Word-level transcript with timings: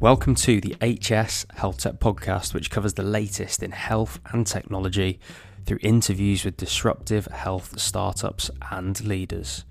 Welcome 0.00 0.34
to 0.36 0.62
the 0.62 0.76
HS 0.80 1.44
Health 1.56 1.76
Tech 1.76 2.00
podcast, 2.00 2.54
which 2.54 2.70
covers 2.70 2.94
the 2.94 3.02
latest 3.02 3.62
in 3.62 3.72
health 3.72 4.18
and 4.32 4.46
technology 4.46 5.20
through 5.66 5.80
interviews 5.82 6.42
with 6.42 6.56
disruptive 6.56 7.26
health 7.26 7.78
startups 7.78 8.50
and 8.70 8.98
leaders. 9.04 9.66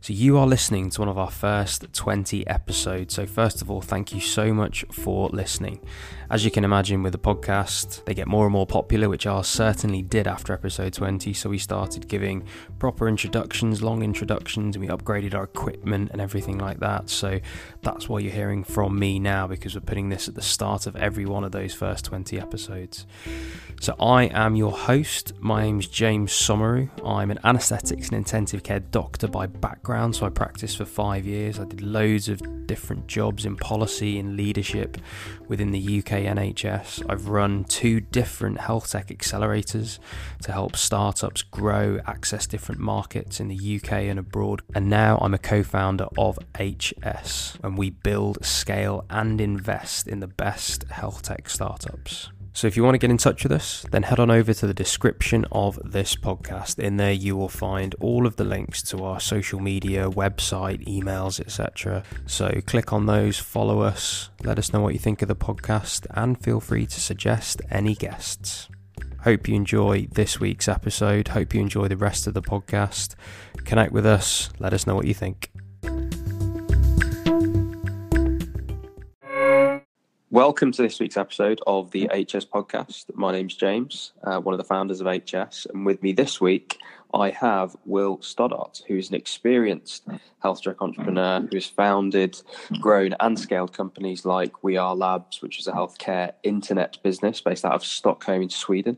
So, 0.00 0.12
you 0.12 0.38
are 0.38 0.46
listening 0.46 0.90
to 0.90 1.00
one 1.00 1.08
of 1.08 1.18
our 1.18 1.30
first 1.30 1.92
20 1.92 2.46
episodes. 2.46 3.14
So, 3.14 3.26
first 3.26 3.60
of 3.60 3.68
all, 3.68 3.80
thank 3.80 4.14
you 4.14 4.20
so 4.20 4.54
much 4.54 4.84
for 4.92 5.28
listening. 5.30 5.80
As 6.30 6.44
you 6.44 6.52
can 6.52 6.62
imagine, 6.62 7.02
with 7.02 7.12
the 7.12 7.18
podcast, 7.18 8.04
they 8.04 8.14
get 8.14 8.28
more 8.28 8.44
and 8.46 8.52
more 8.52 8.66
popular, 8.66 9.08
which 9.08 9.26
ours 9.26 9.48
certainly 9.48 10.02
did 10.02 10.28
after 10.28 10.52
episode 10.52 10.92
20. 10.92 11.32
So, 11.32 11.50
we 11.50 11.58
started 11.58 12.06
giving 12.06 12.44
proper 12.78 13.08
introductions, 13.08 13.82
long 13.82 14.02
introductions, 14.02 14.76
and 14.76 14.84
we 14.84 14.90
upgraded 14.90 15.34
our 15.34 15.44
equipment 15.44 16.10
and 16.12 16.20
everything 16.20 16.58
like 16.58 16.78
that. 16.78 17.10
So, 17.10 17.40
that's 17.82 18.08
why 18.08 18.20
you're 18.20 18.32
hearing 18.32 18.62
from 18.62 18.98
me 18.98 19.18
now 19.18 19.48
because 19.48 19.74
we're 19.74 19.80
putting 19.80 20.10
this 20.10 20.28
at 20.28 20.36
the 20.36 20.42
start 20.42 20.86
of 20.86 20.94
every 20.94 21.26
one 21.26 21.42
of 21.42 21.50
those 21.50 21.74
first 21.74 22.04
20 22.04 22.38
episodes. 22.40 23.04
So, 23.80 23.96
I 24.00 24.24
am 24.26 24.54
your 24.54 24.72
host. 24.72 25.32
My 25.40 25.64
name 25.64 25.80
is 25.80 25.88
James 25.88 26.32
Somauroo. 26.32 26.88
I'm 27.04 27.32
an 27.32 27.40
anaesthetics 27.42 28.08
and 28.08 28.16
intensive 28.16 28.62
care 28.62 28.80
doctor 28.80 29.26
by 29.26 29.46
background. 29.46 29.87
So, 29.88 30.26
I 30.26 30.28
practiced 30.28 30.76
for 30.76 30.84
five 30.84 31.24
years. 31.24 31.58
I 31.58 31.64
did 31.64 31.80
loads 31.80 32.28
of 32.28 32.42
different 32.66 33.06
jobs 33.06 33.46
in 33.46 33.56
policy 33.56 34.18
and 34.18 34.36
leadership 34.36 34.98
within 35.48 35.70
the 35.70 35.80
UK 35.80 36.24
NHS. 36.24 37.06
I've 37.08 37.28
run 37.28 37.64
two 37.64 38.00
different 38.00 38.60
health 38.60 38.90
tech 38.90 39.06
accelerators 39.06 39.98
to 40.42 40.52
help 40.52 40.76
startups 40.76 41.40
grow, 41.40 42.00
access 42.06 42.46
different 42.46 42.82
markets 42.82 43.40
in 43.40 43.48
the 43.48 43.76
UK 43.76 43.92
and 43.92 44.18
abroad. 44.18 44.60
And 44.74 44.90
now 44.90 45.16
I'm 45.22 45.32
a 45.32 45.38
co 45.38 45.62
founder 45.62 46.08
of 46.18 46.38
HS, 46.54 47.56
and 47.64 47.78
we 47.78 47.88
build, 47.88 48.44
scale, 48.44 49.06
and 49.08 49.40
invest 49.40 50.06
in 50.06 50.20
the 50.20 50.28
best 50.28 50.84
health 50.90 51.22
tech 51.22 51.48
startups. 51.48 52.28
So 52.52 52.66
if 52.66 52.76
you 52.76 52.82
want 52.82 52.94
to 52.94 52.98
get 52.98 53.10
in 53.10 53.18
touch 53.18 53.44
with 53.44 53.52
us, 53.52 53.86
then 53.90 54.02
head 54.02 54.18
on 54.18 54.30
over 54.30 54.52
to 54.52 54.66
the 54.66 54.74
description 54.74 55.44
of 55.52 55.78
this 55.84 56.16
podcast. 56.16 56.78
In 56.78 56.96
there, 56.96 57.12
you 57.12 57.36
will 57.36 57.48
find 57.48 57.94
all 58.00 58.26
of 58.26 58.36
the 58.36 58.44
links 58.44 58.82
to 58.84 59.04
our 59.04 59.20
social 59.20 59.60
media, 59.60 60.10
website, 60.10 60.84
emails, 60.86 61.38
etc. 61.38 62.02
So 62.26 62.60
click 62.66 62.92
on 62.92 63.06
those, 63.06 63.38
follow 63.38 63.80
us, 63.80 64.30
let 64.42 64.58
us 64.58 64.72
know 64.72 64.80
what 64.80 64.92
you 64.92 64.98
think 64.98 65.22
of 65.22 65.28
the 65.28 65.36
podcast, 65.36 66.06
and 66.10 66.42
feel 66.42 66.58
free 66.58 66.86
to 66.86 67.00
suggest 67.00 67.62
any 67.70 67.94
guests. 67.94 68.68
Hope 69.22 69.48
you 69.48 69.54
enjoy 69.54 70.06
this 70.12 70.40
week's 70.40 70.68
episode. 70.68 71.28
Hope 71.28 71.54
you 71.54 71.60
enjoy 71.60 71.88
the 71.88 71.96
rest 71.96 72.26
of 72.26 72.34
the 72.34 72.42
podcast. 72.42 73.14
Connect 73.64 73.92
with 73.92 74.06
us. 74.06 74.50
Let 74.58 74.72
us 74.72 74.86
know 74.86 74.94
what 74.94 75.06
you 75.06 75.14
think. 75.14 75.50
Welcome 80.38 80.70
to 80.70 80.82
this 80.82 81.00
week's 81.00 81.16
episode 81.16 81.60
of 81.66 81.90
the 81.90 82.06
HS 82.06 82.44
podcast. 82.44 83.06
My 83.12 83.32
name's 83.32 83.56
James, 83.56 84.12
uh, 84.22 84.38
one 84.38 84.54
of 84.54 84.58
the 84.58 84.64
founders 84.64 85.00
of 85.00 85.08
HS, 85.08 85.66
and 85.66 85.84
with 85.84 86.00
me 86.00 86.12
this 86.12 86.40
week 86.40 86.78
I 87.12 87.30
have 87.30 87.76
Will 87.84 88.22
Stoddart, 88.22 88.84
who's 88.86 89.08
an 89.08 89.16
experienced 89.16 90.06
health 90.38 90.62
tech 90.62 90.80
entrepreneur 90.80 91.40
who 91.40 91.56
has 91.56 91.66
founded, 91.66 92.40
grown, 92.80 93.16
and 93.18 93.36
scaled 93.36 93.72
companies 93.72 94.24
like 94.24 94.52
Werlabs, 94.62 95.42
which 95.42 95.58
is 95.58 95.66
a 95.66 95.72
healthcare 95.72 96.30
internet 96.44 97.02
business 97.02 97.40
based 97.40 97.64
out 97.64 97.74
of 97.74 97.84
Stockholm 97.84 98.42
in 98.42 98.48
Sweden, 98.48 98.96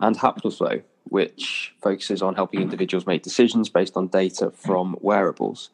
and 0.00 0.18
Haploflow, 0.18 0.82
which 1.04 1.74
focuses 1.82 2.22
on 2.22 2.34
helping 2.34 2.60
individuals 2.60 3.06
make 3.06 3.22
decisions 3.22 3.68
based 3.68 3.96
on 3.96 4.06
data 4.08 4.50
from 4.52 4.96
wearables. 5.00 5.70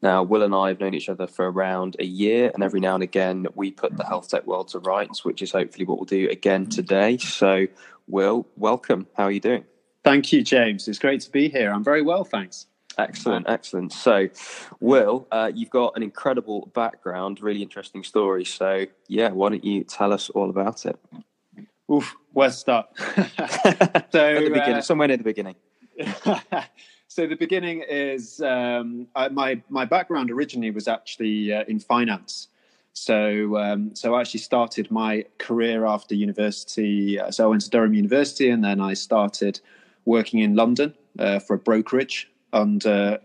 Now, 0.00 0.22
Will 0.22 0.42
and 0.42 0.54
I 0.54 0.68
have 0.68 0.80
known 0.80 0.94
each 0.94 1.08
other 1.08 1.26
for 1.26 1.50
around 1.50 1.96
a 1.98 2.04
year, 2.04 2.50
and 2.54 2.62
every 2.62 2.80
now 2.80 2.94
and 2.94 3.02
again 3.02 3.46
we 3.54 3.70
put 3.70 3.96
the 3.96 4.06
health 4.06 4.28
tech 4.28 4.46
world 4.46 4.68
to 4.68 4.78
rights, 4.78 5.24
which 5.24 5.42
is 5.42 5.52
hopefully 5.52 5.84
what 5.84 5.98
we'll 5.98 6.04
do 6.04 6.28
again 6.30 6.66
today. 6.66 7.18
So, 7.18 7.66
Will, 8.06 8.46
welcome. 8.56 9.06
How 9.16 9.24
are 9.24 9.30
you 9.30 9.40
doing? 9.40 9.64
Thank 10.04 10.32
you, 10.32 10.42
James. 10.42 10.88
It's 10.88 10.98
great 10.98 11.20
to 11.22 11.30
be 11.30 11.48
here. 11.48 11.70
I'm 11.70 11.84
very 11.84 12.02
well, 12.02 12.24
thanks. 12.24 12.66
Excellent, 12.96 13.48
excellent. 13.48 13.92
So, 13.92 14.28
Will, 14.80 15.28
uh, 15.30 15.52
you've 15.54 15.70
got 15.70 15.96
an 15.96 16.02
incredible 16.02 16.70
background, 16.74 17.40
really 17.40 17.62
interesting 17.62 18.02
story. 18.02 18.44
So, 18.44 18.86
yeah, 19.06 19.30
why 19.30 19.50
don't 19.50 19.64
you 19.64 19.84
tell 19.84 20.12
us 20.12 20.30
all 20.30 20.50
about 20.50 20.84
it? 20.86 20.98
Oof, 21.90 22.14
where 22.32 22.50
start? 22.50 22.86
so, 22.98 23.14
At 23.14 24.12
the 24.12 24.50
beginning, 24.52 24.74
uh, 24.74 24.80
somewhere 24.82 25.08
near 25.08 25.16
the 25.16 25.24
beginning. 25.24 25.54
so 27.08 27.26
the 27.26 27.34
beginning 27.34 27.82
is 27.88 28.40
um, 28.40 29.06
I, 29.16 29.28
my 29.28 29.60
my 29.68 29.84
background 29.84 30.30
originally 30.30 30.70
was 30.70 30.86
actually 30.86 31.52
uh, 31.52 31.64
in 31.66 31.80
finance. 31.80 32.48
So 32.92 33.56
um, 33.56 33.94
so 33.94 34.14
I 34.14 34.20
actually 34.20 34.40
started 34.40 34.90
my 34.90 35.24
career 35.38 35.86
after 35.86 36.14
university. 36.14 37.18
Uh, 37.18 37.30
so 37.30 37.44
I 37.44 37.46
went 37.48 37.62
to 37.62 37.70
Durham 37.70 37.94
University, 37.94 38.50
and 38.50 38.62
then 38.62 38.80
I 38.80 38.94
started 38.94 39.60
working 40.04 40.40
in 40.40 40.54
London 40.54 40.94
uh, 41.18 41.38
for 41.38 41.54
a 41.54 41.58
brokerage 41.58 42.30
under 42.52 43.18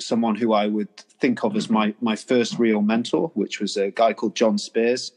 someone 0.00 0.36
who 0.36 0.52
I 0.52 0.66
would 0.66 0.94
think 0.96 1.44
of 1.44 1.56
as 1.56 1.70
my 1.70 1.94
my 2.00 2.16
first 2.16 2.58
real 2.58 2.82
mentor, 2.82 3.30
which 3.34 3.60
was 3.60 3.76
a 3.76 3.90
guy 3.92 4.12
called 4.12 4.34
John 4.34 4.58
Spears, 4.58 5.12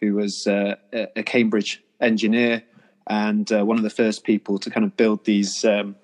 who 0.00 0.14
was 0.14 0.46
uh, 0.46 0.76
a 0.92 1.22
Cambridge 1.22 1.82
engineer 2.00 2.62
and 3.06 3.50
uh, 3.52 3.64
one 3.64 3.76
of 3.76 3.82
the 3.82 3.90
first 3.90 4.24
people 4.24 4.58
to 4.58 4.70
kind 4.70 4.84
of 4.84 4.96
build 4.96 5.24
these 5.24 5.64
um, 5.64 5.96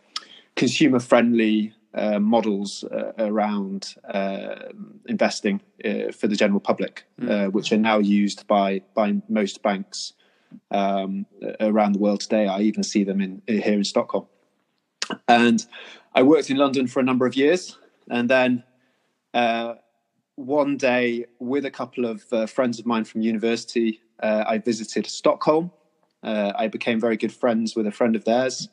consumer 0.56 1.00
friendly 1.00 1.74
uh, 1.94 2.18
models 2.18 2.84
uh, 2.84 3.12
around 3.18 3.96
uh, 4.08 4.70
investing 5.06 5.60
uh, 5.84 6.10
for 6.12 6.26
the 6.26 6.36
general 6.36 6.60
public, 6.60 7.04
mm. 7.20 7.52
which 7.52 7.72
are 7.72 7.76
now 7.76 7.98
used 7.98 8.46
by 8.46 8.80
by 8.94 9.14
most 9.28 9.62
banks 9.62 10.14
um, 10.70 11.26
around 11.60 11.92
the 11.92 11.98
world 11.98 12.20
today. 12.20 12.46
I 12.46 12.60
even 12.60 12.82
see 12.82 13.04
them 13.04 13.20
in 13.20 13.42
here 13.46 13.74
in 13.74 13.84
Stockholm. 13.84 14.26
And 15.28 15.66
I 16.14 16.22
worked 16.22 16.48
in 16.48 16.56
London 16.56 16.86
for 16.86 17.00
a 17.00 17.02
number 17.02 17.26
of 17.26 17.34
years, 17.36 17.76
and 18.08 18.30
then 18.30 18.64
one 20.36 20.76
day, 20.78 21.26
with 21.38 21.66
a 21.66 21.70
couple 21.70 22.06
of 22.06 22.22
friends 22.50 22.78
of 22.78 22.86
mine 22.86 23.04
from 23.04 23.20
university, 23.20 24.00
I 24.22 24.58
visited 24.58 25.06
Stockholm 25.06 25.72
uh, 26.22 26.52
I 26.56 26.68
became 26.68 27.00
very 27.00 27.16
good 27.16 27.32
friends 27.32 27.74
with 27.74 27.86
a 27.86 27.90
friend 27.90 28.14
of 28.14 28.24
theirs, 28.24 28.68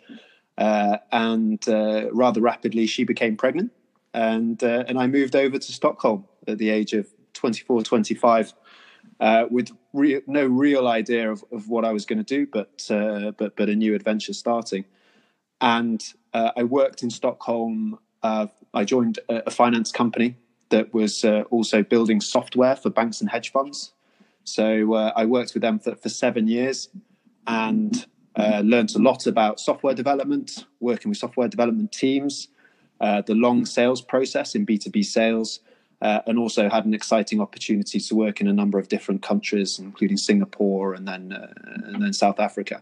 uh, 0.57 0.97
and 1.11 1.67
uh, 1.67 2.11
rather 2.11 2.41
rapidly 2.41 2.85
she 2.85 3.03
became 3.03 3.35
pregnant, 3.35 3.71
and 4.13 4.63
uh, 4.63 4.83
and 4.87 4.99
I 4.99 5.07
moved 5.07 5.35
over 5.35 5.57
to 5.57 5.71
Stockholm 5.71 6.25
at 6.47 6.57
the 6.57 6.69
age 6.69 6.93
of 6.93 7.07
24, 7.33 7.83
25, 7.83 8.53
uh, 9.19 9.45
with 9.49 9.71
re- 9.93 10.21
no 10.27 10.45
real 10.45 10.87
idea 10.87 11.31
of, 11.31 11.43
of 11.51 11.69
what 11.69 11.85
I 11.85 11.91
was 11.91 12.05
going 12.05 12.23
to 12.23 12.23
do, 12.23 12.45
but 12.45 12.85
uh, 12.91 13.31
but 13.31 13.55
but 13.55 13.69
a 13.69 13.75
new 13.75 13.95
adventure 13.95 14.33
starting, 14.33 14.85
and 15.59 16.03
I 16.33 16.63
worked 16.63 17.03
in 17.03 17.09
Stockholm. 17.09 17.99
I 18.21 18.83
joined 18.83 19.17
a, 19.29 19.47
a, 19.47 19.49
finance 19.49 19.91
company 19.91 20.35
that 20.69 20.93
was 20.93 21.23
also 21.49 21.81
building 21.81 22.21
software 22.21 22.75
for 22.75 22.89
banks 22.89 23.21
and 23.21 23.29
hedge 23.29 23.51
funds. 23.51 23.93
So 24.43 24.93
I 24.93 25.25
worked 25.25 25.53
with 25.53 25.61
them 25.61 25.79
for, 25.79 25.95
for 25.95 26.09
seven 26.09 26.47
years 26.47 26.89
and 27.47 28.05
uh, 28.35 28.61
learned 28.63 28.95
a 28.95 28.99
lot 28.99 29.27
about 29.27 29.59
software 29.59 29.93
development, 29.93 30.65
working 30.79 31.09
with 31.09 31.17
software 31.17 31.47
development 31.47 31.91
teams, 31.91 32.47
uh, 33.01 33.21
the 33.21 33.35
long 33.35 33.65
sales 33.65 34.01
process 34.01 34.55
in 34.55 34.65
B2B 34.65 35.03
sales, 35.03 35.59
uh, 36.01 36.21
and 36.25 36.39
also 36.39 36.69
had 36.69 36.85
an 36.85 36.93
exciting 36.93 37.41
opportunity 37.41 37.99
to 37.99 38.15
work 38.15 38.39
in 38.39 38.47
a 38.47 38.53
number 38.53 38.79
of 38.79 38.87
different 38.87 39.21
countries, 39.21 39.79
including 39.79 40.15
Singapore 40.15 40.93
and 40.93 41.07
then, 41.07 41.33
uh, 41.33 41.51
and 41.85 42.01
then 42.01 42.13
South 42.13 42.39
Africa. 42.39 42.81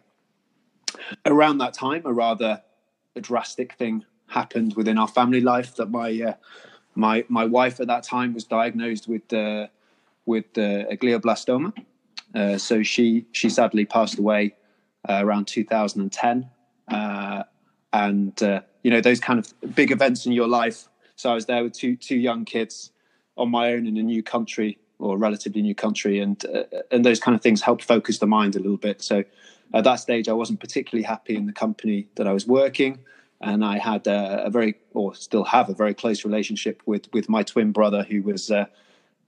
Around 1.26 1.58
that 1.60 1.74
time, 1.74 2.04
a 2.06 2.14
rather 2.14 2.62
drastic 3.20 3.74
thing 3.74 4.06
happened 4.28 4.76
within 4.76 4.98
our 4.98 5.08
family 5.08 5.42
life 5.42 5.76
that 5.78 5.90
my 5.90 6.22
uh, 6.22 6.34
my 6.94 7.26
my 7.30 7.46
wife 7.46 7.80
at 7.80 7.88
that 7.88 8.04
time 8.04 8.34
was 8.34 8.44
diagnosed 8.44 9.08
with 9.08 9.32
uh, 9.34 9.68
with 10.26 10.58
a 10.58 10.98
glioblastoma, 11.02 11.74
uh, 12.38 12.58
so 12.58 12.84
she 12.84 13.26
she 13.32 13.50
sadly 13.50 13.84
passed 13.84 14.20
away 14.20 14.54
uh, 15.10 15.20
around 15.24 15.48
2010, 15.48 16.50
uh, 16.88 17.44
and 17.94 18.44
uh, 18.44 18.62
you 18.84 18.92
know 18.92 19.02
those 19.02 19.20
kind 19.20 19.40
of 19.40 19.76
big 19.76 19.92
events 19.92 20.28
in 20.28 20.32
your 20.32 20.48
life. 20.48 20.88
So 21.16 21.32
I 21.32 21.34
was 21.34 21.48
there 21.48 21.64
with 21.64 21.74
two 21.74 21.96
two 21.96 22.16
young 22.16 22.46
kids 22.46 22.92
on 23.38 23.50
my 23.50 23.74
own 23.74 23.88
in 23.88 23.98
a 23.98 24.04
new 24.04 24.22
country 24.22 24.78
or 25.00 25.18
relatively 25.18 25.64
new 25.64 25.74
country, 25.74 26.20
and 26.20 26.46
uh, 26.46 26.64
and 26.92 27.04
those 27.04 27.20
kind 27.20 27.34
of 27.34 27.42
things 27.42 27.62
help 27.64 27.82
focus 27.82 28.20
the 28.20 28.28
mind 28.28 28.56
a 28.56 28.60
little 28.60 28.78
bit. 28.78 29.02
So 29.02 29.24
at 29.74 29.84
that 29.86 29.96
stage, 29.96 30.30
I 30.30 30.34
wasn't 30.34 30.60
particularly 30.60 31.04
happy 31.04 31.36
in 31.36 31.48
the 31.48 31.54
company 31.54 32.08
that 32.18 32.28
I 32.28 32.34
was 32.34 32.46
working. 32.46 33.00
And 33.42 33.64
I 33.64 33.78
had 33.78 34.08
a, 34.08 34.46
a 34.46 34.50
very, 34.50 34.76
or 34.94 35.14
still 35.14 35.44
have 35.44 35.70
a 35.70 35.74
very 35.74 35.94
close 35.94 36.24
relationship 36.24 36.82
with 36.86 37.12
with 37.14 37.30
my 37.30 37.42
twin 37.42 37.72
brother, 37.72 38.04
who 38.04 38.22
was 38.22 38.52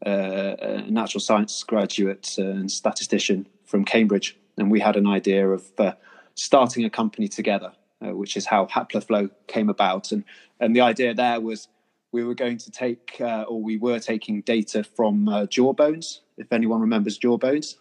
a 0.06 0.84
natural 0.90 1.22
science 1.22 1.64
graduate 1.64 2.38
and 2.38 2.72
statistician 2.72 3.48
from 3.66 3.86
Cambridge, 3.86 4.38
and 4.58 4.72
we 4.72 4.80
had 4.80 4.96
an 4.96 5.08
idea 5.08 5.48
of 5.48 5.72
uh, 5.78 5.94
starting 6.36 6.86
a 6.86 6.90
company 6.90 7.28
together, 7.28 7.74
uh, 8.02 8.16
which 8.16 8.38
is 8.38 8.46
how 8.46 8.66
Haploflow 8.68 9.30
came 9.48 9.70
about. 9.70 10.12
And 10.12 10.24
and 10.60 10.76
the 10.76 10.82
idea 10.82 11.14
there 11.14 11.42
was 11.42 11.68
we 12.12 12.24
were 12.24 12.34
going 12.34 12.58
to 12.58 12.72
take, 12.72 13.18
uh, 13.22 13.44
or 13.44 13.62
we 13.62 13.78
were 13.78 14.00
taking 14.00 14.42
data 14.42 14.84
from 14.84 15.30
uh, 15.30 15.46
jawbones 15.46 16.22
if 16.40 16.52
anyone 16.52 16.82
remembers 16.82 17.20
Jawbones. 17.20 17.76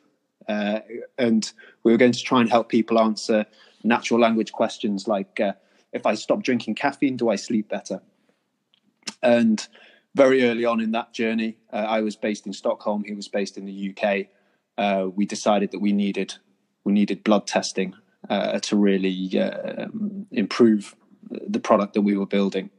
Uh, 0.46 0.80
and 1.16 1.52
we 1.84 1.92
were 1.92 1.98
going 1.98 2.12
to 2.12 2.22
try 2.22 2.40
and 2.40 2.50
help 2.50 2.68
people 2.68 2.98
answer 2.98 3.46
natural 3.84 4.20
language 4.20 4.52
questions 4.52 5.06
like 5.06 5.40
uh, 5.40 5.52
if 5.92 6.04
I 6.04 6.14
stop 6.14 6.42
drinking 6.42 6.74
caffeine, 6.74 7.16
do 7.16 7.30
I 7.30 7.36
sleep 7.36 7.68
better? 7.68 8.02
And 9.22 9.66
very 10.18 10.42
early 10.42 10.64
on 10.64 10.80
in 10.80 10.90
that 10.90 11.14
journey, 11.14 11.56
uh, 11.72 11.76
I 11.76 12.00
was 12.00 12.16
based 12.16 12.44
in 12.46 12.52
Stockholm. 12.52 13.04
He 13.04 13.14
was 13.14 13.28
based 13.28 13.56
in 13.56 13.64
the 13.64 13.94
UK. 13.94 14.26
Uh, 14.76 15.08
we 15.08 15.24
decided 15.24 15.70
that 15.70 15.78
we 15.78 15.92
needed 15.92 16.34
we 16.84 16.92
needed 16.92 17.22
blood 17.22 17.46
testing 17.46 17.94
uh, 18.28 18.58
to 18.60 18.76
really 18.76 19.38
uh, 19.38 19.86
improve 20.30 20.96
the 21.30 21.60
product 21.60 21.94
that 21.94 22.00
we 22.00 22.16
were 22.16 22.26
building, 22.26 22.70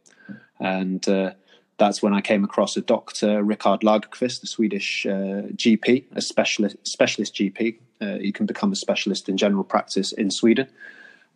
and 0.60 1.08
uh, 1.08 1.32
that's 1.78 2.02
when 2.04 2.14
I 2.14 2.22
came 2.22 2.44
across 2.44 2.76
a 2.76 2.82
doctor, 2.82 3.42
Rickard 3.44 3.82
Lagerqvist, 3.82 4.44
a 4.44 4.48
Swedish 4.48 5.06
uh, 5.06 5.48
GP, 5.64 6.06
a 6.12 6.22
specialist 6.22 6.76
specialist 6.86 7.36
GP. 7.36 7.80
you 8.20 8.34
can 8.34 8.46
become 8.48 8.72
a 8.74 8.76
specialist 8.76 9.30
in 9.30 9.38
general 9.38 9.64
practice 9.64 10.12
in 10.12 10.30
Sweden, 10.30 10.68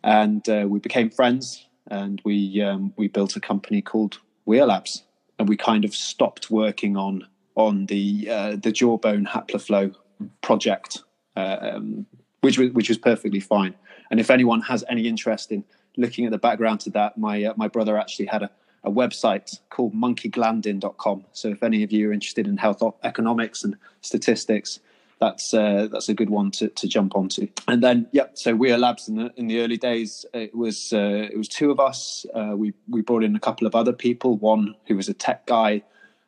and 0.02 0.42
we 0.70 0.78
became 0.78 1.08
friends. 1.10 1.66
And 1.86 2.20
we 2.24 2.62
um, 2.62 2.92
we 2.96 3.08
built 3.08 3.36
a 3.36 3.40
company 3.40 3.82
called 3.82 4.18
Werlabs 4.46 5.03
and 5.38 5.48
we 5.48 5.56
kind 5.56 5.84
of 5.84 5.94
stopped 5.94 6.50
working 6.50 6.96
on 6.96 7.26
on 7.56 7.86
the 7.86 8.28
uh, 8.30 8.56
the 8.56 8.72
jawbone 8.72 9.26
haploflow 9.26 9.94
project, 10.40 11.02
um, 11.36 12.06
which 12.40 12.58
was 12.58 12.70
which 12.70 12.88
was 12.88 12.98
perfectly 12.98 13.40
fine. 13.40 13.74
And 14.10 14.20
if 14.20 14.30
anyone 14.30 14.60
has 14.62 14.84
any 14.88 15.08
interest 15.08 15.52
in 15.52 15.64
looking 15.96 16.24
at 16.24 16.30
the 16.30 16.38
background 16.38 16.80
to 16.80 16.90
that, 16.90 17.16
my 17.18 17.44
uh, 17.44 17.54
my 17.56 17.68
brother 17.68 17.96
actually 17.96 18.26
had 18.26 18.42
a, 18.42 18.50
a 18.84 18.90
website 18.90 19.60
called 19.70 19.94
monkeyglandin.com. 19.94 21.24
So 21.32 21.48
if 21.48 21.62
any 21.62 21.82
of 21.82 21.92
you 21.92 22.10
are 22.10 22.12
interested 22.12 22.46
in 22.46 22.56
health 22.56 22.82
economics 23.02 23.64
and 23.64 23.76
statistics, 24.00 24.80
that's 25.24 25.54
uh, 25.54 25.88
that's 25.90 26.08
a 26.08 26.14
good 26.14 26.30
one 26.30 26.50
to, 26.52 26.68
to 26.68 26.86
jump 26.86 27.16
onto. 27.16 27.48
And 27.66 27.82
then, 27.82 28.06
yeah, 28.12 28.26
so 28.34 28.56
Werlabs 28.56 29.08
in 29.08 29.16
the 29.16 29.32
in 29.36 29.46
the 29.46 29.60
early 29.60 29.76
days, 29.76 30.26
it 30.34 30.54
was 30.54 30.92
uh, 30.92 31.28
it 31.32 31.36
was 31.36 31.48
two 31.48 31.70
of 31.70 31.80
us. 31.80 32.26
Uh, 32.34 32.54
we 32.56 32.74
we 32.88 33.00
brought 33.00 33.24
in 33.24 33.34
a 33.34 33.40
couple 33.40 33.66
of 33.66 33.74
other 33.74 33.92
people. 33.92 34.36
One 34.36 34.74
who 34.86 34.96
was 34.96 35.08
a 35.08 35.14
tech 35.14 35.46
guy 35.46 35.82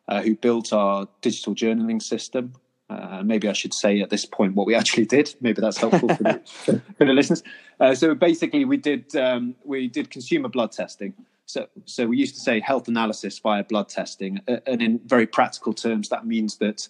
uh, 0.08 0.22
who 0.22 0.34
built 0.34 0.72
our 0.72 1.08
digital 1.20 1.54
journaling 1.54 2.02
system. 2.02 2.54
Uh, 2.88 3.22
maybe 3.24 3.48
I 3.48 3.52
should 3.52 3.74
say 3.74 4.00
at 4.00 4.10
this 4.10 4.24
point 4.24 4.54
what 4.54 4.66
we 4.66 4.74
actually 4.74 5.06
did. 5.06 5.34
Maybe 5.40 5.60
that's 5.60 5.78
helpful 5.78 6.08
for, 6.08 6.22
the, 6.22 6.40
for 6.98 7.04
the 7.04 7.12
listeners. 7.12 7.42
Uh, 7.80 7.94
so 7.94 8.14
basically, 8.14 8.64
we 8.64 8.76
did 8.76 9.14
um, 9.16 9.54
we 9.64 9.88
did 9.88 10.10
consumer 10.10 10.48
blood 10.48 10.72
testing. 10.72 11.12
So, 11.48 11.68
so 11.84 12.08
we 12.08 12.16
used 12.16 12.34
to 12.34 12.40
say 12.40 12.58
health 12.58 12.88
analysis 12.88 13.38
via 13.38 13.62
blood 13.62 13.88
testing, 13.88 14.40
and 14.48 14.82
in 14.82 15.00
very 15.06 15.28
practical 15.28 15.72
terms, 15.72 16.08
that 16.08 16.26
means 16.26 16.56
that 16.56 16.88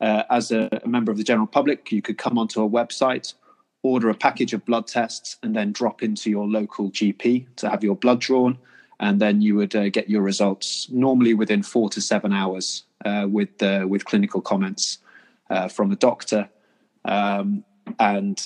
uh, 0.00 0.24
as 0.30 0.50
a, 0.50 0.68
a, 0.84 0.88
member 0.88 1.12
of 1.12 1.18
the 1.18 1.24
general 1.24 1.46
public, 1.46 1.90
you 1.92 2.02
could 2.02 2.18
come 2.18 2.38
onto 2.38 2.62
a 2.62 2.68
website, 2.68 3.34
order 3.82 4.08
a 4.10 4.14
package 4.14 4.52
of 4.52 4.64
blood 4.64 4.86
tests, 4.86 5.36
and 5.42 5.54
then 5.54 5.72
drop 5.72 6.02
into 6.02 6.30
your 6.30 6.46
local 6.46 6.90
GP 6.90 7.46
to 7.56 7.70
have 7.70 7.84
your 7.84 7.96
blood 7.96 8.20
drawn. 8.20 8.58
And 9.00 9.20
then 9.20 9.42
you 9.42 9.56
would 9.56 9.74
uh, 9.74 9.88
get 9.88 10.08
your 10.08 10.22
results 10.22 10.88
normally 10.90 11.34
within 11.34 11.62
four 11.62 11.90
to 11.90 12.00
seven 12.00 12.32
hours 12.32 12.84
uh, 13.04 13.26
with 13.28 13.60
with 13.60 14.04
clinical 14.04 14.40
comments 14.40 14.98
uh, 15.50 15.68
from 15.68 15.92
a 15.92 15.96
doctor. 15.96 16.48
Um, 17.04 17.64
and 17.98 18.38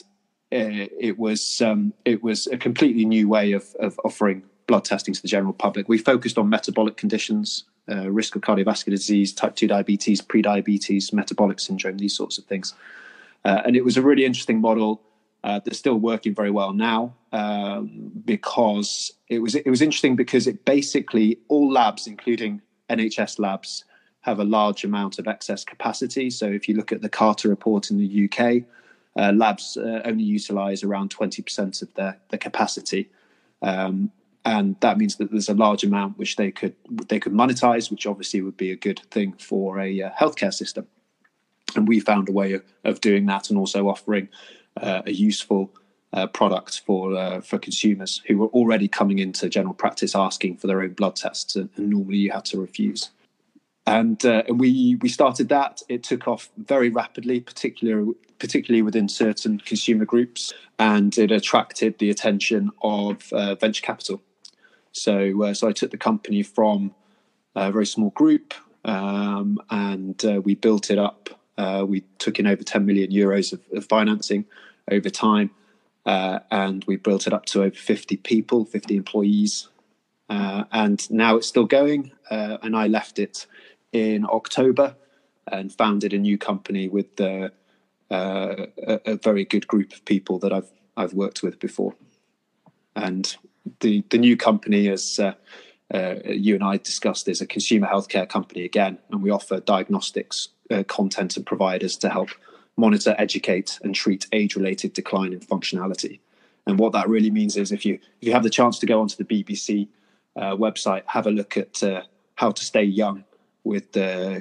uh, 0.50 0.88
it 0.98 1.18
was 1.18 1.60
um, 1.60 1.92
it 2.04 2.22
was 2.22 2.46
a 2.46 2.56
completely 2.56 3.04
new 3.04 3.28
way 3.28 3.52
of, 3.52 3.74
of 3.80 4.00
offering 4.04 4.42
blood 4.66 4.84
testing 4.84 5.14
to 5.14 5.22
the 5.22 5.28
general 5.28 5.52
public. 5.52 5.88
We 5.88 5.98
focused 5.98 6.38
on 6.38 6.48
metabolic 6.48 6.96
conditions, 6.96 7.64
uh, 7.90 8.10
risk 8.10 8.36
of 8.36 8.42
cardiovascular 8.42 8.90
disease, 8.90 9.32
type 9.32 9.56
2 9.56 9.66
diabetes, 9.66 10.20
pre-diabetes, 10.20 11.12
metabolic 11.12 11.60
syndrome, 11.60 11.98
these 11.98 12.16
sorts 12.16 12.38
of 12.38 12.44
things. 12.44 12.74
Uh, 13.44 13.62
and 13.64 13.76
it 13.76 13.84
was 13.84 13.96
a 13.96 14.02
really 14.02 14.24
interesting 14.24 14.60
model 14.60 15.00
uh, 15.44 15.60
that's 15.64 15.78
still 15.78 15.96
working 15.96 16.34
very 16.34 16.50
well 16.50 16.72
now 16.72 17.14
um, 17.32 18.10
because 18.24 19.12
it 19.28 19.38
was 19.38 19.54
it 19.54 19.70
was 19.70 19.80
interesting 19.80 20.16
because 20.16 20.46
it 20.46 20.64
basically 20.64 21.38
all 21.48 21.70
labs, 21.70 22.06
including 22.06 22.60
NHS 22.90 23.38
labs, 23.38 23.84
have 24.22 24.40
a 24.40 24.44
large 24.44 24.84
amount 24.84 25.18
of 25.18 25.28
excess 25.28 25.64
capacity. 25.64 26.30
So 26.30 26.46
if 26.46 26.68
you 26.68 26.74
look 26.74 26.92
at 26.92 27.02
the 27.02 27.08
Carter 27.08 27.48
report 27.48 27.90
in 27.90 27.98
the 27.98 28.28
UK, 28.28 28.64
uh, 29.16 29.32
labs 29.32 29.76
uh, 29.76 30.02
only 30.04 30.24
utilise 30.24 30.82
around 30.82 31.14
20% 31.14 31.82
of 31.82 31.94
their, 31.94 32.18
their 32.30 32.38
capacity. 32.38 33.10
Um, 33.62 34.10
and 34.48 34.76
that 34.80 34.96
means 34.96 35.16
that 35.16 35.30
there's 35.30 35.50
a 35.50 35.54
large 35.54 35.84
amount 35.84 36.16
which 36.16 36.36
they 36.36 36.50
could 36.50 36.74
they 37.08 37.20
could 37.20 37.34
monetize, 37.34 37.90
which 37.90 38.06
obviously 38.06 38.40
would 38.40 38.56
be 38.56 38.70
a 38.70 38.76
good 38.76 39.00
thing 39.10 39.34
for 39.34 39.78
a 39.78 40.02
uh, 40.02 40.10
healthcare 40.18 40.54
system. 40.54 40.86
And 41.76 41.86
we 41.86 42.00
found 42.00 42.30
a 42.30 42.32
way 42.32 42.54
of, 42.54 42.62
of 42.82 43.02
doing 43.02 43.26
that, 43.26 43.50
and 43.50 43.58
also 43.58 43.88
offering 43.88 44.28
uh, 44.80 45.02
a 45.04 45.12
useful 45.12 45.70
uh, 46.14 46.26
product 46.28 46.80
for 46.86 47.14
uh, 47.14 47.40
for 47.42 47.58
consumers 47.58 48.22
who 48.26 48.38
were 48.38 48.48
already 48.48 48.88
coming 48.88 49.18
into 49.18 49.50
general 49.50 49.74
practice 49.74 50.14
asking 50.14 50.56
for 50.56 50.66
their 50.66 50.80
own 50.80 50.94
blood 50.94 51.16
tests, 51.16 51.54
and, 51.54 51.68
and 51.76 51.90
normally 51.90 52.16
you 52.16 52.32
had 52.32 52.46
to 52.46 52.58
refuse. 52.58 53.10
And, 53.86 54.22
uh, 54.24 54.42
and 54.48 54.60
we 54.60 54.96
we 55.02 55.10
started 55.10 55.50
that. 55.50 55.82
It 55.90 56.02
took 56.02 56.26
off 56.26 56.48
very 56.56 56.88
rapidly, 56.88 57.40
particularly 57.40 58.14
particularly 58.38 58.80
within 58.82 59.08
certain 59.10 59.58
consumer 59.58 60.06
groups, 60.06 60.54
and 60.78 61.18
it 61.18 61.30
attracted 61.30 61.98
the 61.98 62.08
attention 62.08 62.70
of 62.80 63.30
uh, 63.32 63.54
venture 63.56 63.82
capital. 63.82 64.22
So, 64.98 65.42
uh, 65.42 65.54
so 65.54 65.68
I 65.68 65.72
took 65.72 65.90
the 65.90 65.98
company 65.98 66.42
from 66.42 66.94
a 67.54 67.72
very 67.72 67.86
small 67.86 68.10
group, 68.10 68.54
um, 68.84 69.60
and 69.70 70.22
uh, 70.24 70.40
we 70.40 70.54
built 70.54 70.90
it 70.90 70.98
up. 70.98 71.30
Uh, 71.56 71.84
we 71.86 72.02
took 72.18 72.38
in 72.38 72.46
over 72.46 72.62
10 72.62 72.86
million 72.86 73.10
euros 73.10 73.52
of, 73.52 73.60
of 73.72 73.84
financing 73.86 74.44
over 74.90 75.10
time, 75.10 75.50
uh, 76.06 76.40
and 76.50 76.84
we 76.84 76.96
built 76.96 77.26
it 77.26 77.32
up 77.32 77.46
to 77.46 77.62
over 77.62 77.74
50 77.74 78.16
people, 78.18 78.64
50 78.64 78.96
employees, 78.96 79.68
uh, 80.28 80.64
and 80.72 81.10
now 81.10 81.36
it's 81.36 81.48
still 81.48 81.66
going. 81.66 82.12
Uh, 82.30 82.58
and 82.62 82.76
I 82.76 82.86
left 82.86 83.18
it 83.18 83.46
in 83.92 84.26
October 84.26 84.94
and 85.50 85.72
founded 85.72 86.12
a 86.12 86.18
new 86.18 86.36
company 86.36 86.88
with 86.88 87.18
a, 87.20 87.50
a 88.10 89.16
very 89.22 89.44
good 89.44 89.66
group 89.66 89.92
of 89.92 90.04
people 90.04 90.38
that 90.40 90.52
I've 90.52 90.70
I've 90.96 91.14
worked 91.14 91.44
with 91.44 91.60
before, 91.60 91.94
and 92.96 93.36
the 93.80 94.04
the 94.10 94.18
new 94.18 94.36
company, 94.36 94.88
as 94.88 95.18
uh, 95.18 95.34
uh, 95.92 96.16
you 96.24 96.54
and 96.54 96.64
I 96.64 96.76
discussed, 96.76 97.28
is 97.28 97.40
a 97.40 97.46
consumer 97.46 97.86
healthcare 97.86 98.28
company 98.28 98.64
again, 98.64 98.98
and 99.10 99.22
we 99.22 99.30
offer 99.30 99.60
diagnostics 99.60 100.48
uh, 100.70 100.82
content 100.84 101.36
and 101.36 101.46
providers 101.46 101.96
to 101.98 102.10
help 102.10 102.30
monitor, 102.76 103.14
educate, 103.18 103.78
and 103.82 103.94
treat 103.94 104.26
age-related 104.32 104.92
decline 104.92 105.32
in 105.32 105.40
functionality. 105.40 106.20
And 106.66 106.78
what 106.78 106.92
that 106.92 107.08
really 107.08 107.30
means 107.30 107.56
is, 107.56 107.72
if 107.72 107.84
you 107.84 107.94
if 107.94 108.28
you 108.28 108.32
have 108.32 108.42
the 108.42 108.50
chance 108.50 108.78
to 108.80 108.86
go 108.86 109.00
onto 109.00 109.16
the 109.16 109.24
BBC 109.24 109.88
uh, 110.36 110.54
website, 110.56 111.02
have 111.06 111.26
a 111.26 111.30
look 111.30 111.56
at 111.56 111.82
uh, 111.82 112.02
how 112.36 112.50
to 112.50 112.64
stay 112.64 112.84
young 112.84 113.24
with 113.64 113.96
uh, 113.96 114.40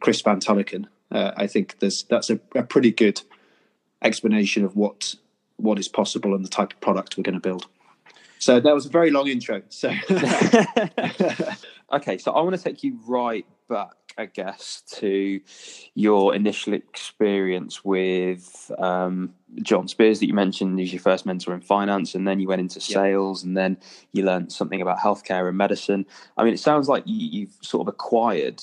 Chris 0.00 0.20
Van 0.20 0.40
Tulleken. 0.40 0.86
I 1.10 1.46
think 1.46 1.78
there's 1.78 2.04
that's 2.04 2.30
a, 2.30 2.40
a 2.54 2.62
pretty 2.62 2.90
good 2.90 3.20
explanation 4.02 4.64
of 4.64 4.76
what 4.76 5.14
what 5.56 5.78
is 5.78 5.88
possible 5.88 6.34
and 6.34 6.44
the 6.44 6.48
type 6.48 6.72
of 6.72 6.80
product 6.80 7.16
we're 7.16 7.22
going 7.22 7.34
to 7.34 7.40
build. 7.40 7.66
So 8.42 8.58
that 8.58 8.74
was 8.74 8.86
a 8.86 8.88
very 8.88 9.12
long 9.12 9.28
intro. 9.28 9.62
So 9.68 9.88
okay, 11.92 12.18
so 12.18 12.32
I 12.32 12.42
want 12.42 12.56
to 12.56 12.62
take 12.62 12.82
you 12.82 12.98
right 13.06 13.46
back, 13.68 13.94
I 14.18 14.26
guess, 14.26 14.82
to 14.96 15.40
your 15.94 16.34
initial 16.34 16.74
experience 16.74 17.84
with 17.84 18.68
um, 18.78 19.32
John 19.62 19.86
Spears 19.86 20.18
that 20.18 20.26
you 20.26 20.34
mentioned. 20.34 20.76
He 20.80 20.82
was 20.82 20.92
your 20.92 21.00
first 21.00 21.24
mentor 21.24 21.54
in 21.54 21.60
finance, 21.60 22.16
and 22.16 22.26
then 22.26 22.40
you 22.40 22.48
went 22.48 22.60
into 22.60 22.80
sales, 22.80 23.44
and 23.44 23.56
then 23.56 23.76
you 24.10 24.24
learned 24.24 24.50
something 24.50 24.82
about 24.82 24.98
healthcare 24.98 25.48
and 25.48 25.56
medicine. 25.56 26.04
I 26.36 26.42
mean, 26.42 26.52
it 26.52 26.58
sounds 26.58 26.88
like 26.88 27.04
you, 27.06 27.28
you've 27.42 27.56
sort 27.60 27.86
of 27.86 27.94
acquired 27.94 28.60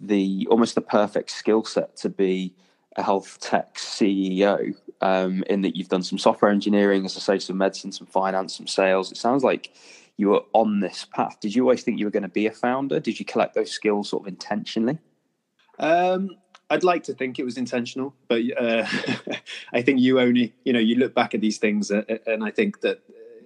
the 0.00 0.48
almost 0.50 0.74
the 0.74 0.80
perfect 0.80 1.30
skill 1.30 1.62
set 1.62 1.96
to 1.98 2.08
be 2.08 2.52
a 2.96 3.04
health 3.04 3.38
tech 3.38 3.76
CEO 3.76 4.74
um, 5.00 5.42
in 5.48 5.62
that 5.62 5.76
you've 5.76 5.88
done 5.88 6.02
some 6.02 6.18
software 6.18 6.50
engineering, 6.50 7.04
as 7.04 7.16
I 7.16 7.20
say, 7.20 7.38
some 7.38 7.58
medicine, 7.58 7.92
some 7.92 8.06
finance, 8.06 8.56
some 8.56 8.66
sales. 8.66 9.10
It 9.10 9.16
sounds 9.16 9.42
like 9.42 9.74
you 10.16 10.28
were 10.28 10.42
on 10.52 10.80
this 10.80 11.06
path. 11.14 11.38
Did 11.40 11.54
you 11.54 11.62
always 11.62 11.82
think 11.82 11.98
you 11.98 12.06
were 12.06 12.10
going 12.10 12.22
to 12.22 12.28
be 12.28 12.46
a 12.46 12.52
founder? 12.52 13.00
Did 13.00 13.18
you 13.18 13.24
collect 13.24 13.54
those 13.54 13.70
skills 13.70 14.10
sort 14.10 14.24
of 14.24 14.28
intentionally? 14.28 14.98
Um, 15.78 16.36
I'd 16.68 16.84
like 16.84 17.04
to 17.04 17.14
think 17.14 17.38
it 17.38 17.44
was 17.44 17.56
intentional, 17.56 18.14
but 18.28 18.42
uh, 18.56 18.86
I 19.72 19.82
think 19.82 20.00
you 20.00 20.20
only, 20.20 20.54
you 20.64 20.72
know, 20.72 20.78
you 20.78 20.96
look 20.96 21.14
back 21.14 21.34
at 21.34 21.40
these 21.40 21.58
things, 21.58 21.90
uh, 21.90 22.02
uh, 22.08 22.18
and 22.26 22.44
I 22.44 22.50
think 22.50 22.82
that 22.82 23.00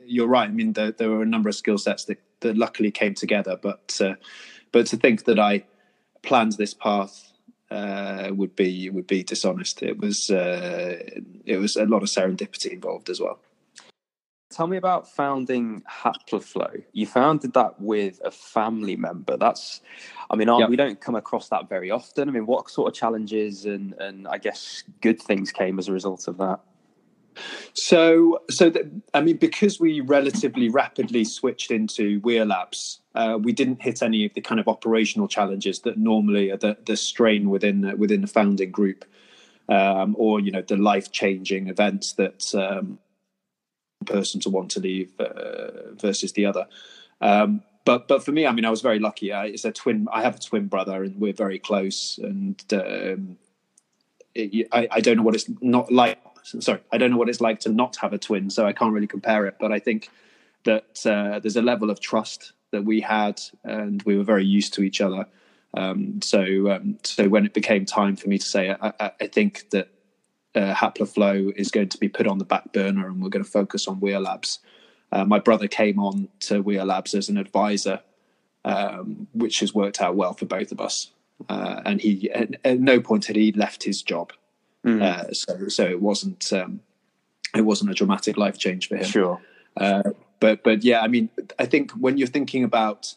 you're 0.05 0.27
right. 0.27 0.49
I 0.49 0.53
mean, 0.53 0.73
there, 0.73 0.93
there 0.93 1.09
were 1.09 1.23
a 1.23 1.27
number 1.27 1.49
of 1.49 1.55
skill 1.55 1.79
sets 1.79 2.05
that, 2.07 2.21
that 2.41 2.57
luckily 2.57 2.91
came 2.91 3.15
together, 3.15 3.57
but 3.61 3.99
uh, 4.03 4.15
but 4.73 4.87
to 4.89 4.97
think 4.97 5.25
that 5.25 5.39
I 5.39 5.65
planned 6.23 6.53
this 6.53 6.75
path 6.75 7.33
uh, 7.75 8.31
would 8.33 8.55
be 8.55 8.89
would 8.91 9.07
be 9.07 9.23
dishonest. 9.23 9.83
It 9.83 9.99
was 9.99 10.31
uh, 10.31 11.03
it 11.45 11.57
was 11.57 11.77
a 11.77 11.87
lot 11.87 12.03
of 12.03 12.09
serendipity 12.09 12.73
involved 12.73 13.11
as 13.11 13.21
well. 13.21 13.39
tell 14.51 14.67
me 14.69 14.77
about 14.77 15.11
founding 15.11 15.83
Haploflow. 15.91 16.85
You 16.93 17.07
founded 17.07 17.55
that 17.55 17.81
with 17.81 18.21
a 18.25 18.31
family 18.31 18.97
member. 18.97 19.37
That's, 19.37 19.81
I 20.31 20.37
mean, 20.37 20.49
yep. 20.49 20.69
we 20.69 20.77
don't 20.77 21.01
come 21.01 21.17
across 21.17 21.49
that 21.49 21.69
very 21.69 21.91
often. 21.91 22.29
I 22.29 22.33
mean, 22.33 22.47
what 22.47 22.71
sort 22.71 22.89
of 22.89 22.95
challenges 22.95 23.67
and 23.67 23.95
and 23.99 24.29
I 24.29 24.39
guess 24.39 24.85
good 25.01 25.21
things 25.21 25.51
came 25.51 25.79
as 25.79 25.89
a 25.89 25.93
result 25.93 26.29
of 26.29 26.39
that? 26.39 26.61
So, 27.73 28.41
so 28.51 28.71
that, 28.71 28.91
I 29.13 29.21
mean, 29.21 29.37
because 29.37 29.81
we 29.81 30.01
relatively 30.01 30.69
rapidly 30.69 31.25
switched 31.25 31.71
into 31.71 32.21
Werlabs, 32.21 32.99
uh, 33.15 33.39
we 33.41 33.53
didn't 33.53 33.83
hit 33.83 34.03
any 34.03 34.25
of 34.27 34.35
the 34.35 34.41
kind 34.41 34.61
of 34.61 34.69
operational 34.69 35.29
challenges 35.29 35.81
that 35.81 35.99
normally 35.99 36.51
are 36.51 36.57
the, 36.57 36.77
the 36.85 36.97
strain 36.97 37.51
within 37.51 37.97
within 37.99 38.21
the 38.21 38.27
founding 38.27 38.71
group, 38.71 39.05
um, 39.69 40.17
or 40.19 40.41
you 40.41 40.51
know 40.51 40.63
the 40.63 40.77
life 40.77 41.13
changing 41.13 41.69
events 41.69 42.15
that 42.15 42.55
um, 42.55 42.99
person 44.05 44.41
to 44.41 44.51
want 44.51 44.71
to 44.73 44.81
leave 44.81 45.13
uh, 45.21 45.93
versus 45.95 46.33
the 46.33 46.47
other. 46.47 46.67
Um, 47.21 47.63
but 47.85 48.09
but 48.09 48.25
for 48.25 48.33
me, 48.33 48.47
I 48.47 48.53
mean, 48.53 48.65
I 48.65 48.71
was 48.71 48.81
very 48.81 48.99
lucky. 48.99 49.33
I, 49.33 49.47
it's 49.47 49.65
a 49.65 49.73
twin. 49.73 50.09
I 50.13 50.23
have 50.23 50.37
a 50.37 50.41
twin 50.41 50.69
brother, 50.69 51.05
and 51.05 51.21
we're 51.21 51.33
very 51.33 51.59
close. 51.59 52.19
And 52.19 52.63
um, 52.73 53.37
it, 54.35 54.69
I, 54.73 54.89
I 54.91 55.01
don't 55.01 55.17
know 55.17 55.23
what 55.23 55.35
it's 55.35 55.51
not 55.61 55.93
like 55.93 56.19
sorry, 56.45 56.81
I 56.93 56.99
don't 56.99 57.11
know 57.11 57.17
what 57.17 57.29
it's 57.29 57.41
like 57.41 57.61
to 57.61 57.71
not 57.71 57.97
have 57.97 58.13
a 58.13 58.19
twin, 58.19 58.51
so 58.51 58.67
I 58.67 58.73
can't 58.73 58.93
really 58.93 59.07
compare 59.07 59.47
it. 59.47 59.57
But 59.59 59.73
I 59.73 59.79
think 59.79 60.09
that 60.65 61.07
uh, 61.07 61.41
there's 61.41 61.57
a 61.57 61.63
level 61.63 61.91
of 61.91 62.01
trust 62.01 62.53
that 62.71 62.85
we 62.85 63.01
had, 63.01 63.41
and 63.63 64.03
we 64.03 64.17
were 64.17 64.25
very 64.25 64.45
used 64.45 64.75
to 64.75 64.83
each 64.83 65.01
other. 65.01 65.27
Um, 65.77 66.21
so, 66.23 66.71
um, 66.71 66.99
so 67.03 67.29
when 67.29 67.45
it 67.45 67.55
became 67.55 67.85
time 67.85 68.17
for 68.17 68.29
me 68.29 68.39
to 68.39 68.47
say, 68.47 68.71
I, 68.71 68.93
I, 69.01 69.11
I 69.21 69.27
think 69.27 69.71
that 69.71 69.89
uh, 70.55 70.75
Haploflow 70.75 71.53
is 71.57 71.71
going 71.71 71.89
to 71.89 71.99
be 71.99 72.09
put 72.09 72.27
on 72.27 72.39
the 72.39 72.45
back 72.45 72.73
burner, 72.73 73.07
and 73.07 73.23
we're 73.23 73.31
going 73.31 73.45
to 73.45 73.51
focus 73.51 73.89
on 73.89 74.01
Werlabs. 74.01 74.59
Uh, 75.11 75.25
my 75.25 75.39
brother 75.39 75.69
came 75.69 75.99
on 75.99 76.29
to 76.41 76.63
Werlabs 76.63 77.15
as 77.15 77.29
an 77.29 77.39
advisor, 77.39 78.01
um, 78.65 79.29
which 79.33 79.61
has 79.61 79.75
worked 79.75 80.01
out 80.01 80.17
well 80.17 80.33
for 80.33 80.47
both 80.47 80.73
of 80.73 80.81
us. 80.81 81.11
Uh, 81.49 81.83
and 81.85 82.01
he, 82.01 82.31
at, 82.31 82.55
at, 82.65 82.81
no 82.81 83.01
point 83.01 83.27
had 83.27 83.37
he 83.37 83.53
left 83.53 83.83
his 83.83 84.03
job. 84.03 84.33
Mm. 84.85 85.03
Uh, 85.03 85.33
so 85.33 85.69
so 85.69 85.85
it 85.85 86.01
wasn't 86.01 86.53
um, 86.53 86.81
it 87.55 87.63
wasn't 87.63 87.91
a 87.91 87.95
dramatic 87.95 88.37
life 88.37 88.59
change 88.59 88.89
for 88.89 88.97
him. 88.97 89.05
Sure. 89.05 89.41
Uh, 89.77 90.11
but 90.41 90.63
but 90.63 90.85
yeah, 90.85 91.01
I 91.01 91.09
mean, 91.09 91.31
I 91.59 91.67
think 91.67 91.93
when 91.93 92.19
you're 92.19 92.29
thinking 92.29 92.65
about 92.65 93.15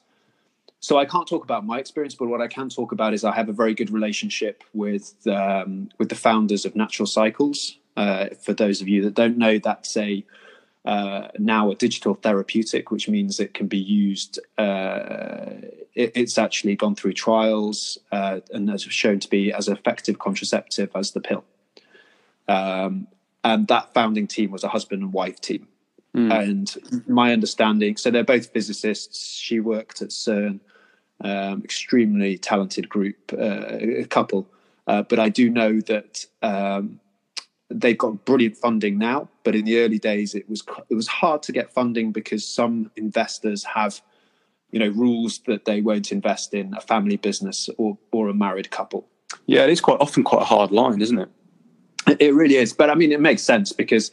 so 0.80 0.98
I 0.98 1.06
can't 1.06 1.28
talk 1.28 1.44
about 1.44 1.66
my 1.66 1.80
experience, 1.80 2.16
but 2.16 2.28
what 2.28 2.42
I 2.42 2.48
can 2.48 2.70
talk 2.70 2.92
about 2.92 3.14
is 3.14 3.24
I 3.24 3.34
have 3.36 3.50
a 3.50 3.54
very 3.54 3.74
good 3.74 3.90
relationship 3.90 4.64
with 4.74 5.16
um, 5.28 5.90
with 5.98 6.10
the 6.10 6.16
founders 6.16 6.66
of 6.66 6.76
Natural 6.76 7.08
Cycles. 7.08 7.78
Uh, 7.96 8.28
for 8.40 8.54
those 8.54 8.80
of 8.80 8.88
you 8.88 9.04
that 9.04 9.16
don't 9.16 9.38
know, 9.38 9.58
that's 9.58 9.98
a 9.98 10.24
uh, 10.86 11.28
now 11.38 11.72
a 11.72 11.76
digital 11.76 12.14
therapeutic, 12.14 12.92
which 12.92 13.10
means 13.10 13.40
it 13.40 13.54
can 13.54 13.68
be 13.68 13.78
used. 13.78 14.40
Uh, 14.58 15.48
it, 15.96 16.12
it's 16.16 16.38
actually 16.38 16.76
gone 16.76 16.96
through 16.96 17.14
trials 17.14 17.98
uh, 18.12 18.40
and 18.54 18.70
has 18.70 18.84
shown 18.84 19.20
to 19.20 19.30
be 19.30 19.52
as 19.52 19.68
effective 19.68 20.20
contraceptive 20.20 20.90
as 20.96 21.12
the 21.12 21.20
pill. 21.20 21.44
Um, 22.48 23.08
and 23.44 23.68
that 23.68 23.94
founding 23.94 24.28
team 24.28 24.52
was 24.52 24.64
a 24.64 24.70
husband 24.70 25.02
and 25.02 25.14
wife 25.14 25.40
team. 25.40 25.68
Mm. 26.16 26.50
And 26.50 27.08
my 27.08 27.32
understanding, 27.32 27.98
so 27.98 28.10
they're 28.10 28.24
both 28.24 28.52
physicists. 28.52 29.38
She 29.38 29.60
worked 29.60 30.02
at 30.02 30.10
CERN, 30.10 30.60
um, 31.22 31.62
extremely 31.64 32.38
talented 32.38 32.90
group, 32.90 33.34
uh, 33.34 34.06
couple. 34.10 34.50
Uh, 34.88 35.04
but 35.04 35.20
I 35.20 35.30
do 35.30 35.50
know 35.50 35.82
that 35.82 36.26
um, 36.42 37.00
they've 37.70 37.98
got 37.98 38.26
brilliant 38.26 38.58
funding 38.58 38.98
now. 38.98 39.30
But 39.44 39.56
in 39.56 39.66
the 39.66 39.80
early 39.80 40.00
days, 40.00 40.34
it 40.34 40.50
was 40.50 40.64
it 40.90 40.96
was 40.96 41.08
hard 41.08 41.44
to 41.44 41.52
get 41.52 41.74
funding 41.74 42.12
because 42.12 42.46
some 42.46 42.92
investors 42.96 43.64
have, 43.64 44.02
you 44.72 44.80
know, 44.80 44.90
rules 44.90 45.40
that 45.48 45.66
they 45.66 45.82
won't 45.82 46.12
invest 46.12 46.54
in 46.54 46.74
a 46.74 46.82
family 46.82 47.18
business 47.18 47.70
or 47.78 47.98
or 48.12 48.30
a 48.30 48.34
married 48.34 48.72
couple. 48.72 49.08
Yeah, 49.46 49.64
it 49.64 49.70
is 49.70 49.82
quite 49.82 50.00
often 50.00 50.24
quite 50.24 50.42
a 50.42 50.46
hard 50.46 50.72
line, 50.72 51.02
isn't 51.02 51.20
it? 51.20 51.30
It 52.20 52.34
really 52.34 52.56
is, 52.56 52.74
but 52.74 52.90
I 52.90 52.96
mean, 52.96 53.12
it 53.12 53.20
makes 53.20 53.42
sense 53.42 53.74
because 53.74 54.12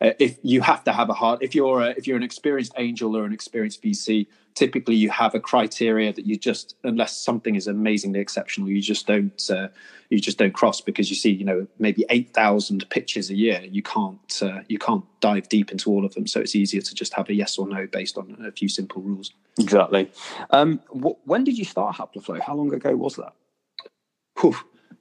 uh, 0.00 0.10
if 0.18 0.38
you 0.42 0.60
have 0.60 0.84
to 0.84 0.92
have 0.92 1.10
a 1.10 1.14
hard, 1.14 1.42
if 1.42 1.54
you're 1.54 1.82
a, 1.82 1.90
if 1.90 2.06
you're 2.06 2.16
an 2.16 2.22
experienced 2.22 2.72
angel 2.76 3.16
or 3.16 3.24
an 3.24 3.32
experienced 3.32 3.82
VC, 3.82 4.26
typically 4.54 4.94
you 4.94 5.10
have 5.10 5.34
a 5.34 5.40
criteria 5.40 6.12
that 6.12 6.24
you 6.24 6.36
just, 6.36 6.76
unless 6.84 7.16
something 7.16 7.56
is 7.56 7.66
amazingly 7.66 8.20
exceptional, 8.20 8.68
you 8.68 8.80
just 8.80 9.06
don't 9.06 9.50
uh, 9.50 9.68
you 10.10 10.20
just 10.20 10.38
don't 10.38 10.54
cross 10.54 10.80
because 10.80 11.10
you 11.10 11.16
see, 11.16 11.30
you 11.30 11.44
know, 11.44 11.66
maybe 11.78 12.04
eight 12.10 12.32
thousand 12.32 12.88
pitches 12.90 13.30
a 13.30 13.34
year. 13.34 13.60
You 13.64 13.82
can't 13.82 14.40
uh, 14.42 14.60
you 14.68 14.78
can't 14.78 15.04
dive 15.20 15.48
deep 15.48 15.72
into 15.72 15.90
all 15.90 16.04
of 16.04 16.14
them, 16.14 16.26
so 16.26 16.40
it's 16.40 16.54
easier 16.54 16.80
to 16.80 16.94
just 16.94 17.12
have 17.14 17.28
a 17.28 17.34
yes 17.34 17.58
or 17.58 17.68
no 17.68 17.86
based 17.86 18.16
on 18.16 18.36
a 18.46 18.52
few 18.52 18.68
simple 18.68 19.02
rules. 19.02 19.32
Exactly. 19.58 20.10
Um, 20.50 20.80
wh- 20.90 21.26
when 21.26 21.42
did 21.42 21.58
you 21.58 21.64
start 21.64 21.96
Haploflow? 21.96 22.40
How 22.40 22.54
long 22.54 22.72
ago 22.72 22.94
was 22.94 23.16
that? 23.16 23.32
Whew, 24.40 24.56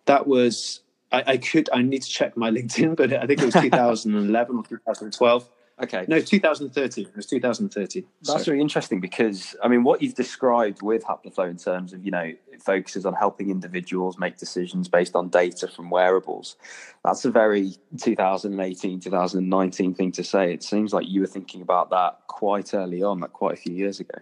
that 0.06 0.26
was 0.26 0.82
I, 1.12 1.24
I, 1.28 1.38
could. 1.38 1.70
I 1.72 1.82
need 1.82 2.02
to 2.02 2.10
check 2.10 2.36
my 2.36 2.50
LinkedIn, 2.58 2.96
but 2.96 3.14
I 3.14 3.26
think 3.26 3.42
it 3.42 3.46
was 3.46 3.54
2011 3.62 4.56
or 4.56 4.64
2012. 4.64 5.50
Okay. 5.80 6.06
No, 6.08 6.20
2013. 6.20 7.06
It 7.06 7.16
was 7.16 7.28
2013. 7.28 8.04
That's 8.24 8.46
so. 8.46 8.52
really 8.52 8.62
interesting 8.62 9.00
because 9.00 9.56
I 9.64 9.68
mean, 9.68 9.84
what 9.84 10.02
you've 10.02 10.16
described 10.16 10.82
with 10.82 11.04
Haploflow 11.04 11.50
in 11.50 11.58
terms 11.58 11.94
of 11.94 12.04
you 12.04 12.10
know 12.10 12.24
it 12.24 12.64
focuses 12.64 13.06
on 13.06 13.14
helping 13.14 13.52
individuals 13.52 14.18
make 14.18 14.38
decisions 14.38 14.88
based 14.88 15.16
on 15.16 15.30
data 15.30 15.68
from 15.68 15.92
wearables. 15.92 16.56
That's 17.04 17.26
a 17.26 17.32
very 17.32 17.76
2018, 18.00 19.00
2019 19.02 19.94
thing 19.94 20.12
to 20.14 20.24
say. 20.24 20.52
It 20.52 20.64
seems 20.64 20.94
like 20.94 21.08
you 21.08 21.22
were 21.22 21.28
thinking 21.28 21.62
about 21.62 21.92
that 21.92 22.22
quite 22.28 22.74
early 22.74 23.04
on, 23.04 23.20
like 23.20 23.34
quite 23.34 23.54
a 23.54 23.62
few 23.62 23.74
years 23.74 24.00
ago. 24.00 24.18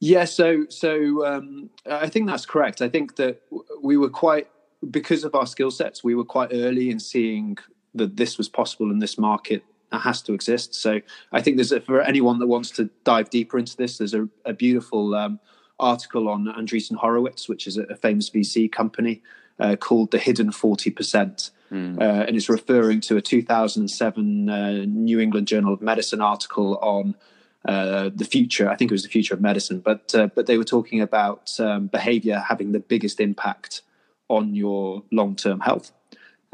Yeah. 0.00 0.26
So, 0.26 0.66
so 0.68 1.26
um, 1.26 1.70
I 1.90 2.08
think 2.08 2.26
that's 2.26 2.44
correct. 2.44 2.82
I 2.82 2.90
think 2.90 3.16
that 3.16 3.40
we 3.82 3.96
were 3.96 4.10
quite 4.10 4.48
because 4.88 5.24
of 5.24 5.34
our 5.34 5.46
skill 5.46 5.70
sets, 5.70 6.02
we 6.02 6.14
were 6.14 6.24
quite 6.24 6.50
early 6.52 6.90
in 6.90 7.00
seeing 7.00 7.58
that 7.94 8.16
this 8.16 8.38
was 8.38 8.48
possible 8.48 8.90
in 8.90 8.98
this 8.98 9.18
market 9.18 9.64
that 9.90 10.00
has 10.00 10.22
to 10.22 10.32
exist. 10.32 10.74
So 10.74 11.00
I 11.32 11.42
think 11.42 11.56
there's 11.56 11.72
a, 11.72 11.80
for 11.80 12.00
anyone 12.00 12.38
that 12.38 12.46
wants 12.46 12.70
to 12.72 12.90
dive 13.04 13.30
deeper 13.30 13.58
into 13.58 13.76
this, 13.76 13.98
there's 13.98 14.14
a, 14.14 14.28
a 14.44 14.52
beautiful 14.52 15.14
um, 15.14 15.40
article 15.78 16.28
on 16.28 16.44
Andreessen 16.46 16.96
Horowitz, 16.96 17.48
which 17.48 17.66
is 17.66 17.76
a, 17.76 17.82
a 17.84 17.96
famous 17.96 18.30
VC 18.30 18.70
company 18.70 19.22
uh, 19.58 19.76
called 19.76 20.10
"The 20.10 20.18
Hidden 20.18 20.52
Forty 20.52 20.90
Percent," 20.90 21.50
mm. 21.70 22.00
uh, 22.00 22.24
and 22.26 22.36
it's 22.36 22.48
referring 22.48 23.00
to 23.02 23.16
a 23.16 23.22
2007 23.22 24.48
uh, 24.48 24.84
New 24.86 25.20
England 25.20 25.48
Journal 25.48 25.74
of 25.74 25.82
Medicine 25.82 26.20
article 26.20 26.76
on. 26.78 27.14
Uh, 27.62 28.08
the 28.14 28.24
future, 28.24 28.70
I 28.70 28.74
think 28.74 28.90
it 28.90 28.94
was 28.94 29.02
the 29.02 29.10
future 29.10 29.34
of 29.34 29.40
medicine, 29.42 29.80
but 29.80 30.14
uh, 30.14 30.28
but 30.34 30.46
they 30.46 30.56
were 30.56 30.64
talking 30.64 31.02
about 31.02 31.52
um, 31.60 31.88
behavior 31.88 32.42
having 32.48 32.72
the 32.72 32.80
biggest 32.80 33.20
impact 33.20 33.82
on 34.30 34.54
your 34.54 35.02
long 35.12 35.36
term 35.36 35.60
health, 35.60 35.92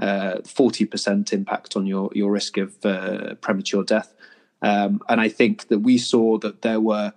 uh, 0.00 0.38
40% 0.38 1.32
impact 1.32 1.76
on 1.76 1.86
your, 1.86 2.10
your 2.14 2.32
risk 2.32 2.56
of 2.56 2.74
uh, 2.84 3.34
premature 3.36 3.84
death. 3.84 4.12
Um, 4.62 5.00
and 5.08 5.20
I 5.20 5.28
think 5.28 5.68
that 5.68 5.80
we 5.80 5.98
saw 5.98 6.38
that 6.38 6.62
there 6.62 6.80
were 6.80 7.12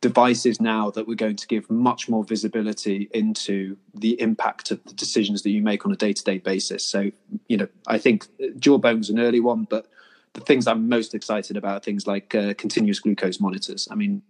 devices 0.00 0.60
now 0.60 0.90
that 0.90 1.08
were 1.08 1.14
going 1.14 1.36
to 1.36 1.46
give 1.46 1.68
much 1.70 2.08
more 2.08 2.24
visibility 2.24 3.08
into 3.12 3.76
the 3.94 4.20
impact 4.20 4.70
of 4.70 4.82
the 4.84 4.94
decisions 4.94 5.42
that 5.42 5.50
you 5.50 5.62
make 5.62 5.84
on 5.84 5.92
a 5.92 5.96
day 5.96 6.12
to 6.12 6.22
day 6.22 6.38
basis. 6.38 6.84
So, 6.84 7.10
you 7.48 7.56
know, 7.56 7.68
I 7.86 7.98
think 7.98 8.26
Jawbone 8.58 8.98
was 8.98 9.10
an 9.10 9.18
early 9.18 9.40
one, 9.40 9.64
but 9.64 9.86
the 10.34 10.40
things 10.40 10.66
I'm 10.66 10.88
most 10.88 11.14
excited 11.14 11.56
about 11.56 11.76
are 11.76 11.80
things 11.80 12.06
like 12.06 12.34
uh, 12.34 12.54
continuous 12.54 13.00
glucose 13.00 13.40
monitors. 13.40 13.88
I 13.90 13.94
mean, 13.94 14.22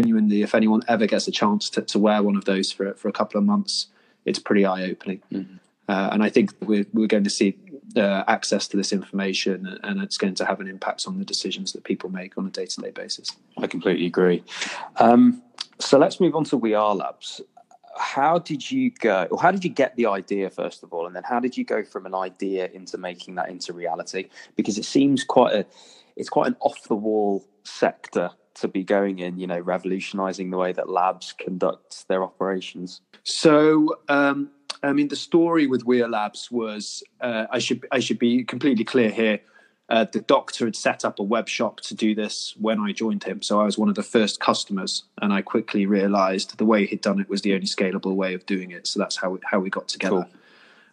genuinely, 0.00 0.42
if 0.42 0.54
anyone 0.54 0.82
ever 0.88 1.06
gets 1.06 1.26
a 1.26 1.32
chance 1.32 1.68
to, 1.70 1.82
to 1.82 1.98
wear 1.98 2.22
one 2.22 2.36
of 2.36 2.44
those 2.44 2.70
for, 2.70 2.94
for 2.94 3.08
a 3.08 3.12
couple 3.12 3.38
of 3.38 3.44
months, 3.44 3.88
it's 4.26 4.38
pretty 4.38 4.66
eye 4.66 4.84
opening. 4.84 5.22
Mm-hmm. 5.32 5.56
Uh, 5.88 6.08
and 6.12 6.22
I 6.22 6.28
think 6.28 6.52
we're, 6.60 6.86
we're 6.92 7.06
going 7.06 7.24
to 7.24 7.30
see 7.30 7.56
uh, 7.96 8.24
access 8.26 8.66
to 8.68 8.76
this 8.76 8.92
information 8.92 9.78
and 9.84 10.02
it's 10.02 10.18
going 10.18 10.34
to 10.34 10.44
have 10.44 10.60
an 10.60 10.68
impact 10.68 11.06
on 11.06 11.18
the 11.18 11.24
decisions 11.24 11.72
that 11.72 11.84
people 11.84 12.10
make 12.10 12.36
on 12.36 12.46
a 12.46 12.50
day 12.50 12.66
to 12.66 12.80
day 12.80 12.90
basis. 12.90 13.30
I 13.56 13.66
completely 13.66 14.06
agree. 14.06 14.42
Um, 14.96 15.42
so 15.78 15.98
let's 15.98 16.20
move 16.20 16.34
on 16.34 16.44
to 16.44 16.58
Werlabs. 16.58 17.40
How 17.98 18.38
did 18.38 18.70
you 18.70 18.90
go, 18.90 19.26
or 19.30 19.40
how 19.40 19.50
did 19.50 19.64
you 19.64 19.70
get 19.70 19.96
the 19.96 20.06
idea, 20.06 20.50
first 20.50 20.82
of 20.82 20.92
all? 20.92 21.06
And 21.06 21.16
then 21.16 21.22
how 21.22 21.40
did 21.40 21.56
you 21.56 21.64
go 21.64 21.82
from 21.82 22.04
an 22.04 22.14
idea 22.14 22.68
into 22.68 22.98
making 22.98 23.36
that 23.36 23.48
into 23.48 23.72
reality? 23.72 24.28
Because 24.54 24.76
it 24.76 24.84
seems 24.84 25.24
quite 25.24 25.54
a, 25.54 25.64
it's 26.16 26.28
quite 26.28 26.48
an 26.48 26.56
off 26.60 26.82
the 26.88 26.94
wall 26.94 27.46
sector 27.64 28.30
to 28.56 28.68
be 28.68 28.82
going 28.82 29.18
in, 29.18 29.38
you 29.38 29.46
know, 29.46 29.58
revolutionizing 29.58 30.50
the 30.50 30.56
way 30.56 30.72
that 30.72 30.88
labs 30.88 31.34
conduct 31.38 32.08
their 32.08 32.22
operations? 32.22 33.00
So, 33.24 33.98
um, 34.08 34.50
I 34.82 34.92
mean, 34.92 35.08
the 35.08 35.16
story 35.16 35.66
with 35.66 35.84
Werlabs 35.84 36.50
was 36.50 37.02
uh, 37.20 37.46
I 37.50 37.58
should 37.58 37.86
I 37.90 38.00
should 38.00 38.18
be 38.18 38.44
completely 38.44 38.84
clear 38.84 39.10
here. 39.10 39.40
Uh, 39.88 40.04
the 40.10 40.20
doctor 40.20 40.64
had 40.64 40.74
set 40.74 41.04
up 41.04 41.20
a 41.20 41.22
web 41.22 41.48
shop 41.48 41.80
to 41.80 41.94
do 41.94 42.12
this 42.12 42.54
when 42.58 42.80
I 42.80 42.90
joined 42.90 43.22
him, 43.22 43.40
so 43.40 43.60
I 43.60 43.64
was 43.64 43.78
one 43.78 43.88
of 43.88 43.94
the 43.94 44.02
first 44.02 44.40
customers, 44.40 45.04
and 45.22 45.32
I 45.32 45.42
quickly 45.42 45.86
realised 45.86 46.58
the 46.58 46.64
way 46.64 46.86
he'd 46.86 47.02
done 47.02 47.20
it 47.20 47.28
was 47.28 47.42
the 47.42 47.54
only 47.54 47.66
scalable 47.66 48.16
way 48.16 48.34
of 48.34 48.44
doing 48.46 48.72
it. 48.72 48.88
So 48.88 48.98
that's 48.98 49.16
how 49.16 49.30
we, 49.30 49.38
how 49.44 49.60
we 49.60 49.70
got 49.70 49.86
together. 49.86 50.26
Cool. 50.28 50.28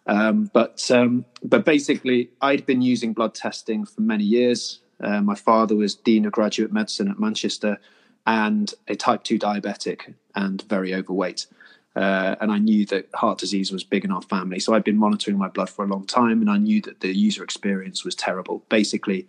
Um, 0.06 0.50
but 0.52 0.88
um, 0.90 1.24
but 1.42 1.64
basically, 1.64 2.30
I'd 2.40 2.66
been 2.66 2.82
using 2.82 3.14
blood 3.14 3.34
testing 3.34 3.84
for 3.84 4.00
many 4.00 4.24
years. 4.24 4.80
Uh, 5.04 5.20
my 5.20 5.34
father 5.34 5.76
was 5.76 5.94
dean 5.94 6.24
of 6.24 6.32
graduate 6.32 6.72
medicine 6.72 7.08
at 7.08 7.20
Manchester, 7.20 7.78
and 8.26 8.72
a 8.88 8.96
type 8.96 9.22
two 9.22 9.38
diabetic 9.38 10.14
and 10.34 10.62
very 10.62 10.94
overweight. 10.94 11.46
Uh, 11.94 12.34
and 12.40 12.50
I 12.50 12.58
knew 12.58 12.84
that 12.86 13.08
heart 13.14 13.38
disease 13.38 13.70
was 13.70 13.84
big 13.84 14.04
in 14.04 14.10
our 14.10 14.22
family. 14.22 14.58
So 14.58 14.74
I'd 14.74 14.82
been 14.82 14.96
monitoring 14.96 15.38
my 15.38 15.48
blood 15.48 15.70
for 15.70 15.84
a 15.84 15.88
long 15.88 16.06
time, 16.06 16.40
and 16.40 16.50
I 16.50 16.56
knew 16.56 16.80
that 16.82 17.00
the 17.00 17.14
user 17.14 17.44
experience 17.44 18.04
was 18.04 18.14
terrible. 18.14 18.64
Basically, 18.68 19.26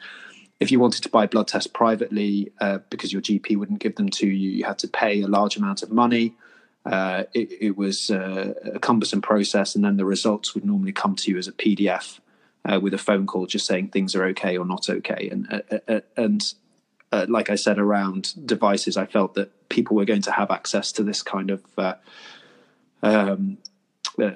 if 0.59 0.71
you 0.71 0.79
wanted 0.79 1.03
to 1.03 1.09
buy 1.09 1.27
blood 1.27 1.47
tests 1.47 1.67
privately 1.67 2.51
uh, 2.59 2.79
because 2.89 3.11
your 3.11 3.21
GP 3.21 3.57
wouldn't 3.57 3.79
give 3.79 3.95
them 3.95 4.09
to 4.09 4.27
you, 4.27 4.49
you 4.49 4.63
had 4.63 4.79
to 4.79 4.87
pay 4.87 5.21
a 5.21 5.27
large 5.27 5.57
amount 5.57 5.83
of 5.83 5.91
money. 5.91 6.33
Uh, 6.85 7.23
it, 7.33 7.49
it, 7.59 7.77
was 7.77 8.11
uh, 8.11 8.53
a 8.73 8.79
cumbersome 8.79 9.21
process, 9.21 9.75
and 9.75 9.83
then 9.83 9.97
the 9.97 10.05
results 10.05 10.53
would 10.53 10.63
normally 10.63 10.91
come 10.91 11.15
to 11.15 11.31
you 11.31 11.37
as 11.37 11.47
a 11.47 11.51
PDF 11.51 12.19
uh, 12.65 12.79
with 12.79 12.93
a 12.93 12.97
phone 12.97 13.27
call, 13.27 13.45
just 13.45 13.65
saying 13.65 13.89
things 13.89 14.15
are 14.15 14.25
okay 14.25 14.57
or 14.57 14.65
not 14.65 14.89
okay. 14.89 15.29
And 15.31 15.63
uh, 15.87 16.01
and 16.17 16.53
like 17.27 17.49
I 17.49 17.55
said, 17.55 17.79
around 17.79 18.33
devices, 18.45 18.97
I 18.97 19.05
felt 19.05 19.35
that 19.35 19.69
people 19.69 19.95
were 19.95 20.05
going 20.05 20.23
to 20.23 20.31
have 20.31 20.51
access 20.51 20.91
to 20.93 21.03
this 21.03 21.21
kind 21.23 21.49
of 21.49 21.63
um, 23.03 23.57
uh, 24.21 24.31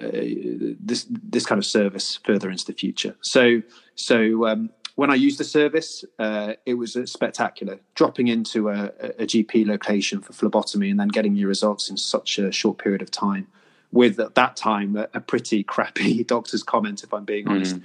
this 0.80 1.06
this 1.10 1.46
kind 1.46 1.58
of 1.58 1.66
service 1.66 2.20
further 2.24 2.50
into 2.50 2.66
the 2.66 2.74
future. 2.74 3.16
So 3.22 3.62
so 3.96 4.48
um, 4.48 4.70
when 4.96 5.10
I 5.10 5.16
used 5.16 5.40
the 5.40 5.46
service, 5.46 6.04
uh, 6.20 6.54
it 6.66 6.74
was 6.74 6.98
spectacular. 7.06 7.80
Dropping 7.96 8.28
into 8.28 8.70
a, 8.70 8.92
a, 9.18 9.26
GP 9.26 9.66
location 9.66 10.20
for 10.20 10.34
phlebotomy 10.34 10.90
and 10.90 11.00
then 11.00 11.08
getting 11.08 11.38
your 11.38 11.48
results 11.48 11.90
in 11.90 11.96
such 11.96 12.38
a 12.38 12.52
short 12.52 12.78
period 12.78 13.02
of 13.02 13.10
time, 13.10 13.48
with 13.94 14.20
at 14.20 14.36
that 14.36 14.58
time 14.58 14.98
a, 14.98 15.08
a 15.14 15.22
pretty 15.22 15.64
crappy 15.64 16.24
doctor's 16.36 16.64
comment, 16.64 17.04
if 17.04 17.14
I'm 17.14 17.24
being 17.24 17.46
mm. 17.46 17.84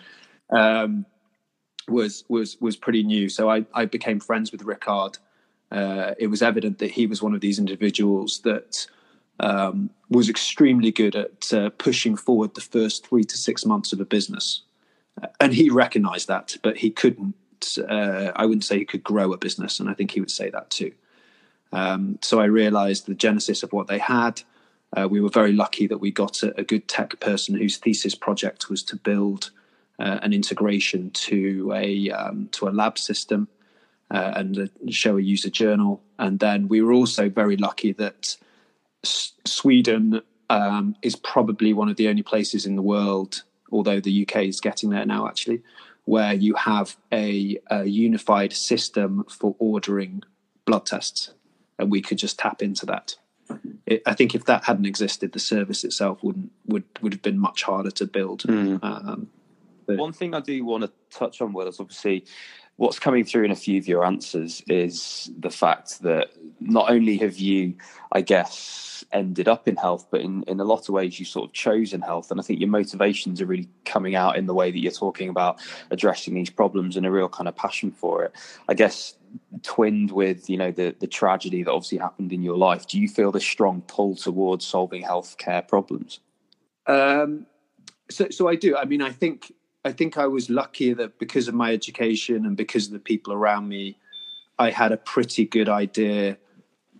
Um, 0.50 1.06
was 1.88 2.24
was 2.28 2.56
was 2.60 2.76
pretty 2.76 3.02
new. 3.02 3.28
So 3.28 3.50
I, 3.50 3.66
I 3.74 3.84
became 3.84 4.20
friends 4.20 4.52
with 4.52 4.62
Ricard. 4.62 5.18
Uh, 5.70 6.14
it 6.18 6.28
was 6.28 6.42
evident 6.42 6.78
that 6.78 6.92
he 6.92 7.06
was 7.06 7.22
one 7.22 7.34
of 7.34 7.40
these 7.40 7.58
individuals 7.58 8.40
that 8.40 8.86
um, 9.40 9.90
was 10.08 10.28
extremely 10.28 10.92
good 10.92 11.16
at 11.16 11.52
uh, 11.52 11.70
pushing 11.70 12.16
forward 12.16 12.54
the 12.54 12.60
first 12.60 13.06
three 13.06 13.24
to 13.24 13.36
six 13.36 13.64
months 13.64 13.92
of 13.92 14.00
a 14.00 14.04
business. 14.04 14.62
And 15.40 15.54
he 15.54 15.70
recognized 15.70 16.28
that, 16.28 16.56
but 16.62 16.78
he 16.78 16.90
couldn't, 16.90 17.34
uh, 17.88 18.32
I 18.34 18.46
wouldn't 18.46 18.64
say 18.64 18.78
he 18.78 18.84
could 18.84 19.04
grow 19.04 19.32
a 19.32 19.38
business. 19.38 19.80
And 19.80 19.88
I 19.88 19.94
think 19.94 20.12
he 20.12 20.20
would 20.20 20.30
say 20.30 20.50
that 20.50 20.70
too. 20.70 20.92
Um, 21.72 22.18
so 22.22 22.40
I 22.40 22.44
realized 22.44 23.06
the 23.06 23.14
genesis 23.14 23.62
of 23.62 23.72
what 23.72 23.86
they 23.86 23.98
had. 23.98 24.42
Uh, 24.96 25.08
we 25.08 25.20
were 25.20 25.28
very 25.28 25.52
lucky 25.52 25.88
that 25.88 25.98
we 25.98 26.12
got 26.12 26.42
a, 26.44 26.56
a, 26.58 26.62
good 26.62 26.86
tech 26.86 27.18
person 27.18 27.56
whose 27.56 27.78
thesis 27.78 28.14
project 28.14 28.70
was 28.70 28.80
to 28.84 28.94
build 28.94 29.50
uh, 29.98 30.18
an 30.22 30.32
integration 30.32 31.10
to 31.10 31.72
a 31.74 32.10
um, 32.10 32.48
to 32.52 32.68
a 32.68 32.70
lab 32.70 32.98
system 32.98 33.48
uh, 34.10 34.32
and 34.36 34.70
show 34.90 35.16
a 35.16 35.22
user 35.22 35.50
journal. 35.50 36.02
And 36.18 36.38
then 36.38 36.68
we 36.68 36.82
were 36.82 36.92
also 36.92 37.28
very 37.28 37.56
lucky 37.56 37.92
that 37.92 38.36
Sweden 39.02 40.22
um, 40.50 40.96
is 41.02 41.16
probably 41.16 41.72
one 41.72 41.88
of 41.88 41.96
the 41.96 42.08
only 42.08 42.22
places 42.22 42.66
in 42.66 42.76
the 42.76 42.82
world, 42.82 43.42
although 43.72 44.00
the 44.00 44.26
UK 44.26 44.44
is 44.44 44.60
getting 44.60 44.90
there 44.90 45.06
now, 45.06 45.26
actually, 45.26 45.62
where 46.04 46.34
you 46.34 46.54
have 46.54 46.96
a, 47.12 47.58
a 47.70 47.84
unified 47.84 48.52
system 48.52 49.24
for 49.28 49.56
ordering 49.58 50.22
blood 50.64 50.86
tests, 50.86 51.32
and 51.78 51.90
we 51.90 52.00
could 52.00 52.18
just 52.18 52.38
tap 52.38 52.62
into 52.62 52.86
that. 52.86 53.16
It, 53.86 54.02
I 54.06 54.14
think 54.14 54.34
if 54.34 54.44
that 54.46 54.64
hadn't 54.64 54.86
existed, 54.86 55.32
the 55.32 55.38
service 55.38 55.84
itself 55.84 56.22
wouldn't 56.22 56.50
would 56.66 56.84
would 57.02 57.12
have 57.12 57.22
been 57.22 57.38
much 57.38 57.64
harder 57.64 57.90
to 57.92 58.06
build. 58.06 58.42
Mm. 58.44 58.82
Um, 58.82 59.28
One 59.86 60.12
thing 60.12 60.34
I 60.34 60.40
do 60.40 60.64
want 60.64 60.84
to 60.84 60.92
touch 61.10 61.40
on, 61.40 61.52
Will, 61.52 61.68
is 61.68 61.80
obviously 61.80 62.24
what's 62.76 62.98
coming 62.98 63.24
through 63.24 63.44
in 63.44 63.50
a 63.50 63.56
few 63.56 63.78
of 63.78 63.86
your 63.86 64.04
answers 64.04 64.62
is 64.66 65.30
the 65.38 65.50
fact 65.50 66.02
that 66.02 66.30
not 66.60 66.90
only 66.90 67.16
have 67.18 67.36
you, 67.36 67.74
I 68.12 68.20
guess, 68.20 69.04
ended 69.12 69.46
up 69.46 69.68
in 69.68 69.76
health, 69.76 70.08
but 70.10 70.20
in, 70.20 70.42
in 70.44 70.58
a 70.58 70.64
lot 70.64 70.88
of 70.88 70.88
ways 70.88 71.18
you 71.20 71.24
sort 71.24 71.50
of 71.50 71.52
chosen 71.52 72.00
health. 72.00 72.30
And 72.30 72.40
I 72.40 72.42
think 72.42 72.58
your 72.58 72.68
motivations 72.68 73.40
are 73.40 73.46
really 73.46 73.68
coming 73.84 74.16
out 74.16 74.36
in 74.36 74.47
the 74.47 74.54
way 74.54 74.70
that 74.70 74.78
you're 74.78 74.90
talking 74.92 75.28
about 75.28 75.60
addressing 75.90 76.34
these 76.34 76.50
problems 76.50 76.97
and 76.97 77.06
a 77.06 77.10
real 77.10 77.28
kind 77.28 77.49
of 77.49 77.54
passion 77.54 77.92
for 77.92 78.25
it. 78.25 78.32
I 78.68 78.75
guess 78.75 79.14
twinned 79.62 80.10
with, 80.10 80.50
you 80.50 80.56
know, 80.56 80.70
the, 80.70 80.94
the 80.99 81.06
tragedy 81.06 81.62
that 81.62 81.70
obviously 81.70 81.99
happened 81.99 82.32
in 82.32 82.42
your 82.42 82.56
life, 82.56 82.86
do 82.86 83.00
you 83.00 83.08
feel 83.08 83.30
this 83.30 83.44
strong 83.44 83.82
pull 83.82 84.16
towards 84.16 84.64
solving 84.64 85.02
healthcare 85.02 85.66
problems? 85.66 86.20
Um, 86.86 87.47
so, 88.10 88.28
so 88.30 88.49
I 88.49 88.56
do. 88.56 88.76
I 88.76 88.84
mean, 88.84 89.02
I 89.02 89.10
think 89.10 89.52
I 89.84 89.92
think 89.92 90.16
I 90.16 90.26
was 90.26 90.49
lucky 90.49 90.92
that 90.94 91.18
because 91.18 91.47
of 91.49 91.54
my 91.54 91.73
education 91.73 92.47
and 92.47 92.56
because 92.56 92.86
of 92.86 92.92
the 92.92 92.99
people 92.99 93.32
around 93.32 93.68
me, 93.68 93.99
I 94.58 94.70
had 94.70 94.92
a 94.92 94.97
pretty 94.97 95.44
good 95.44 95.68
idea 95.68 96.38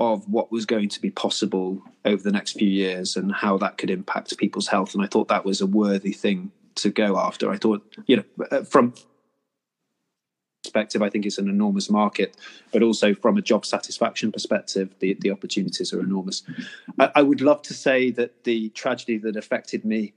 of 0.01 0.29
what 0.29 0.51
was 0.51 0.67
going 0.67 0.89
to 0.89 1.01
be 1.01 1.11
possible 1.11 1.81
over 2.05 2.23
the 2.23 2.33
next 2.33 2.53
few 2.53 2.69
years 2.69 3.17
and 3.17 3.33
how 3.33 3.57
that 3.59 3.79
could 3.79 3.91
impact 3.91 4.37
people's 4.37 4.67
health. 4.69 4.95
And 4.95 5.03
I 5.03 5.07
thought 5.07 5.29
that 5.29 5.45
was 5.45 5.61
a 5.61 5.67
worthy 5.67 6.13
thing 6.13 6.51
to 6.77 6.91
go 6.91 7.19
after. 7.19 7.51
I 7.51 7.57
thought, 7.57 7.83
you 8.07 8.17
know, 8.17 8.25
uh, 8.51 8.65
from 8.65 8.93
perspective, 10.65 11.03
I 11.03 11.11
think 11.11 11.25
it's 11.25 11.39
an 11.39 11.49
enormous 11.49 11.89
market, 11.89 12.37
but 12.73 12.83
also 12.83 13.15
from 13.15 13.39
a 13.39 13.43
job 13.43 13.65
satisfaction 13.65 14.33
perspective, 14.33 14.95
the, 14.99 15.17
the 15.21 15.31
opportunities 15.31 15.93
are 15.93 16.01
enormous. 16.01 16.43
I, 16.99 17.13
I 17.15 17.23
would 17.23 17.41
love 17.41 17.63
to 17.63 17.75
say 17.75 18.11
that 18.13 18.45
the 18.45 18.71
tragedy 18.71 19.19
that 19.19 19.37
affected 19.37 19.85
me 19.85 20.15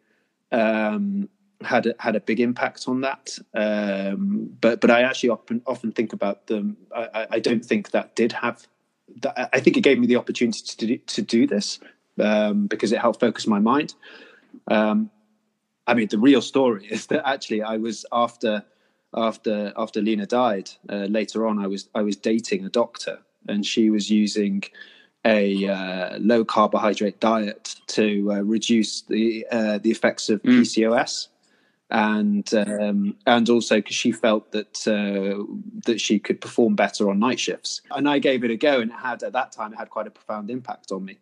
um, 0.51 1.30
had 1.62 1.88
a, 1.88 1.96
had 2.00 2.15
a 2.15 2.20
big 2.20 2.39
impact 2.39 2.86
on 2.88 3.02
that. 3.02 3.38
Um, 3.54 4.56
but 4.62 4.82
but 4.82 4.91
I 4.91 5.02
actually 5.02 5.30
often 5.30 5.62
often 5.65 5.91
think 5.91 6.13
about 6.13 6.48
them. 6.48 6.78
I, 6.96 7.28
I, 7.32 7.39
don't 7.39 7.65
think 7.65 7.91
that 7.91 8.15
did 8.15 8.32
have. 8.32 8.67
That, 9.22 9.50
I 9.54 9.60
think 9.60 9.78
it 9.78 9.82
gave 9.82 10.00
me 10.00 10.08
the 10.08 10.17
opportunity 10.17 10.62
to 10.62 10.86
do, 10.86 10.98
to 10.98 11.22
do 11.22 11.48
this 11.48 11.80
um, 12.20 12.67
because 12.67 12.91
it 12.91 13.00
helped 13.00 13.20
focus 13.20 13.48
my 13.48 13.60
mind. 13.60 13.96
Um, 14.67 15.10
I 15.88 15.93
mean, 15.93 16.08
the 16.10 16.20
real 16.20 16.41
story 16.41 16.88
is 16.89 17.08
that 17.08 17.28
actually 17.28 17.63
I 17.63 17.78
was 17.78 18.06
after 18.12 18.63
after 19.15 19.74
after 19.76 20.02
Lena 20.02 20.26
died. 20.26 20.70
Uh, 20.89 21.06
later 21.06 21.48
on, 21.48 21.60
I 21.60 21.67
was 21.67 21.89
I 21.96 22.02
was 22.02 22.15
dating 22.15 22.65
a 22.65 22.70
doctor, 22.70 23.20
and 23.48 23.65
she 23.65 23.89
was 23.89 24.10
using 24.12 24.63
a 25.26 25.67
uh, 25.67 26.17
low 26.20 26.46
carbohydrate 26.46 27.20
diet 27.20 27.76
to 27.88 28.32
uh, 28.32 28.41
reduce 28.41 29.02
the 29.02 29.48
uh, 29.52 29.78
the 29.80 29.91
effects 29.91 30.30
of 30.30 30.41
mm. 30.43 30.60
PCOS 30.60 31.30
and 31.89 32.54
um, 32.54 33.15
and 33.26 33.50
also 33.50 33.78
because 33.78 33.95
she 33.95 34.12
felt 34.12 34.52
that 34.52 34.88
uh, 34.88 35.43
that 35.86 36.02
she 36.02 36.19
could 36.19 36.41
perform 36.41 36.76
better 36.76 37.10
on 37.10 37.19
night 37.19 37.39
shifts. 37.39 37.82
And 37.91 38.10
I 38.10 38.19
gave 38.19 38.43
it 38.43 38.52
a 38.52 38.58
go, 38.58 38.82
and 38.82 38.91
it 38.91 38.97
had 38.97 39.23
at 39.23 39.34
that 39.34 39.52
time 39.52 39.73
it 39.73 39.78
had 39.78 39.89
quite 39.89 40.08
a 40.08 40.12
profound 40.12 40.50
impact 40.50 40.91
on 40.91 41.06
me. 41.06 41.19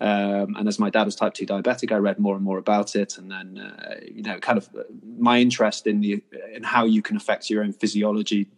Um, 0.00 0.56
and 0.56 0.66
as 0.66 0.78
my 0.78 0.88
dad 0.90 1.04
was 1.04 1.14
type 1.14 1.34
two 1.34 1.46
diabetic, 1.46 1.92
I 1.92 1.96
read 1.96 2.18
more 2.18 2.34
and 2.34 2.42
more 2.42 2.58
about 2.58 2.96
it, 2.96 3.18
and 3.18 3.30
then 3.30 3.58
uh, 3.58 3.96
you 4.04 4.22
know, 4.22 4.38
kind 4.38 4.58
of 4.58 4.68
uh, 4.76 4.82
my 5.16 5.38
interest 5.38 5.86
in 5.86 6.00
the 6.00 6.22
in 6.52 6.64
how 6.64 6.84
you 6.84 7.02
can 7.02 7.16
affect 7.16 7.48
your 7.48 7.62
own 7.62 7.72
physiology 7.72 8.48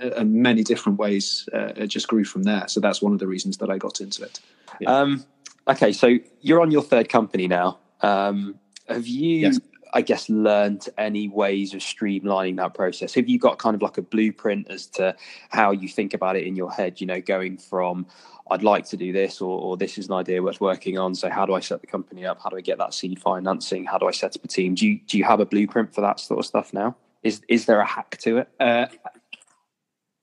uh, 0.00 0.10
in 0.10 0.42
many 0.42 0.62
different 0.62 0.98
ways 0.98 1.48
uh, 1.52 1.72
it 1.74 1.88
just 1.88 2.06
grew 2.06 2.24
from 2.24 2.44
there. 2.44 2.68
So 2.68 2.78
that's 2.78 3.02
one 3.02 3.12
of 3.12 3.18
the 3.18 3.26
reasons 3.26 3.56
that 3.58 3.70
I 3.70 3.78
got 3.78 4.00
into 4.00 4.22
it. 4.22 4.38
Yeah. 4.80 4.96
Um, 4.96 5.24
okay, 5.66 5.92
so 5.92 6.18
you're 6.40 6.60
on 6.60 6.70
your 6.70 6.82
third 6.82 7.08
company 7.08 7.48
now. 7.48 7.78
Um, 8.00 8.60
have 8.86 9.08
you? 9.08 9.38
Yes 9.38 9.58
I 9.94 10.02
guess, 10.02 10.28
learned 10.28 10.88
any 10.98 11.28
ways 11.28 11.72
of 11.72 11.80
streamlining 11.80 12.56
that 12.56 12.74
process? 12.74 13.14
Have 13.14 13.28
you 13.28 13.38
got 13.38 13.58
kind 13.58 13.76
of 13.76 13.82
like 13.82 13.96
a 13.96 14.02
blueprint 14.02 14.68
as 14.68 14.86
to 14.88 15.14
how 15.50 15.70
you 15.70 15.88
think 15.88 16.12
about 16.12 16.36
it 16.36 16.46
in 16.46 16.56
your 16.56 16.70
head? 16.70 17.00
You 17.00 17.06
know, 17.06 17.20
going 17.20 17.58
from 17.58 18.06
I'd 18.50 18.62
like 18.62 18.84
to 18.86 18.96
do 18.96 19.12
this, 19.12 19.40
or, 19.40 19.58
or 19.58 19.76
this 19.76 19.96
is 19.96 20.08
an 20.08 20.14
idea 20.14 20.42
worth 20.42 20.60
working 20.60 20.98
on. 20.98 21.14
So, 21.14 21.30
how 21.30 21.46
do 21.46 21.54
I 21.54 21.60
set 21.60 21.80
the 21.80 21.86
company 21.86 22.26
up? 22.26 22.40
How 22.42 22.50
do 22.50 22.56
I 22.56 22.60
get 22.60 22.78
that 22.78 22.92
seed 22.92 23.20
financing? 23.20 23.84
How 23.86 23.96
do 23.96 24.06
I 24.06 24.10
set 24.10 24.36
up 24.36 24.44
a 24.44 24.48
team? 24.48 24.74
Do 24.74 24.86
you 24.86 25.00
do 25.06 25.16
you 25.16 25.24
have 25.24 25.40
a 25.40 25.46
blueprint 25.46 25.94
for 25.94 26.02
that 26.02 26.20
sort 26.20 26.40
of 26.40 26.46
stuff 26.46 26.72
now? 26.72 26.96
Is 27.22 27.40
is 27.48 27.66
there 27.66 27.80
a 27.80 27.86
hack 27.86 28.18
to 28.18 28.38
it? 28.38 28.48
Uh, 28.60 28.86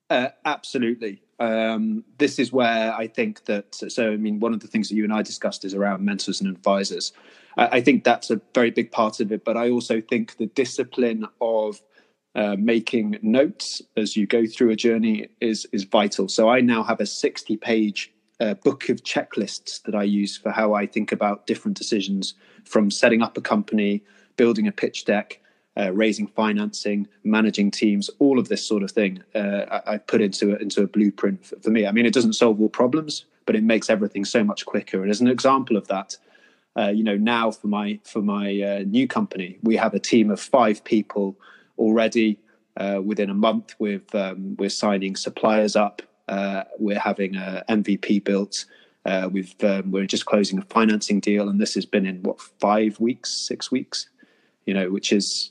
uh, 0.08 0.28
absolutely. 0.44 1.22
Um, 1.40 2.04
this 2.18 2.38
is 2.38 2.52
where 2.52 2.94
I 2.94 3.08
think 3.08 3.46
that. 3.46 3.74
So, 3.74 4.12
I 4.12 4.16
mean, 4.16 4.38
one 4.38 4.52
of 4.52 4.60
the 4.60 4.68
things 4.68 4.88
that 4.90 4.94
you 4.94 5.04
and 5.04 5.12
I 5.12 5.22
discussed 5.22 5.64
is 5.64 5.74
around 5.74 6.04
mentors 6.04 6.40
and 6.40 6.48
advisors. 6.48 7.12
I 7.56 7.80
think 7.80 8.04
that's 8.04 8.30
a 8.30 8.40
very 8.54 8.70
big 8.70 8.90
part 8.90 9.20
of 9.20 9.30
it. 9.32 9.44
But 9.44 9.56
I 9.56 9.70
also 9.70 10.00
think 10.00 10.36
the 10.36 10.46
discipline 10.46 11.26
of 11.40 11.82
uh, 12.34 12.56
making 12.58 13.18
notes 13.22 13.82
as 13.96 14.16
you 14.16 14.26
go 14.26 14.46
through 14.46 14.70
a 14.70 14.76
journey 14.76 15.28
is 15.40 15.66
is 15.72 15.84
vital. 15.84 16.28
So 16.28 16.48
I 16.48 16.60
now 16.60 16.82
have 16.82 17.00
a 17.00 17.06
sixty 17.06 17.56
page 17.56 18.12
uh, 18.40 18.54
book 18.54 18.88
of 18.88 19.04
checklists 19.04 19.82
that 19.82 19.94
I 19.94 20.04
use 20.04 20.36
for 20.36 20.50
how 20.50 20.74
I 20.74 20.86
think 20.86 21.12
about 21.12 21.46
different 21.46 21.76
decisions, 21.76 22.34
from 22.64 22.90
setting 22.90 23.22
up 23.22 23.36
a 23.36 23.40
company, 23.40 24.02
building 24.36 24.66
a 24.66 24.72
pitch 24.72 25.04
deck. 25.04 25.38
Uh, 25.74 25.90
raising 25.90 26.26
financing, 26.26 27.08
managing 27.24 27.70
teams, 27.70 28.10
all 28.18 28.38
of 28.38 28.50
this 28.50 28.62
sort 28.62 28.82
of 28.82 28.90
thing, 28.90 29.22
uh, 29.34 29.64
I, 29.70 29.94
I, 29.94 29.96
put 29.96 30.20
into 30.20 30.52
a, 30.52 30.56
into 30.56 30.82
a 30.82 30.86
blueprint 30.86 31.46
for, 31.46 31.56
for 31.60 31.70
me. 31.70 31.86
I 31.86 31.92
mean, 31.92 32.04
it 32.04 32.12
doesn't 32.12 32.34
solve 32.34 32.60
all 32.60 32.68
problems, 32.68 33.24
but 33.46 33.56
it 33.56 33.64
makes 33.64 33.88
everything 33.88 34.26
so 34.26 34.44
much 34.44 34.66
quicker. 34.66 35.00
And 35.00 35.10
as 35.10 35.22
an 35.22 35.28
example 35.28 35.78
of 35.78 35.88
that, 35.88 36.18
uh, 36.78 36.88
you 36.88 37.04
know, 37.04 37.16
now 37.16 37.50
for 37.50 37.66
my 37.66 37.98
for 38.04 38.22
my 38.22 38.60
uh, 38.60 38.84
new 38.86 39.06
company, 39.06 39.58
we 39.62 39.76
have 39.76 39.94
a 39.94 39.98
team 39.98 40.30
of 40.30 40.40
five 40.40 40.82
people 40.84 41.36
already. 41.78 42.38
Uh, 42.74 43.00
within 43.04 43.28
a 43.28 43.34
month, 43.34 43.74
we've 43.78 44.14
um, 44.14 44.56
we're 44.58 44.70
signing 44.70 45.14
suppliers 45.14 45.76
up. 45.76 46.00
Uh, 46.28 46.64
we're 46.78 46.98
having 46.98 47.36
a 47.36 47.62
MVP 47.68 48.24
built. 48.24 48.64
Uh, 49.04 49.28
we've 49.30 49.54
um, 49.62 49.90
we're 49.90 50.06
just 50.06 50.24
closing 50.24 50.58
a 50.58 50.62
financing 50.62 51.20
deal, 51.20 51.48
and 51.48 51.60
this 51.60 51.74
has 51.74 51.84
been 51.84 52.06
in 52.06 52.22
what 52.22 52.40
five 52.40 52.98
weeks, 53.00 53.30
six 53.30 53.70
weeks, 53.70 54.08
you 54.64 54.72
know, 54.72 54.90
which 54.90 55.12
is 55.12 55.50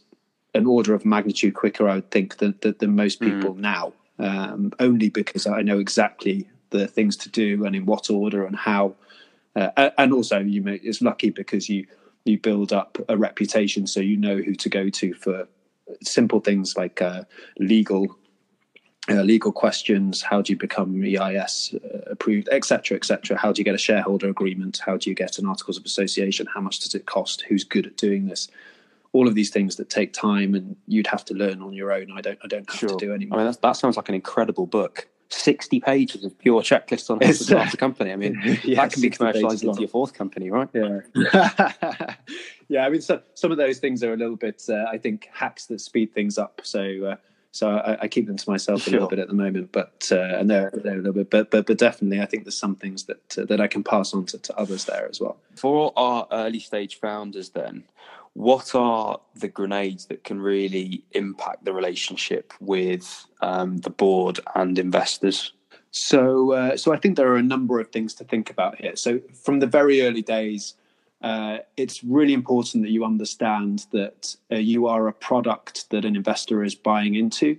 an 0.54 0.66
order 0.66 0.94
of 0.94 1.06
magnitude 1.06 1.54
quicker, 1.54 1.88
I 1.88 1.96
would 1.96 2.12
think, 2.12 2.38
than, 2.38 2.56
than 2.62 2.96
most 2.96 3.20
hmm. 3.20 3.30
people 3.30 3.56
mm. 3.56 3.60
now. 3.60 3.94
Um, 4.20 4.72
only 4.80 5.10
because 5.10 5.48
I 5.48 5.62
know 5.62 5.80
exactly 5.80 6.48
the 6.70 6.88
things 6.88 7.18
to 7.18 7.30
do 7.30 7.66
and 7.66 7.76
in 7.76 7.86
what 7.86 8.10
order 8.10 8.46
and 8.46 8.56
how. 8.56 8.96
Uh, 9.56 9.90
and 9.98 10.14
also, 10.14 10.40
you 10.40 10.62
may, 10.62 10.76
it's 10.76 11.02
lucky 11.02 11.30
because 11.30 11.70
you 11.70 11.86
you 12.26 12.38
build 12.38 12.72
up 12.72 12.98
a 13.10 13.18
reputation, 13.18 13.88
so 13.88 14.00
you 14.00 14.16
know 14.16 14.38
who 14.38 14.54
to 14.56 14.70
go 14.70 14.90
to 14.90 15.14
for 15.16 15.48
simple 16.04 16.40
things 16.40 16.78
like 16.78 17.02
uh, 17.02 17.24
legal 17.60 18.18
uh, 19.10 19.22
legal 19.22 19.52
questions. 19.52 20.22
How 20.22 20.42
do 20.42 20.54
you 20.54 20.58
become 20.58 21.04
EIS 21.04 21.76
uh, 21.84 21.98
approved, 22.12 22.48
etc., 22.52 22.96
etc. 22.96 23.38
How 23.38 23.52
do 23.52 23.60
you 23.60 23.66
get 23.66 23.76
a 23.76 23.80
shareholder 23.80 24.30
agreement? 24.30 24.82
How 24.86 24.98
do 24.98 25.10
you 25.10 25.16
get 25.16 25.38
an 25.38 25.48
articles 25.48 25.78
of 25.78 25.86
association? 25.86 26.48
How 26.54 26.62
much 26.62 26.80
does 26.80 26.96
it 26.96 27.06
cost? 27.06 27.44
Who's 27.50 27.64
good 27.64 27.88
at 27.88 27.98
doing 27.98 28.28
this? 28.28 28.48
All 29.14 29.28
of 29.28 29.36
these 29.36 29.50
things 29.50 29.76
that 29.76 29.90
take 29.90 30.14
time 30.14 30.56
and 30.56 30.78
you'd 30.88 31.08
have 31.08 31.26
to 31.26 31.34
learn 31.34 31.62
on 31.62 31.74
your 31.74 31.92
own. 31.92 32.12
I 32.16 32.22
don't. 32.22 32.40
I 32.44 32.48
don't 32.48 32.70
have 32.70 32.80
sure. 32.80 32.90
to 32.90 32.96
do 32.96 33.14
anymore. 33.14 33.40
I 33.40 33.44
mean, 33.44 33.56
that 33.62 33.76
sounds 33.76 33.98
like 33.98 34.08
an 34.08 34.16
incredible 34.16 34.68
book. 34.68 35.10
60 35.34 35.80
pages 35.80 36.24
of 36.24 36.38
pure 36.38 36.62
checklists 36.62 37.10
on 37.10 37.20
how 37.22 37.28
to 37.28 37.34
start 37.34 37.74
a 37.74 37.78
company. 37.78 38.12
I 38.12 38.16
mean, 38.16 38.40
yeah, 38.64 38.82
that 38.82 38.94
can 38.94 39.02
be 39.02 39.10
commercialized 39.10 39.64
into 39.64 39.80
your 39.82 39.90
fourth 39.90 40.14
company, 40.14 40.50
right? 40.50 40.70
Yeah. 40.74 41.02
yeah. 42.68 42.86
I 42.86 42.90
mean, 42.90 43.02
so, 43.02 43.22
some 43.34 43.52
of 43.52 43.58
those 43.58 43.80
things 43.80 44.04
are 44.04 44.14
a 44.14 44.18
little 44.18 44.36
bit, 44.36 44.64
uh, 44.70 44.86
I 44.92 44.98
think, 44.98 45.30
hacks 45.34 45.66
that 45.68 45.80
speed 45.80 46.14
things 46.14 46.38
up. 46.38 46.62
So, 46.64 47.06
uh, 47.06 47.16
so 47.52 47.70
I, 47.70 48.04
I, 48.04 48.08
keep 48.08 48.28
them 48.28 48.38
to 48.38 48.50
myself 48.50 48.84
sure. 48.84 48.92
a 48.92 48.94
little 48.94 49.10
bit 49.10 49.20
at 49.20 49.28
the 49.28 49.34
moment, 49.34 49.74
but 49.74 50.08
uh, 50.10 50.38
and 50.38 50.50
they're, 50.50 50.72
they're, 50.74 50.94
a 50.94 50.98
little 50.98 51.12
bit, 51.12 51.30
but 51.30 51.52
but 51.52 51.66
but 51.66 51.78
definitely, 51.78 52.22
I 52.22 52.26
think 52.26 52.46
there's 52.46 52.58
some 52.58 52.76
things 52.76 53.04
that 53.04 53.38
uh, 53.38 53.46
that 53.46 53.60
I 53.60 53.68
can 53.68 53.84
pass 53.84 54.14
on 54.14 54.26
to, 54.28 54.38
to 54.38 54.58
others 54.58 54.86
there 54.86 55.08
as 55.10 55.20
well. 55.20 55.38
For 55.56 55.92
our 55.98 56.28
early 56.32 56.60
stage 56.60 57.00
founders, 57.00 57.50
then, 57.50 57.84
what 58.34 58.74
are 58.76 59.20
the 59.36 59.48
grenades 59.48 60.06
that 60.06 60.24
can 60.24 60.40
really 60.42 61.04
impact 61.12 61.66
the 61.66 61.74
relationship 61.74 62.54
with 62.60 63.26
um, 63.42 63.78
the 63.78 63.90
board 63.90 64.40
and 64.56 64.80
investors? 64.80 65.54
So, 65.92 66.54
uh, 66.54 66.78
so 66.78 66.94
I 66.94 66.98
think 66.98 67.18
there 67.18 67.32
are 67.32 67.38
a 67.38 67.44
number 67.44 67.80
of 67.80 67.90
things 67.90 68.14
to 68.16 68.24
think 68.24 68.50
about 68.50 68.80
here. 68.80 68.96
So, 68.96 69.20
from 69.34 69.60
the 69.60 69.68
very 69.68 70.02
early 70.02 70.22
days, 70.22 70.76
uh, 71.22 71.60
it's 71.76 72.04
really 72.04 72.34
important 72.34 72.84
that 72.84 72.92
you 72.92 73.04
understand 73.04 73.86
that 73.92 74.36
uh, 74.52 74.56
you 74.56 74.88
are 74.88 75.08
a 75.08 75.14
product 75.14 75.90
that 75.90 76.06
an 76.06 76.16
investor 76.16 76.64
is 76.64 76.76
buying 76.76 77.16
into, 77.16 77.58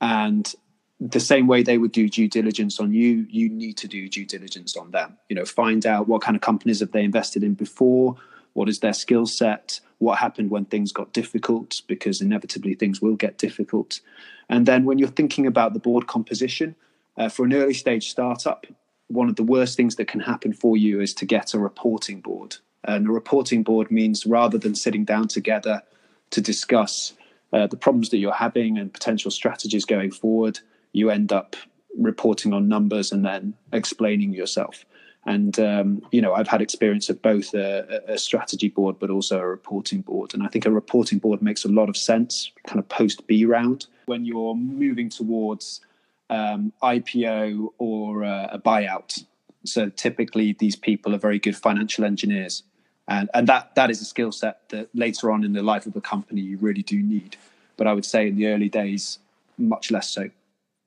and 0.00 0.52
the 1.00 1.20
same 1.20 1.46
way 1.46 1.62
they 1.62 1.78
would 1.78 1.92
do 1.92 2.08
due 2.08 2.28
diligence 2.28 2.78
on 2.78 2.92
you, 2.92 3.26
you 3.30 3.48
need 3.48 3.76
to 3.78 3.88
do 3.88 4.08
due 4.08 4.26
diligence 4.26 4.76
on 4.76 4.90
them. 4.90 5.16
You 5.28 5.36
know, 5.36 5.46
find 5.46 5.86
out 5.86 6.08
what 6.08 6.20
kind 6.20 6.36
of 6.36 6.42
companies 6.42 6.80
have 6.80 6.92
they 6.92 7.04
invested 7.04 7.42
in 7.42 7.54
before, 7.54 8.16
what 8.52 8.68
is 8.68 8.80
their 8.80 8.92
skill 8.92 9.26
set, 9.26 9.80
what 9.98 10.18
happened 10.18 10.50
when 10.50 10.64
things 10.64 10.92
got 10.92 11.12
difficult, 11.12 11.82
because 11.86 12.20
inevitably 12.20 12.74
things 12.74 13.00
will 13.00 13.16
get 13.16 13.38
difficult. 13.38 14.00
And 14.48 14.66
then 14.66 14.84
when 14.84 14.98
you're 14.98 15.08
thinking 15.08 15.46
about 15.46 15.74
the 15.74 15.80
board 15.80 16.06
composition, 16.06 16.74
uh, 17.16 17.28
for 17.28 17.44
an 17.44 17.52
early 17.52 17.74
stage 17.74 18.10
startup, 18.10 18.66
one 19.08 19.28
of 19.28 19.36
the 19.36 19.42
worst 19.42 19.76
things 19.76 19.96
that 19.96 20.08
can 20.08 20.20
happen 20.20 20.52
for 20.52 20.76
you 20.76 21.00
is 21.00 21.12
to 21.14 21.26
get 21.26 21.54
a 21.54 21.58
reporting 21.58 22.20
board. 22.20 22.56
And 22.84 23.08
a 23.08 23.12
reporting 23.12 23.62
board 23.62 23.90
means 23.90 24.24
rather 24.24 24.56
than 24.56 24.74
sitting 24.74 25.04
down 25.04 25.28
together 25.28 25.82
to 26.30 26.40
discuss 26.40 27.12
uh, 27.52 27.66
the 27.66 27.76
problems 27.76 28.10
that 28.10 28.18
you're 28.18 28.32
having 28.32 28.78
and 28.78 28.92
potential 28.92 29.30
strategies 29.30 29.84
going 29.84 30.12
forward, 30.12 30.60
you 30.92 31.10
end 31.10 31.32
up 31.32 31.56
reporting 31.98 32.52
on 32.52 32.68
numbers 32.68 33.12
and 33.12 33.24
then 33.24 33.54
explaining 33.72 34.32
yourself. 34.32 34.84
And 35.26 35.58
um, 35.60 36.02
you 36.12 36.22
know, 36.22 36.34
I've 36.34 36.48
had 36.48 36.62
experience 36.62 37.10
of 37.10 37.20
both 37.20 37.52
a, 37.54 38.02
a, 38.08 38.18
strategy 38.18 38.68
board, 38.68 38.96
but 38.98 39.10
also 39.10 39.38
a 39.38 39.46
reporting 39.46 40.00
board. 40.00 40.32
And 40.32 40.42
I 40.42 40.48
think 40.48 40.64
a 40.64 40.70
reporting 40.70 41.18
board 41.18 41.42
makes 41.42 41.64
a 41.64 41.68
lot 41.68 41.90
of 41.90 41.96
sense, 41.96 42.50
kind 42.66 42.78
of 42.78 42.88
post 42.88 43.26
B 43.26 43.44
round, 43.44 43.86
when 44.06 44.24
you're 44.24 44.54
moving 44.54 45.10
towards 45.10 45.82
um, 46.30 46.72
IPO 46.82 47.68
or 47.78 48.24
uh, 48.24 48.48
a 48.50 48.58
buyout. 48.58 49.22
So 49.64 49.90
typically, 49.90 50.54
these 50.54 50.74
people 50.74 51.14
are 51.14 51.18
very 51.18 51.38
good 51.38 51.56
financial 51.56 52.04
engineers, 52.04 52.62
and 53.06 53.28
and 53.34 53.46
that 53.46 53.74
that 53.74 53.90
is 53.90 54.00
a 54.00 54.06
skill 54.06 54.32
set 54.32 54.66
that 54.70 54.88
later 54.94 55.30
on 55.30 55.44
in 55.44 55.52
the 55.52 55.62
life 55.62 55.84
of 55.84 55.94
a 55.96 56.00
company 56.00 56.40
you 56.40 56.56
really 56.56 56.82
do 56.82 57.02
need. 57.02 57.36
But 57.76 57.86
I 57.86 57.92
would 57.92 58.06
say 58.06 58.28
in 58.28 58.36
the 58.36 58.46
early 58.46 58.70
days, 58.70 59.18
much 59.58 59.90
less 59.90 60.08
so. 60.08 60.30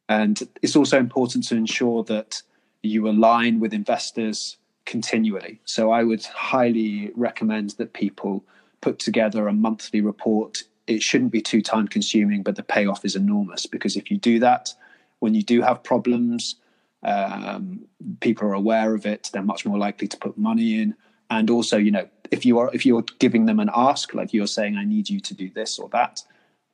And 0.10 0.42
it's 0.62 0.76
also 0.76 1.00
important 1.00 1.44
to 1.46 1.56
ensure 1.56 2.04
that 2.06 2.42
you 2.84 3.08
align 3.08 3.60
with 3.60 3.74
investors 3.74 4.58
continually. 4.86 5.60
So 5.66 5.92
I 5.92 6.04
would 6.04 6.24
highly 6.26 7.12
recommend 7.16 7.72
that 7.72 7.94
people 7.94 8.44
put 8.82 9.00
together 9.00 9.48
a 9.48 9.54
monthly 9.54 10.02
report. 10.02 10.64
It 10.88 11.02
shouldn't 11.02 11.32
be 11.32 11.42
too 11.42 11.62
time 11.62 11.88
consuming, 11.88 12.44
but 12.44 12.58
the 12.58 12.64
payoff 12.64 13.06
is 13.06 13.16
enormous 13.16 13.66
because 13.66 13.96
if 13.96 14.12
you 14.12 14.18
do 14.18 14.40
that, 14.40 14.74
when 15.20 15.34
you 15.34 15.42
do 15.42 15.62
have 15.62 15.82
problems, 15.84 16.58
um, 17.04 17.86
people 18.20 18.48
are 18.48 18.54
aware 18.54 18.94
of 18.94 19.06
it. 19.06 19.30
They're 19.32 19.42
much 19.42 19.66
more 19.66 19.78
likely 19.78 20.08
to 20.10 20.18
put 20.18 20.38
money 20.38 20.82
in. 20.82 20.96
And 21.30 21.50
also, 21.50 21.78
you 21.78 21.92
know, 21.92 22.08
if 22.32 22.46
you 22.46 22.60
are 22.60 22.70
if 22.74 22.86
you're 22.86 23.06
giving 23.20 23.46
them 23.46 23.60
an 23.60 23.70
ask, 23.74 24.14
like 24.14 24.34
you're 24.34 24.48
saying, 24.48 24.76
I 24.76 24.84
need 24.84 25.10
you 25.10 25.20
to 25.22 25.34
do 25.34 25.50
this 25.50 25.80
or 25.80 25.88
that, 25.90 26.22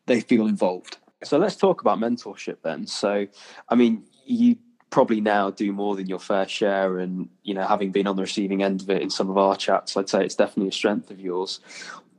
they 0.07 0.21
feel 0.21 0.47
involved. 0.47 0.97
So 1.23 1.37
let's 1.37 1.55
talk 1.55 1.81
about 1.81 1.99
mentorship 1.99 2.57
then. 2.63 2.87
So, 2.87 3.27
I 3.67 3.75
mean, 3.75 4.03
you 4.25 4.57
probably 4.89 5.21
now 5.21 5.51
do 5.51 5.71
more 5.71 5.95
than 5.95 6.07
your 6.07 6.19
fair 6.19 6.47
share 6.47 6.97
and 6.97 7.29
you 7.43 7.53
know 7.53 7.65
having 7.65 7.91
been 7.91 8.07
on 8.07 8.15
the 8.15 8.23
receiving 8.23 8.63
end 8.63 8.81
of 8.81 8.89
it 8.89 9.01
in 9.01 9.09
some 9.09 9.29
of 9.29 9.37
our 9.37 9.55
chats 9.55 9.95
i'd 9.97 10.09
say 10.09 10.23
it's 10.23 10.35
definitely 10.35 10.69
a 10.69 10.71
strength 10.71 11.11
of 11.11 11.19
yours. 11.19 11.59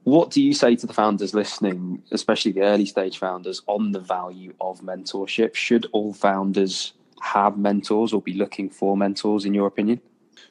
What 0.04 0.30
do 0.30 0.42
you 0.42 0.54
say 0.54 0.76
to 0.76 0.86
the 0.86 0.94
founders 0.94 1.34
listening 1.34 2.02
especially 2.10 2.52
the 2.52 2.62
early 2.62 2.86
stage 2.86 3.18
founders 3.18 3.60
on 3.66 3.92
the 3.92 4.00
value 4.00 4.54
of 4.58 4.80
mentorship? 4.80 5.54
Should 5.54 5.86
all 5.92 6.14
founders 6.14 6.94
have 7.20 7.58
mentors 7.58 8.14
or 8.14 8.22
be 8.22 8.32
looking 8.32 8.70
for 8.70 8.96
mentors 8.96 9.44
in 9.44 9.52
your 9.52 9.66
opinion? 9.66 10.00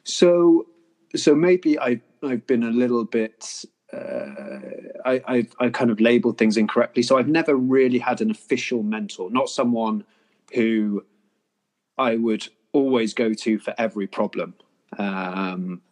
So 0.04 0.66
so 1.16 1.34
maybe 1.34 1.78
i 1.78 2.00
i've 2.22 2.46
been 2.46 2.62
a 2.62 2.70
little 2.70 3.04
bit 3.04 3.64
uh, 3.92 4.60
I, 5.04 5.20
I've, 5.26 5.52
I 5.58 5.68
kind 5.70 5.90
of 5.90 6.00
labeled 6.00 6.38
things 6.38 6.56
incorrectly. 6.56 7.02
So 7.02 7.18
I've 7.18 7.26
never 7.26 7.56
really 7.56 7.98
had 7.98 8.20
an 8.20 8.30
official 8.30 8.84
mentor, 8.84 9.30
not 9.30 9.48
someone 9.48 10.04
who 10.54 11.04
I 12.00 12.16
would 12.16 12.48
always 12.72 13.12
go 13.12 13.34
to 13.34 13.58
for 13.58 13.74
every 13.76 14.06
problem. 14.06 14.54
Um, 14.96 15.82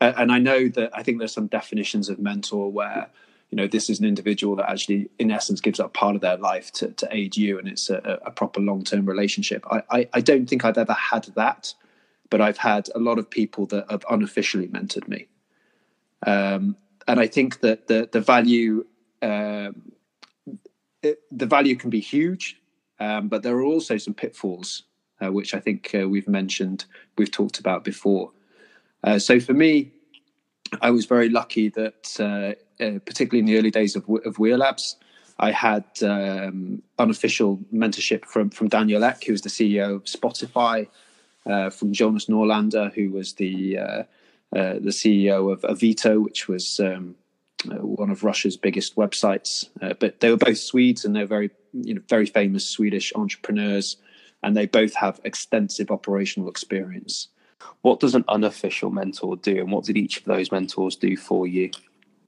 and 0.00 0.32
I 0.32 0.38
know 0.38 0.68
that 0.68 0.90
I 0.92 1.02
think 1.02 1.18
there's 1.18 1.32
some 1.32 1.46
definitions 1.46 2.08
of 2.08 2.18
mentor 2.18 2.70
where 2.70 3.08
you 3.50 3.56
know 3.56 3.68
this 3.68 3.88
is 3.88 4.00
an 4.00 4.06
individual 4.06 4.56
that 4.56 4.68
actually 4.68 5.08
in 5.18 5.30
essence 5.30 5.60
gives 5.60 5.78
up 5.78 5.94
part 5.94 6.16
of 6.16 6.20
their 6.20 6.36
life 6.36 6.72
to, 6.72 6.88
to 6.88 7.08
aid 7.12 7.36
you 7.36 7.58
and 7.58 7.68
it's 7.68 7.88
a, 7.88 8.18
a 8.24 8.30
proper 8.32 8.60
long-term 8.60 9.06
relationship 9.06 9.64
I, 9.70 9.82
I, 9.90 10.08
I, 10.14 10.20
don't 10.22 10.48
think 10.48 10.64
i've 10.64 10.76
ever 10.76 10.94
had 10.94 11.24
that 11.36 11.72
but 12.30 12.40
i've 12.40 12.56
had 12.56 12.88
a 12.96 12.98
lot 12.98 13.18
of 13.20 13.30
people 13.30 13.66
that 13.66 13.88
have 13.88 14.04
unofficially 14.10 14.66
mentored 14.66 15.06
me 15.06 15.28
um, 16.26 16.76
and 17.06 17.20
i 17.20 17.28
think 17.28 17.60
that 17.60 17.86
the, 17.86 18.08
the 18.10 18.20
value 18.20 18.84
um, 19.22 19.92
it, 21.02 21.20
the 21.30 21.46
value 21.46 21.76
can 21.76 21.90
be 21.90 22.00
huge 22.00 22.60
um, 22.98 23.28
but 23.28 23.44
there 23.44 23.56
are 23.56 23.62
also 23.62 23.98
some 23.98 24.14
pitfalls 24.14 24.82
uh, 25.24 25.30
which 25.30 25.54
I 25.54 25.60
think 25.60 25.94
uh, 25.94 26.08
we've 26.08 26.28
mentioned, 26.28 26.84
we've 27.16 27.30
talked 27.30 27.58
about 27.58 27.84
before. 27.84 28.30
Uh, 29.02 29.18
so 29.18 29.40
for 29.40 29.54
me, 29.54 29.92
I 30.80 30.90
was 30.90 31.06
very 31.06 31.28
lucky 31.28 31.68
that, 31.70 32.16
uh, 32.18 32.82
uh, 32.82 32.98
particularly 33.00 33.40
in 33.40 33.46
the 33.46 33.58
early 33.58 33.70
days 33.70 33.96
of, 33.96 34.02
of 34.08 34.36
Werlabs, 34.36 34.96
I 35.38 35.50
had 35.50 35.84
um, 36.02 36.82
unofficial 36.98 37.58
mentorship 37.72 38.24
from 38.24 38.50
from 38.50 38.68
Daniel 38.68 39.02
Ek, 39.02 39.24
who 39.24 39.32
was 39.32 39.42
the 39.42 39.48
CEO 39.48 39.96
of 39.96 40.04
Spotify, 40.04 40.86
from 41.72 41.92
Jonas 41.92 42.26
Norlander, 42.26 42.92
who 42.94 43.10
was 43.10 43.34
the 43.34 44.06
the 44.52 44.94
CEO 45.00 45.52
of 45.52 45.62
Avito, 45.62 46.22
which 46.22 46.46
was 46.46 46.78
um, 46.78 47.16
one 47.64 48.10
of 48.10 48.22
Russia's 48.22 48.56
biggest 48.56 48.94
websites. 48.94 49.68
but 49.98 50.20
they 50.20 50.30
were 50.30 50.36
both 50.36 50.58
Swedes, 50.58 51.04
and 51.04 51.16
they're 51.16 51.26
very 51.26 51.50
you 51.72 51.94
know 51.94 52.02
very 52.08 52.26
famous 52.26 52.64
Swedish 52.64 53.12
entrepreneurs 53.16 53.96
and 54.44 54.56
they 54.56 54.66
both 54.66 54.94
have 54.94 55.20
extensive 55.24 55.90
operational 55.90 56.48
experience. 56.48 57.28
What 57.80 57.98
does 57.98 58.14
an 58.14 58.24
unofficial 58.28 58.90
mentor 58.90 59.36
do, 59.36 59.58
and 59.58 59.72
what 59.72 59.84
did 59.84 59.96
each 59.96 60.18
of 60.18 60.24
those 60.24 60.52
mentors 60.52 60.96
do 60.96 61.16
for 61.16 61.46
you? 61.46 61.70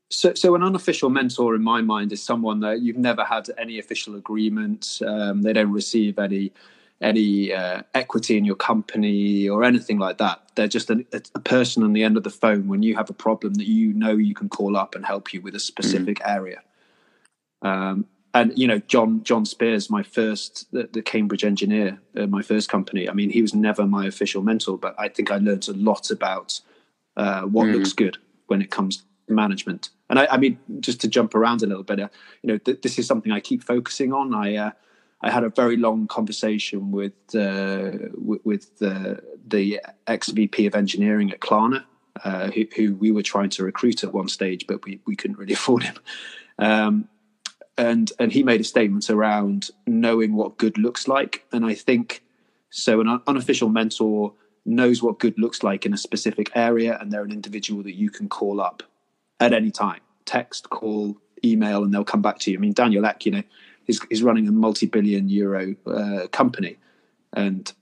So, 0.09 0.35
so 0.35 0.55
an 0.55 0.63
unofficial 0.63 1.11
mentor, 1.11 1.55
in 1.55 1.63
my 1.63 1.83
mind, 1.83 2.13
is 2.13 2.23
someone 2.23 2.61
that 2.61 2.81
you've 2.81 2.97
never 2.97 3.23
had 3.23 3.51
any 3.59 3.79
official 3.79 4.17
agreement. 4.17 5.01
Um, 5.07 5.43
they 5.43 5.53
don't 5.53 5.73
receive 5.73 6.19
any 6.19 6.53
any 7.03 7.53
uh, 7.53 7.83
equity 7.93 8.39
in 8.39 8.47
your 8.47 8.57
company 8.57 9.47
or 9.47 9.63
anything 9.63 9.99
like 9.99 10.17
that. 10.17 10.41
They're 10.55 10.67
just 10.67 10.89
a, 10.89 11.05
a, 11.35 11.41
person 11.41 11.83
on 11.83 11.93
the 11.93 12.03
end 12.03 12.17
of 12.17 12.23
the 12.23 12.31
phone 12.31 12.69
when 12.69 12.83
you 12.83 12.97
have 12.97 13.11
a 13.11 13.13
problem 13.13 13.53
that 13.55 13.67
you 13.67 13.93
know 13.93 14.13
you 14.13 14.35
can 14.35 14.49
call 14.49 14.79
up 14.79 14.95
and 14.95 15.05
help 15.05 15.35
you 15.35 15.43
with 15.43 15.55
a 15.55 15.61
specific 15.61 16.21
mm. 16.21 16.35
area. 16.35 16.63
Um, 17.61 18.07
and 18.37 18.59
you 18.59 18.67
know 18.67 18.79
John 18.81 19.23
John 19.23 19.47
Spears, 19.47 19.89
my 19.89 20.03
first 20.03 20.71
the, 20.73 20.89
the 20.93 21.03
Cambridge 21.03 21.45
engineer, 21.45 22.01
uh, 22.17 22.27
my 22.27 22.43
first 22.43 22.69
company. 22.69 23.09
I 23.09 23.13
mean, 23.13 23.31
he 23.31 23.43
was 23.43 23.55
never 23.55 23.87
my 23.87 24.07
official 24.07 24.43
mentor, 24.43 24.77
but 24.77 24.95
I 24.99 25.09
think 25.09 25.31
I 25.31 25.39
learned 25.39 25.69
a 25.69 25.73
lot 25.73 26.11
about 26.11 26.61
uh, 27.17 27.43
what 27.43 27.67
mm. 27.67 27.75
looks 27.75 27.93
good 27.93 28.19
when 28.47 28.61
it 28.61 28.71
comes 28.71 28.99
to 28.99 29.33
management. 29.33 29.89
And 30.11 30.19
I, 30.19 30.27
I 30.33 30.37
mean, 30.37 30.59
just 30.81 31.01
to 31.01 31.09
jump 31.09 31.35
around 31.35 31.63
a 31.63 31.67
little 31.67 31.83
bit, 31.83 31.99
uh, 31.99 32.09
you 32.43 32.49
know, 32.49 32.59
th- 32.59 32.83
this 32.83 32.99
is 32.99 33.07
something 33.07 33.33
I 33.33 33.41
keep 33.41 33.65
focusing 33.65 34.13
on. 34.13 34.35
I 34.35 34.57
uh, 34.57 34.71
I 35.23 35.31
had 35.31 35.43
a 35.43 35.49
very 35.49 35.79
long 35.79 36.07
conversation 36.07 36.91
with 36.91 37.15
uh, 37.35 37.93
with, 38.15 38.45
with 38.45 38.79
the 38.79 39.81
ex 40.07 40.29
VP 40.29 40.67
of 40.67 40.75
engineering 40.75 41.31
at 41.31 41.41
Klarna, 41.41 41.85
uh, 42.23 42.51
who, 42.51 42.67
who, 42.77 42.95
we 42.95 43.11
were 43.11 43.23
trying 43.23 43.51
to 43.51 43.65
recruit 43.65 44.05
at 44.05 44.13
one 44.13 44.29
stage, 44.29 44.67
but 44.67 44.85
we, 44.85 45.01
we 45.07 45.17
couldn't 45.17 45.39
really 45.39 45.53
afford 45.61 45.85
him. 45.85 45.97
Um, 46.59 47.09
and 47.79 48.13
and 48.19 48.33
he 48.33 48.43
made 48.43 48.61
a 48.61 48.65
statement 48.65 49.11
around 49.11 49.71
knowing 49.87 50.35
what 50.35 50.59
good 50.59 50.79
looks 50.79 51.07
like, 51.09 51.45
and 51.53 51.65
I 51.65 51.75
think 51.75 52.23
so. 52.71 53.01
An 53.01 53.21
unofficial 53.27 53.69
mentor 53.69 54.33
knows 54.65 55.03
what 55.03 55.19
good 55.19 55.39
looks 55.39 55.63
like 55.63 55.87
in 55.87 55.95
a 55.95 55.99
specific 55.99 56.51
area, 56.55 56.99
and 57.01 57.13
they're 57.13 57.25
an 57.25 57.33
individual 57.33 57.83
that 57.85 57.95
you 57.95 58.11
can 58.11 58.29
call 58.29 58.61
up 58.61 58.83
at 59.39 59.53
any 59.53 59.71
time, 59.71 60.01
text, 60.25 60.71
call, 60.71 61.17
email, 61.45 61.85
and 61.85 61.93
they'll 61.93 62.05
come 62.05 62.23
back 62.23 62.39
to 62.41 62.51
you. 62.51 62.59
I 62.59 62.61
mean, 62.61 62.73
Daniel 62.73 63.07
Ek, 63.07 63.27
you 63.27 63.33
know, 63.33 63.43
is, 63.87 64.01
is 64.11 64.23
running 64.23 64.49
a 64.49 64.53
multi-billion 64.53 65.29
euro 65.29 65.77
uh, 65.87 66.27
company, 66.29 66.79
and 67.35 67.73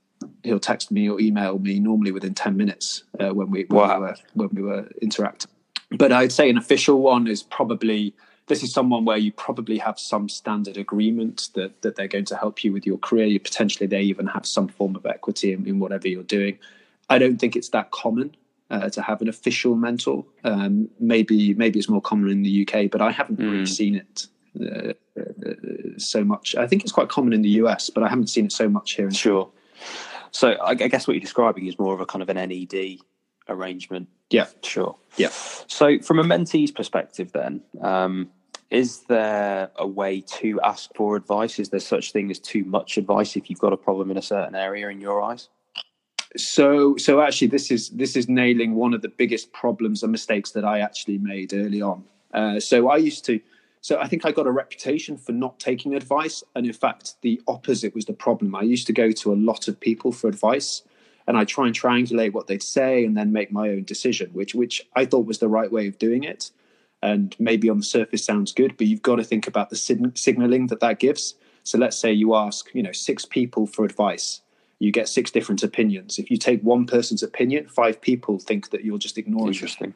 he'll 0.43 0.59
text 0.59 0.91
me 0.91 1.09
or 1.09 1.19
email 1.19 1.57
me 1.57 1.79
normally 1.79 2.11
within 2.11 2.33
ten 2.33 2.55
minutes 2.57 3.03
uh, 3.19 3.33
when 3.33 3.49
we 3.49 3.65
when, 3.69 3.79
wow. 3.79 3.99
we 3.99 4.01
were, 4.01 4.15
when 4.33 4.49
we 4.53 4.61
were 4.61 4.89
interacting. 5.01 5.49
But 5.91 6.11
I'd 6.11 6.31
say 6.31 6.49
an 6.49 6.57
official 6.57 7.01
one 7.01 7.27
is 7.27 7.41
probably 7.41 8.13
this 8.47 8.63
is 8.63 8.71
someone 8.71 9.05
where 9.05 9.17
you 9.17 9.31
probably 9.31 9.77
have 9.77 9.99
some 9.99 10.29
standard 10.29 10.77
agreement 10.77 11.49
that 11.55 11.81
that 11.81 11.95
they're 11.95 12.07
going 12.07 12.25
to 12.25 12.35
help 12.35 12.63
you 12.63 12.71
with 12.71 12.85
your 12.85 12.97
career. 12.97 13.25
You 13.25 13.39
potentially 13.39 13.87
they 13.87 14.01
even 14.01 14.27
have 14.27 14.45
some 14.45 14.67
form 14.67 14.95
of 14.95 15.05
equity 15.05 15.53
in, 15.53 15.67
in 15.67 15.79
whatever 15.79 16.07
you're 16.07 16.23
doing. 16.23 16.59
I 17.09 17.17
don't 17.19 17.37
think 17.37 17.55
it's 17.55 17.69
that 17.69 17.91
common 17.91 18.35
uh, 18.69 18.89
to 18.89 19.01
have 19.01 19.21
an 19.21 19.29
official 19.29 19.75
mentor. 19.75 20.25
Um, 20.43 20.89
maybe 20.99 21.53
maybe 21.53 21.79
it's 21.79 21.89
more 21.89 22.01
common 22.01 22.29
in 22.29 22.43
the 22.43 22.67
UK, 22.67 22.91
but 22.91 23.01
I 23.01 23.11
haven't 23.11 23.39
mm. 23.39 23.51
really 23.51 23.65
seen 23.65 23.95
it 23.95 24.27
uh, 24.59 24.93
uh, 25.19 25.53
so 25.97 26.23
much. 26.23 26.55
I 26.55 26.67
think 26.67 26.83
it's 26.83 26.91
quite 26.91 27.09
common 27.09 27.33
in 27.33 27.41
the 27.41 27.49
US, 27.61 27.89
but 27.89 28.03
I 28.03 28.09
haven't 28.09 28.27
seen 28.27 28.45
it 28.45 28.51
so 28.51 28.69
much 28.69 28.93
here. 28.93 29.11
sure. 29.11 29.49
So 30.31 30.57
I, 30.61 30.73
guess 30.75 31.07
what 31.07 31.13
you're 31.13 31.21
describing 31.21 31.65
is 31.65 31.79
more 31.79 31.93
of 31.93 32.01
a 32.01 32.05
kind 32.05 32.21
of 32.21 32.27
an 32.27 32.35
NED 32.35 32.99
arrangement. 33.47 34.07
Yeah, 34.29 34.47
sure. 34.63 34.95
Yeah. 35.17 35.29
So 35.29 35.99
from 35.99 36.19
a 36.19 36.23
mentee's 36.23 36.71
perspective, 36.71 37.31
then, 37.31 37.61
um, 37.81 38.29
is 38.71 39.01
there 39.01 39.69
a 39.75 39.87
way 39.87 40.21
to 40.21 40.59
ask 40.61 40.93
for 40.95 41.15
advice? 41.15 41.59
Is 41.59 41.69
there 41.69 41.79
such 41.79 42.11
thing 42.11 42.31
as 42.31 42.39
too 42.39 42.63
much 42.63 42.97
advice 42.97 43.35
if 43.35 43.49
you've 43.49 43.59
got 43.59 43.73
a 43.73 43.77
problem 43.77 44.09
in 44.09 44.17
a 44.17 44.21
certain 44.21 44.55
area 44.55 44.89
in 44.89 44.99
your 44.99 45.21
eyes? 45.21 45.49
So, 46.35 46.97
so 46.97 47.21
actually, 47.21 47.47
this 47.47 47.71
is 47.71 47.89
this 47.89 48.17
is 48.17 48.27
nailing 48.27 48.75
one 48.75 48.93
of 48.93 49.01
the 49.01 49.07
biggest 49.07 49.53
problems 49.53 50.03
and 50.03 50.11
mistakes 50.11 50.51
that 50.51 50.65
I 50.65 50.79
actually 50.79 51.19
made 51.19 51.53
early 51.53 51.81
on. 51.81 52.03
Uh, 52.33 52.59
so 52.59 52.89
I 52.89 52.97
used 52.97 53.23
to 53.25 53.39
so 53.85 53.99
I 53.99 54.07
think 54.07 54.25
I 54.25 54.31
got 54.31 54.47
a 54.47 54.51
reputation 54.51 55.15
for 55.15 55.31
not 55.31 55.59
taking 55.59 55.93
advice. 55.93 56.43
And 56.55 56.65
in 56.65 56.73
fact, 56.73 57.17
the 57.21 57.39
opposite 57.47 57.93
was 57.93 58.05
the 58.05 58.13
problem. 58.13 58.55
I 58.55 58.63
used 58.63 58.87
to 58.87 58.93
go 58.93 59.11
to 59.11 59.31
a 59.31 59.35
lot 59.35 59.67
of 59.67 59.79
people 59.79 60.11
for 60.11 60.27
advice 60.27 60.81
and 61.27 61.37
I 61.37 61.43
try 61.43 61.65
and 61.67 61.75
triangulate 61.75 62.33
what 62.33 62.47
they'd 62.47 62.63
say 62.63 63.03
and 63.05 63.17
then 63.17 63.31
make 63.31 63.51
my 63.51 63.69
own 63.69 63.83
decision, 63.83 64.29
which 64.33 64.53
which 64.55 64.87
I 64.95 65.05
thought 65.05 65.25
was 65.25 65.39
the 65.39 65.47
right 65.47 65.71
way 65.71 65.87
of 65.87 65.97
doing 65.97 66.23
it. 66.23 66.51
And 67.01 67.35
maybe 67.39 67.69
on 67.69 67.77
the 67.77 67.83
surface 67.83 68.25
sounds 68.25 68.51
good, 68.51 68.77
but 68.77 68.87
you've 68.87 69.01
got 69.01 69.17
to 69.17 69.23
think 69.23 69.47
about 69.47 69.69
the 69.69 69.75
sig- 69.75 70.17
signaling 70.17 70.67
that 70.67 70.79
that 70.79 70.99
gives. 70.99 71.35
So 71.63 71.77
let's 71.77 71.97
say 71.97 72.11
you 72.11 72.35
ask, 72.35 72.73
you 72.73 72.81
know, 72.81 72.91
six 72.91 73.25
people 73.25 73.67
for 73.67 73.85
advice. 73.85 74.41
You 74.79 74.91
get 74.91 75.07
six 75.07 75.31
different 75.31 75.63
opinions. 75.63 76.17
If 76.19 76.31
you 76.31 76.37
take 76.37 76.61
one 76.61 76.85
person's 76.85 77.23
opinion, 77.23 77.67
five 77.67 78.01
people 78.01 78.39
think 78.39 78.71
that 78.71 78.83
you're 78.83 78.97
just 78.97 79.17
ignoring 79.17 79.53
Interesting. 79.53 79.93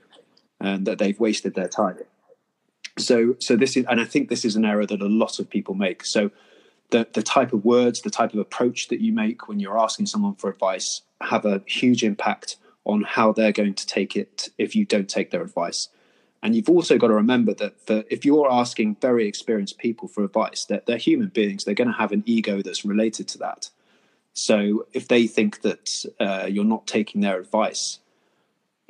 and 0.60 0.86
that 0.86 1.00
they've 1.00 1.20
wasted 1.20 1.56
their 1.56 1.68
time 1.68 1.98
so 3.00 3.36
so 3.40 3.56
this 3.56 3.78
is 3.78 3.86
and 3.90 4.00
i 4.00 4.06
think 4.06 4.30
this 4.30 4.46
is 4.46 4.56
an 4.56 4.66
error 4.66 4.86
that 4.86 5.02
a 5.02 5.08
lot 5.08 5.40
of 5.40 5.50
people 5.50 5.74
make 5.74 6.04
so 6.06 6.30
the 6.92 7.08
the 7.14 7.24
type 7.24 7.54
of 7.54 7.66
words 7.66 8.02
the 8.02 8.10
type 8.10 8.34
of 8.34 8.40
approach 8.40 8.88
that 8.88 9.02
you 9.02 9.12
make 9.12 9.48
when 9.48 9.60
you're 9.60 9.78
asking 9.78 10.06
someone 10.06 10.36
for 10.36 10.50
advice 10.50 11.02
have 11.22 11.46
a 11.46 11.62
huge 11.66 12.04
impact 12.04 12.58
on 12.86 13.04
how 13.04 13.32
they're 13.32 13.52
going 13.52 13.74
to 13.74 13.86
take 13.86 14.16
it 14.16 14.50
if 14.58 14.76
you 14.76 14.86
don't 14.86 15.10
take 15.10 15.32
their 15.32 15.44
advice. 15.44 15.90
And 16.42 16.56
you've 16.56 16.70
also 16.70 16.98
got 16.98 17.08
to 17.08 17.14
remember 17.14 17.54
that 17.56 17.86
for, 17.86 18.06
if 18.10 18.24
you're 18.24 18.50
asking 18.50 18.96
very 19.02 19.28
experienced 19.28 19.78
people 19.78 20.08
for 20.08 20.24
advice 20.24 20.64
that 20.66 20.86
they're, 20.86 20.96
they're 20.96 20.98
human 20.98 21.28
beings. 21.28 21.66
They're 21.66 21.76
going 21.76 21.90
to 21.90 21.94
have 21.94 22.14
an 22.14 22.24
ego 22.26 22.62
that's 22.62 22.86
related 22.86 23.28
to 23.30 23.38
that. 23.40 23.70
So 24.32 24.88
if 24.94 25.10
they 25.10 25.28
think 25.28 25.62
that 25.62 26.06
uh, 26.20 26.48
you're 26.50 26.64
not 26.64 26.88
taking 26.88 27.20
their 27.20 27.40
advice 27.40 28.00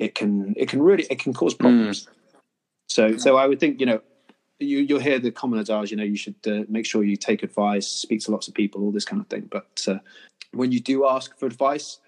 it 0.00 0.14
can 0.14 0.54
it 0.56 0.68
can 0.68 0.82
really 0.82 1.04
it 1.10 1.20
can 1.20 1.32
cause 1.32 1.54
problems. 1.54 2.06
Mm. 2.06 2.08
So, 2.88 3.16
so 3.18 3.36
I 3.36 3.46
would 3.46 3.60
think, 3.60 3.78
you 3.78 3.86
know, 3.86 4.00
you, 4.60 4.78
you'll 4.78 5.00
hear 5.00 5.18
the 5.18 5.30
common 5.30 5.58
adage, 5.58 5.90
you 5.90 5.96
know, 5.96 6.04
you 6.04 6.16
should 6.16 6.36
uh, 6.46 6.64
make 6.68 6.86
sure 6.86 7.02
you 7.02 7.16
take 7.16 7.42
advice, 7.42 7.86
speak 7.86 8.20
to 8.22 8.30
lots 8.30 8.48
of 8.48 8.54
people, 8.54 8.82
all 8.82 8.92
this 8.92 9.04
kind 9.04 9.20
of 9.20 9.28
thing. 9.28 9.48
But 9.50 9.84
uh, 9.88 9.98
when 10.52 10.72
you 10.72 10.80
do 10.80 11.06
ask 11.06 11.36
for 11.38 11.46
advice, 11.46 11.98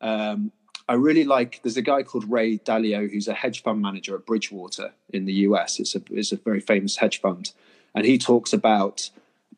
um, 0.00 0.52
I 0.88 0.94
really 0.94 1.24
like. 1.24 1.60
There's 1.62 1.76
a 1.76 1.82
guy 1.82 2.02
called 2.02 2.30
Ray 2.30 2.58
Dalio 2.58 3.10
who's 3.10 3.28
a 3.28 3.34
hedge 3.34 3.62
fund 3.62 3.82
manager 3.82 4.14
at 4.14 4.24
Bridgewater 4.24 4.92
in 5.10 5.26
the 5.26 5.34
US. 5.34 5.78
It's 5.78 5.94
a 5.94 6.00
it's 6.10 6.32
a 6.32 6.36
very 6.36 6.60
famous 6.60 6.96
hedge 6.96 7.20
fund, 7.20 7.52
and 7.94 8.06
he 8.06 8.16
talks 8.16 8.52
about 8.54 9.10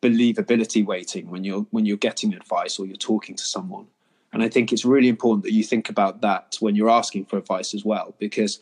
believability 0.03 0.85
weighting 0.85 1.31
when 1.31 1.45
you're 1.45 1.67
when 1.71 1.87
you're 1.87 1.97
getting 1.97 2.35
advice 2.35 2.79
or 2.79 2.87
you're 2.87 2.97
talking 2.97 3.37
to 3.37 3.45
someone. 3.45 3.87
And 4.33 4.43
I 4.43 4.49
think 4.49 4.73
it's 4.73 4.85
really 4.85 5.09
important 5.09 5.45
that 5.45 5.53
you 5.53 5.63
think 5.63 5.89
about 5.89 6.21
that 6.23 6.57
when 6.61 6.75
you're 6.75 6.91
asking 6.91 7.27
for 7.27 7.37
advice 7.37 7.75
as 7.75 7.85
well, 7.85 8.15
because 8.19 8.59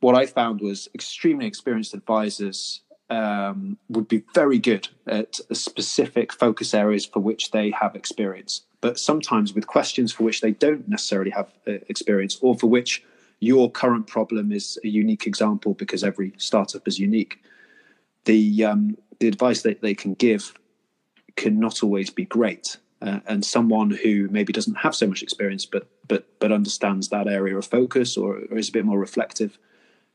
what 0.00 0.14
I 0.14 0.26
found 0.26 0.60
was 0.60 0.88
extremely 0.94 1.46
experienced 1.46 1.92
advisors 1.92 2.80
um, 3.10 3.76
would 3.88 4.08
be 4.08 4.22
very 4.34 4.58
good 4.58 4.88
at 5.06 5.34
specific 5.52 6.32
focus 6.32 6.72
areas 6.72 7.04
for 7.04 7.20
which 7.20 7.50
they 7.50 7.70
have 7.72 7.96
experience, 7.96 8.62
but 8.80 8.98
sometimes 8.98 9.52
with 9.52 9.66
questions 9.66 10.12
for 10.12 10.22
which 10.22 10.40
they 10.40 10.52
don't 10.52 10.88
necessarily 10.88 11.30
have 11.30 11.52
uh, 11.66 11.72
experience, 11.88 12.38
or 12.40 12.56
for 12.56 12.68
which 12.68 13.02
your 13.40 13.70
current 13.70 14.06
problem 14.06 14.52
is 14.52 14.78
a 14.84 14.88
unique 14.88 15.26
example 15.26 15.74
because 15.74 16.04
every 16.04 16.32
startup 16.36 16.86
is 16.86 16.98
unique. 16.98 17.42
The 18.26 18.64
um, 18.64 18.96
the 19.18 19.28
advice 19.28 19.62
that 19.62 19.82
they 19.82 19.94
can 19.94 20.14
give 20.14 20.54
can 21.36 21.58
not 21.58 21.82
always 21.82 22.10
be 22.10 22.24
great, 22.24 22.76
uh, 23.02 23.20
and 23.26 23.44
someone 23.44 23.90
who 23.90 24.28
maybe 24.30 24.52
doesn't 24.52 24.76
have 24.76 24.94
so 24.94 25.06
much 25.06 25.22
experience 25.22 25.66
but 25.66 25.88
but 26.06 26.26
but 26.38 26.52
understands 26.52 27.08
that 27.08 27.26
area 27.26 27.56
of 27.56 27.66
focus 27.66 28.16
or, 28.16 28.36
or 28.50 28.58
is 28.58 28.68
a 28.68 28.72
bit 28.72 28.84
more 28.84 28.98
reflective 28.98 29.58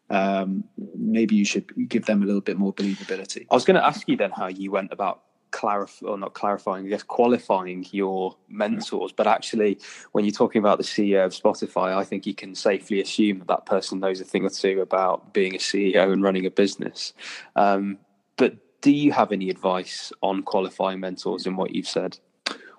um, 0.09 0.63
maybe 0.95 1.35
you 1.35 1.45
should 1.45 1.89
give 1.89 2.05
them 2.05 2.21
a 2.21 2.25
little 2.25 2.41
bit 2.41 2.57
more 2.57 2.73
believability. 2.73 3.47
I 3.49 3.55
was 3.55 3.65
going 3.65 3.75
to 3.75 3.85
ask 3.85 4.07
you 4.07 4.17
then 4.17 4.31
how 4.31 4.47
you 4.47 4.71
went 4.71 4.91
about 4.91 5.21
clarifying, 5.51 6.11
or 6.11 6.17
not 6.17 6.33
clarifying, 6.33 6.85
I 6.85 6.89
guess 6.89 7.03
qualifying 7.03 7.85
your 7.91 8.35
mentors. 8.49 9.11
But 9.11 9.25
actually, 9.25 9.79
when 10.11 10.25
you're 10.25 10.33
talking 10.33 10.59
about 10.59 10.77
the 10.77 10.83
CEO 10.83 11.25
of 11.25 11.31
Spotify, 11.31 11.95
I 11.95 12.03
think 12.03 12.25
you 12.25 12.35
can 12.35 12.53
safely 12.55 13.01
assume 13.01 13.39
that 13.39 13.47
that 13.47 13.65
person 13.65 13.99
knows 13.99 14.19
a 14.19 14.25
thing 14.25 14.45
or 14.45 14.49
two 14.49 14.81
about 14.81 15.33
being 15.33 15.55
a 15.55 15.59
CEO 15.59 16.11
and 16.11 16.21
running 16.21 16.45
a 16.45 16.51
business. 16.51 17.13
Um, 17.55 17.97
but 18.37 18.81
do 18.81 18.91
you 18.91 19.11
have 19.13 19.31
any 19.31 19.49
advice 19.49 20.11
on 20.21 20.43
qualifying 20.43 20.99
mentors 20.99 21.47
in 21.47 21.55
what 21.55 21.73
you've 21.73 21.87
said? 21.87 22.19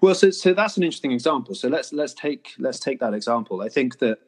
Well, 0.03 0.15
so 0.15 0.31
so 0.31 0.53
that's 0.53 0.77
an 0.77 0.83
interesting 0.83 1.13
example. 1.13 1.55
So 1.55 1.69
let's 1.69 1.93
let's 1.93 2.15
take 2.15 2.53
let's 2.59 2.79
take 2.79 3.01
that 3.01 3.15
example. 3.15 3.63
I 3.63 3.69
think 3.69 3.99
that 3.99 4.19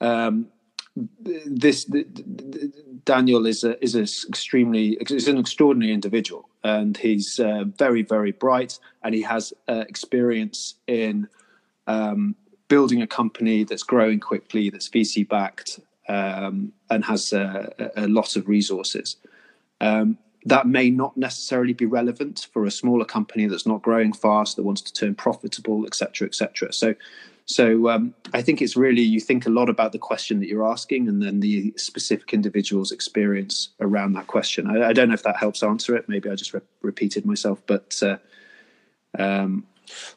um, 0.00 0.48
this 0.96 1.84
Daniel 3.04 3.46
is 3.46 3.64
a, 3.64 3.82
is 3.82 3.94
a 3.94 4.02
extremely 4.28 4.98
is 5.08 5.28
an 5.28 5.38
extraordinary 5.38 5.92
individual, 5.92 6.48
and 6.64 6.96
he's 6.96 7.38
uh, 7.38 7.64
very 7.78 8.02
very 8.02 8.32
bright, 8.32 8.78
and 9.02 9.14
he 9.14 9.22
has 9.22 9.52
uh, 9.68 9.84
experience 9.88 10.74
in 10.86 11.28
um, 11.86 12.34
building 12.68 13.02
a 13.02 13.06
company 13.06 13.64
that's 13.64 13.82
growing 13.82 14.20
quickly, 14.20 14.70
that's 14.70 14.88
VC 14.88 15.28
backed, 15.28 15.80
um, 16.08 16.72
and 16.88 17.04
has 17.04 17.32
a, 17.32 17.92
a, 17.96 18.06
lot 18.06 18.36
of 18.36 18.48
resources. 18.48 19.16
Um, 19.80 20.18
that 20.44 20.66
may 20.66 20.88
not 20.88 21.16
necessarily 21.16 21.72
be 21.72 21.84
relevant 21.84 22.48
for 22.52 22.64
a 22.64 22.70
smaller 22.70 23.04
company 23.04 23.46
that's 23.46 23.66
not 23.66 23.82
growing 23.82 24.12
fast, 24.12 24.56
that 24.56 24.62
wants 24.62 24.80
to 24.82 24.92
turn 24.92 25.14
profitable, 25.14 25.84
etc., 25.84 26.26
etc. 26.28 26.72
So 26.72 26.94
so 27.50 27.88
um, 27.88 28.14
I 28.32 28.42
think 28.42 28.62
it's 28.62 28.76
really 28.76 29.02
you 29.02 29.18
think 29.18 29.44
a 29.44 29.50
lot 29.50 29.68
about 29.68 29.90
the 29.90 29.98
question 29.98 30.38
that 30.38 30.46
you're 30.46 30.64
asking, 30.64 31.08
and 31.08 31.20
then 31.20 31.40
the 31.40 31.74
specific 31.76 32.32
individual's 32.32 32.92
experience 32.92 33.70
around 33.80 34.12
that 34.12 34.28
question. 34.28 34.68
I, 34.68 34.90
I 34.90 34.92
don't 34.92 35.08
know 35.08 35.14
if 35.14 35.24
that 35.24 35.36
helps 35.36 35.64
answer 35.64 35.96
it. 35.96 36.08
Maybe 36.08 36.30
I 36.30 36.36
just 36.36 36.54
re- 36.54 36.60
repeated 36.80 37.26
myself, 37.26 37.60
but 37.66 38.00
uh, 38.04 38.18
um, 39.18 39.66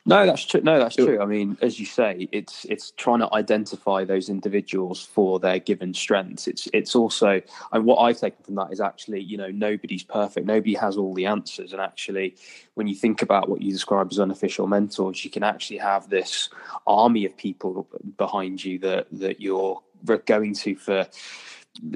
No, 0.06 0.26
that's 0.26 0.46
true. 0.46 0.62
No, 0.62 0.80
that's 0.80 0.96
true. 0.96 1.22
I 1.22 1.26
mean, 1.26 1.58
as 1.62 1.80
you 1.80 1.86
say, 1.86 2.28
it's 2.32 2.66
it's 2.66 2.92
trying 2.92 3.20
to 3.20 3.34
identify 3.34 4.04
those 4.04 4.30
individuals 4.30 5.04
for 5.04 5.40
their 5.40 5.60
given 5.60 5.94
strengths. 5.94 6.48
It's 6.48 6.68
it's 6.74 6.96
also, 6.96 7.42
and 7.72 7.86
what 7.86 7.98
I've 7.98 8.20
taken 8.20 8.44
from 8.44 8.56
that 8.56 8.72
is 8.72 8.82
actually, 8.82 9.22
you 9.22 9.38
know, 9.38 9.50
nobody's 9.50 10.04
perfect. 10.04 10.46
Nobody 10.46 10.74
has 10.74 10.98
all 10.98 11.14
the 11.14 11.26
answers. 11.26 11.72
And 11.72 11.82
actually, 11.82 12.36
when 12.76 12.88
you 12.88 12.96
think 12.96 13.22
about 13.22 13.50
what 13.50 13.62
you 13.62 13.72
describe 13.72 14.10
as 14.12 14.20
unofficial 14.20 14.68
mentors, 14.68 15.24
you 15.24 15.32
can 15.32 15.44
actually 15.44 15.78
have 15.78 16.10
this 16.10 16.50
army 16.88 17.26
of 17.26 17.36
people 17.38 17.88
behind 18.18 18.64
you 18.64 18.80
that 18.80 19.08
that 19.12 19.40
you're 19.40 19.82
going 20.26 20.54
to 20.54 20.76
for 20.76 21.08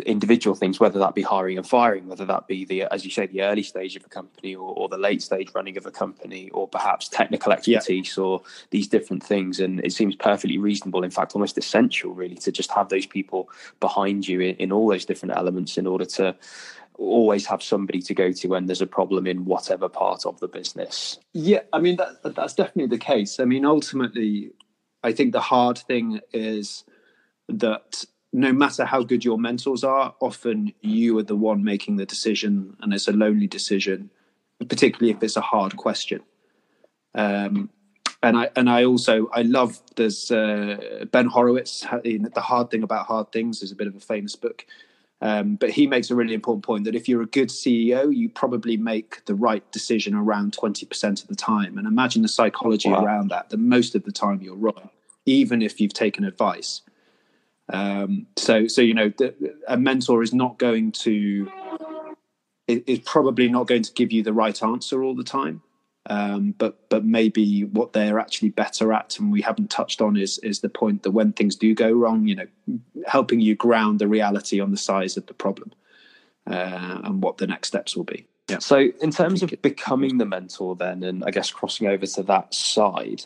individual 0.06 0.56
things, 0.56 0.80
whether 0.80 0.98
that 0.98 1.14
be 1.14 1.22
hiring 1.22 1.58
and 1.58 1.68
firing, 1.68 2.08
whether 2.08 2.26
that 2.26 2.48
be 2.48 2.66
the, 2.66 2.84
as 2.84 3.06
you 3.06 3.12
say, 3.12 3.28
the 3.28 3.44
early 3.44 3.62
stage 3.62 3.96
of 3.96 4.04
a 4.04 4.10
company 4.10 4.56
or, 4.56 4.74
or 4.74 4.90
the 4.90 4.98
late 4.98 5.22
stage 5.22 5.50
running 5.54 5.78
of 5.78 5.86
a 5.86 5.92
company, 5.92 6.50
or 6.50 6.68
perhaps 6.68 7.08
technical 7.08 7.52
expertise 7.52 8.18
yeah. 8.18 8.24
or 8.24 8.42
these 8.72 8.88
different 8.88 9.24
things. 9.24 9.60
And 9.60 9.80
it 9.86 9.94
seems 9.94 10.16
perfectly 10.16 10.58
reasonable, 10.58 11.04
in 11.04 11.12
fact, 11.12 11.36
almost 11.36 11.58
essential, 11.58 12.12
really, 12.14 12.36
to 12.38 12.52
just 12.52 12.72
have 12.72 12.90
those 12.90 13.06
people 13.06 13.50
behind 13.80 14.28
you 14.28 14.40
in, 14.40 14.56
in 14.56 14.72
all 14.72 14.88
those 14.88 15.06
different 15.06 15.36
elements 15.36 15.78
in 15.78 15.86
order 15.86 16.06
to 16.06 16.36
always 16.98 17.46
have 17.46 17.62
somebody 17.62 18.02
to 18.02 18.16
go 18.16 18.32
to 18.32 18.48
when 18.48 18.66
there's 18.66 18.82
a 18.82 18.88
problem 18.88 19.28
in 19.28 19.46
whatever 19.46 19.88
part 19.88 20.26
of 20.26 20.40
the 20.40 20.48
business. 20.48 21.20
Yeah, 21.34 21.62
I 21.72 21.80
mean 21.80 21.98
that 21.98 22.36
that's 22.36 22.56
definitely 22.56 22.88
the 22.88 23.04
case. 23.04 23.40
I 23.40 23.46
mean, 23.46 23.66
ultimately, 23.66 24.52
I 25.04 25.12
think 25.12 25.32
the 25.32 25.40
hard 25.40 25.78
thing 25.78 26.20
is 26.34 26.84
that 27.48 28.04
no 28.34 28.52
matter 28.52 28.86
how 28.86 29.04
good 29.04 29.24
your 29.24 29.38
mentors 29.38 29.84
are, 29.84 30.14
often 30.20 30.74
you 30.82 31.18
are 31.18 31.24
the 31.24 31.36
one 31.36 31.64
making 31.64 31.96
the 31.96 32.06
decision, 32.06 32.76
and 32.82 32.94
it's 32.94 33.08
a 33.08 33.14
lonely 33.14 33.48
decision, 33.48 34.10
particularly 34.68 35.12
if 35.12 35.24
it's 35.24 35.38
a 35.38 35.42
hard 35.42 35.78
question. 35.78 36.22
Um, 37.16 37.70
and 38.24 38.38
I 38.38 38.50
and 38.56 38.70
I 38.70 38.84
also 38.84 39.30
I 39.32 39.44
love 39.44 39.80
there's 39.96 40.32
uh, 40.32 41.06
Ben 41.12 41.28
Horowitz. 41.28 41.82
The 42.04 42.32
hard 42.38 42.70
thing 42.70 42.84
about 42.84 43.06
hard 43.06 43.32
things 43.32 43.62
is 43.62 43.72
a 43.72 43.76
bit 43.76 43.88
of 43.88 43.96
a 43.96 44.00
famous 44.00 44.36
book, 44.36 44.66
um, 45.22 45.56
but 45.56 45.70
he 45.70 45.88
makes 45.88 46.10
a 46.10 46.16
really 46.16 46.34
important 46.34 46.66
point 46.66 46.84
that 46.86 46.96
if 46.96 47.08
you're 47.08 47.22
a 47.22 47.28
good 47.28 47.50
CEO, 47.50 48.14
you 48.14 48.30
probably 48.30 48.76
make 48.76 49.24
the 49.26 49.36
right 49.36 49.70
decision 49.72 50.16
around 50.16 50.54
twenty 50.54 50.86
percent 50.86 51.22
of 51.22 51.28
the 51.28 51.36
time. 51.36 51.78
And 51.78 51.88
imagine 51.88 52.24
the 52.24 52.28
psychology 52.28 52.90
wow. 52.90 53.04
around 53.04 53.30
that. 53.30 53.50
That 53.50 53.58
most 53.58 53.96
of 53.96 54.04
the 54.04 54.12
time 54.12 54.42
you're 54.42 54.56
wrong, 54.56 54.90
even 55.26 55.62
if 55.62 55.80
you've 55.80 55.94
taken 55.94 56.24
advice. 56.24 56.82
Um, 57.72 58.28
so, 58.38 58.68
so 58.68 58.82
you 58.82 58.94
know, 58.94 59.10
the, 59.18 59.34
a 59.68 59.78
mentor 59.78 60.24
is 60.24 60.34
not 60.34 60.58
going 60.58 60.92
to 60.94 61.50
is 62.68 63.00
probably 63.00 63.48
not 63.48 63.68
going 63.68 63.84
to 63.84 63.94
give 63.94 64.12
you 64.12 64.24
the 64.24 64.34
right 64.34 64.62
answer 64.62 65.04
all 65.04 65.16
the 65.16 65.24
time. 65.24 65.62
Um, 66.10 66.54
but 66.58 66.90
but 66.90 67.04
maybe 67.04 67.66
what 67.66 67.92
they're 67.92 68.20
actually 68.20 68.50
better 68.50 68.94
at, 68.94 69.20
and 69.20 69.30
we 69.30 69.42
haven't 69.42 69.70
touched 69.70 70.02
on, 70.02 70.16
is 70.16 70.38
is 70.40 70.62
the 70.62 70.70
point 70.70 71.04
that 71.04 71.12
when 71.12 71.34
things 71.34 71.56
do 71.58 71.76
go 71.76 71.92
wrong, 71.92 72.28
you 72.28 72.36
know, 72.36 72.48
helping 73.06 73.42
you 73.42 73.56
ground 73.56 74.00
the 74.00 74.08
reality 74.08 74.62
on 74.62 74.72
the 74.72 74.78
size 74.78 75.18
of 75.18 75.26
the 75.26 75.34
problem 75.34 75.74
uh, 76.50 77.02
and 77.04 77.22
what 77.22 77.38
the 77.38 77.48
next 77.48 77.68
steps 77.68 77.98
will 77.98 78.06
be. 78.06 78.26
Yeah. 78.48 78.60
So, 78.60 78.88
in 79.02 79.12
terms 79.12 79.44
of 79.44 79.54
becoming 79.62 80.18
the 80.18 80.26
mentor, 80.26 80.78
then, 80.78 81.04
and 81.04 81.26
I 81.26 81.32
guess 81.32 81.52
crossing 81.52 81.88
over 81.88 82.06
to 82.06 82.24
that 82.24 82.54
side, 82.54 83.26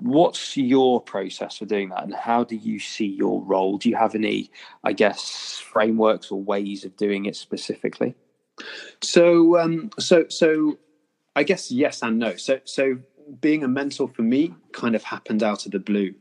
what's 0.00 0.56
your 0.56 1.00
process 1.00 1.58
for 1.58 1.66
doing 1.66 1.90
that 1.90 2.02
and 2.02 2.14
how 2.14 2.44
do 2.44 2.56
you 2.56 2.78
see 2.78 3.06
your 3.06 3.42
role? 3.42 3.78
Do 3.78 3.88
you 3.88 3.96
have 3.96 4.14
any 4.14 4.50
i 4.84 4.92
guess 4.92 5.58
frameworks 5.58 6.30
or 6.30 6.40
ways 6.40 6.84
of 6.84 6.96
doing 6.96 7.26
it 7.26 7.36
specifically? 7.36 8.14
So 9.02 9.58
um 9.58 9.90
so 9.98 10.26
so 10.28 10.78
i 11.36 11.42
guess 11.42 11.70
yes 11.70 12.02
and 12.02 12.18
no. 12.18 12.36
So 12.36 12.60
so 12.64 12.98
being 13.40 13.62
a 13.62 13.68
mentor 13.68 14.08
for 14.08 14.22
me 14.22 14.54
kind 14.72 14.96
of 14.96 15.04
happened 15.04 15.42
out 15.42 15.66
of 15.66 15.72
the 15.72 15.78
blue. 15.78 16.14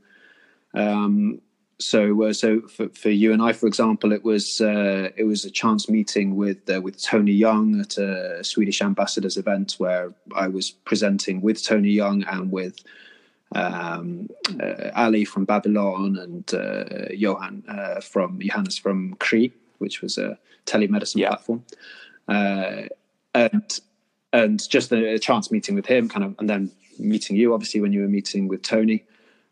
Um 0.73 1.41
so 1.79 2.23
uh, 2.23 2.33
so 2.33 2.61
for, 2.61 2.89
for 2.89 3.09
you 3.09 3.31
and 3.31 3.41
I, 3.41 3.53
for 3.53 3.65
example, 3.65 4.11
it 4.11 4.23
was 4.23 4.59
uh, 4.59 5.09
it 5.15 5.23
was 5.23 5.45
a 5.45 5.49
chance 5.49 5.89
meeting 5.89 6.35
with 6.35 6.69
uh, 6.69 6.81
with 6.81 7.01
Tony 7.01 7.31
Young 7.31 7.79
at 7.79 7.97
a 7.97 8.43
Swedish 8.43 8.81
ambassadors 8.81 9.37
event 9.37 9.75
where 9.77 10.13
I 10.35 10.49
was 10.49 10.71
presenting 10.71 11.39
with 11.39 11.63
Tony 11.63 11.91
Young 11.91 12.23
and 12.23 12.51
with 12.51 12.83
um, 13.53 14.29
uh, 14.61 14.91
Ali 14.95 15.25
from 15.25 15.45
Babylon 15.45 16.17
and 16.17 16.53
uh, 16.53 17.11
Johan 17.11 17.63
uh, 17.67 18.01
from 18.01 18.39
Johannes 18.39 18.77
from 18.77 19.15
Kry, 19.15 19.51
which 19.79 20.01
was 20.01 20.17
a 20.17 20.37
telemedicine 20.65 21.17
yeah. 21.17 21.29
platform, 21.29 21.63
uh, 22.27 22.83
and 23.33 23.79
and 24.31 24.69
just 24.69 24.91
a, 24.91 25.15
a, 25.15 25.19
chance 25.19 25.51
meeting 25.51 25.73
with 25.73 25.87
him, 25.87 26.07
kind 26.07 26.23
of, 26.23 26.35
and 26.37 26.47
then 26.47 26.71
meeting 26.99 27.35
you, 27.35 27.53
obviously, 27.53 27.81
when 27.81 27.91
you 27.91 28.01
were 28.01 28.07
meeting 28.07 28.47
with 28.47 28.61
Tony. 28.61 29.03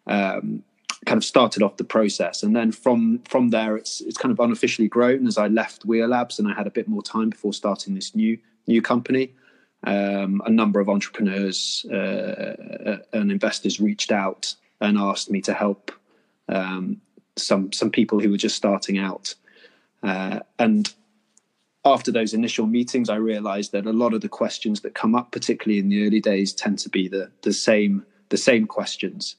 Um, 0.05 0.63
kind 1.05 1.17
of 1.17 1.23
started 1.23 1.61
off 1.61 1.77
the 1.77 1.83
process 1.83 2.43
and 2.43 2.55
then 2.55 2.71
from 2.71 3.19
from 3.19 3.51
there 3.51 3.77
it's 3.77 4.01
it's 4.01 4.17
kind 4.17 4.31
of 4.31 4.39
unofficially 4.39 4.87
grown 4.87 5.27
as 5.27 5.37
I 5.37 5.47
left 5.47 5.87
Werlabs 5.87 6.39
and 6.39 6.47
I 6.47 6.53
had 6.53 6.65
a 6.65 6.71
bit 6.71 6.87
more 6.87 7.03
time 7.03 7.29
before 7.29 7.53
starting 7.53 7.93
this 7.93 8.15
new 8.15 8.37
new 8.65 8.81
company 8.81 9.31
um, 9.83 10.41
a 10.45 10.49
number 10.49 10.79
of 10.79 10.89
entrepreneurs 10.89 11.85
uh, 11.91 12.97
and 13.13 13.31
investors 13.31 13.79
reached 13.79 14.11
out 14.11 14.55
and 14.81 14.97
asked 14.97 15.29
me 15.29 15.41
to 15.41 15.53
help 15.53 15.91
um, 16.49 17.01
some 17.35 17.71
some 17.71 17.91
people 17.91 18.19
who 18.19 18.29
were 18.29 18.37
just 18.37 18.55
starting 18.55 18.97
out. 18.97 19.35
Uh, 20.03 20.39
and 20.59 20.93
after 21.85 22.11
those 22.11 22.33
initial 22.33 22.65
meetings, 22.65 23.09
I 23.09 23.15
realized 23.15 23.71
that 23.71 23.85
a 23.85 23.93
lot 23.93 24.13
of 24.13 24.21
the 24.21 24.29
questions 24.29 24.81
that 24.81 24.93
come 24.93 25.15
up, 25.15 25.31
particularly 25.31 25.79
in 25.79 25.89
the 25.89 26.05
early 26.05 26.19
days, 26.19 26.53
tend 26.53 26.79
to 26.79 26.89
be 26.89 27.07
the 27.07 27.31
the 27.41 27.53
same 27.53 28.05
the 28.29 28.37
same 28.37 28.67
questions 28.67 29.35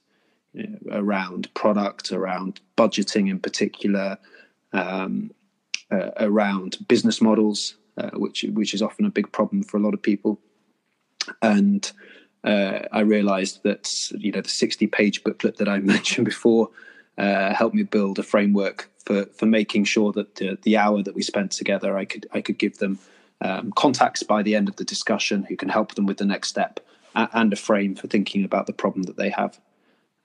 you 0.55 0.67
know, 0.67 0.79
around 0.93 1.53
product, 1.55 2.13
around 2.13 2.61
budgeting 2.77 3.29
in 3.29 3.39
particular, 3.39 4.19
um, 4.73 5.31
uh, 5.91 6.11
around 6.19 6.79
business 6.89 7.21
models, 7.21 7.77
uh, 7.99 8.11
which 8.15 8.45
which 8.53 8.75
is 8.75 8.83
often 8.83 9.05
a 9.05 9.11
big 9.11 9.31
problem 9.33 9.63
for 9.63 9.77
a 9.77 9.81
lot 9.81 9.95
of 9.95 10.03
people. 10.03 10.41
And 11.43 11.91
uh, 12.45 12.81
I 12.93 13.01
realised 13.01 13.63
that 13.65 14.11
you 14.13 14.33
know 14.33 14.41
the 14.41 14.49
sixty-page 14.49 15.25
booklet 15.25 15.57
that 15.57 15.69
I 15.69 15.79
mentioned 15.95 16.25
before 16.25 16.71
uh, 17.19 17.53
helped 17.53 17.75
me 17.75 17.83
build 17.83 18.19
a 18.19 18.23
framework 18.23 18.91
for 19.05 19.27
for 19.27 19.47
making 19.47 19.85
sure 19.85 20.13
that 20.13 20.37
the, 20.37 20.59
the 20.63 20.77
hour 20.77 21.03
that 21.03 21.15
we 21.15 21.23
spent 21.23 21.51
together, 21.53 21.97
I 21.97 22.05
could 22.05 22.27
I 22.33 22.41
could 22.41 22.59
give 22.59 22.79
them 22.79 22.99
um, 23.41 23.73
contacts 23.73 24.23
by 24.23 24.43
the 24.43 24.55
end 24.55 24.69
of 24.69 24.77
the 24.77 24.85
discussion 24.85 25.45
who 25.45 25.57
can 25.57 25.69
help 25.69 25.95
them 25.95 26.07
with 26.07 26.19
the 26.19 26.25
next 26.25 26.49
step 26.49 26.81
and 27.15 27.53
a 27.53 27.57
frame 27.57 27.97
for 27.97 28.07
thinking 28.07 28.45
about 28.45 28.67
the 28.67 28.73
problem 28.73 29.05
that 29.05 29.17
they 29.17 29.31
have. 29.31 29.59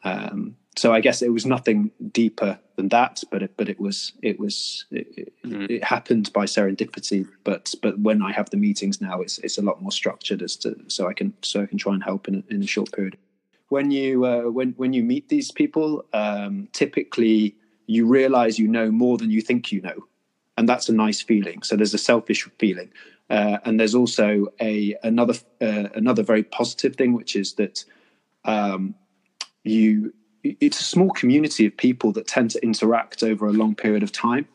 Um, 0.04 0.56
so 0.76 0.94
I 0.94 1.02
guess 1.02 1.22
it 1.22 1.32
was 1.32 1.46
nothing 1.46 1.92
deeper 2.12 2.60
than 2.76 2.90
that, 2.90 3.24
but 3.30 3.44
it, 3.44 3.54
but 3.58 3.70
it 3.70 3.80
was 3.80 4.14
it 4.22 4.40
was 4.40 4.86
it, 4.90 5.34
mm. 5.44 5.70
it, 5.70 5.84
happened 5.84 6.34
by 6.34 6.46
serendipity. 6.46 7.28
But 7.44 7.74
but 7.82 8.00
when 8.00 8.22
I 8.22 8.32
have 8.32 8.50
the 8.50 8.58
meetings 8.58 9.00
now, 9.00 9.22
it's 9.22 9.38
it's 9.40 9.58
a 9.58 9.62
lot 9.62 9.82
more 9.82 9.92
structured 9.92 10.42
as 10.42 10.56
to 10.58 10.76
so 10.88 11.08
I 11.08 11.14
can 11.14 11.34
so 11.42 11.62
I 11.62 11.68
can 11.68 11.78
try 11.78 11.94
and 11.94 12.04
help 12.04 12.28
in 12.28 12.44
a, 12.50 12.54
in 12.54 12.64
a 12.64 12.68
short 12.68 12.92
period. 12.92 13.18
When 13.70 13.92
you 13.92 14.26
uh, 14.26 14.44
when 14.44 14.72
when 14.72 14.94
you 14.94 15.04
meet 15.04 15.30
these 15.30 15.52
people, 15.52 16.06
um, 16.14 16.68
typically 16.74 17.56
you 17.86 18.08
realize 18.08 18.58
you 18.58 18.68
know 18.68 18.92
more 18.92 19.18
than 19.18 19.30
you 19.30 19.42
think 19.42 19.72
you 19.72 19.82
know, 19.82 20.08
and 20.58 20.68
that's 20.68 20.90
a 20.90 20.94
nice 20.94 21.22
feeling. 21.22 21.62
So 21.62 21.76
there's 21.76 21.94
a 21.94 22.00
selfish 22.00 22.50
feeling, 22.58 22.92
uh, 23.30 23.60
and 23.64 23.80
there's 23.80 23.94
also 23.94 24.48
a 24.60 24.96
another 25.04 25.36
uh, 25.62 25.90
another 25.94 26.24
very 26.24 26.44
positive 26.44 26.96
thing, 26.96 27.14
which 27.14 27.36
is 27.36 27.54
that 27.54 27.86
um, 28.44 28.96
you 29.64 30.14
it's 30.44 30.80
a 30.80 30.84
small 30.84 31.10
community 31.12 31.66
of 31.66 31.76
people 31.78 32.12
that 32.14 32.28
tend 32.28 32.52
to 32.52 32.64
interact 32.64 33.24
over 33.24 33.48
a 33.48 33.54
long 33.54 33.76
period 33.76 34.04
of 34.04 34.12
time. 34.12 34.48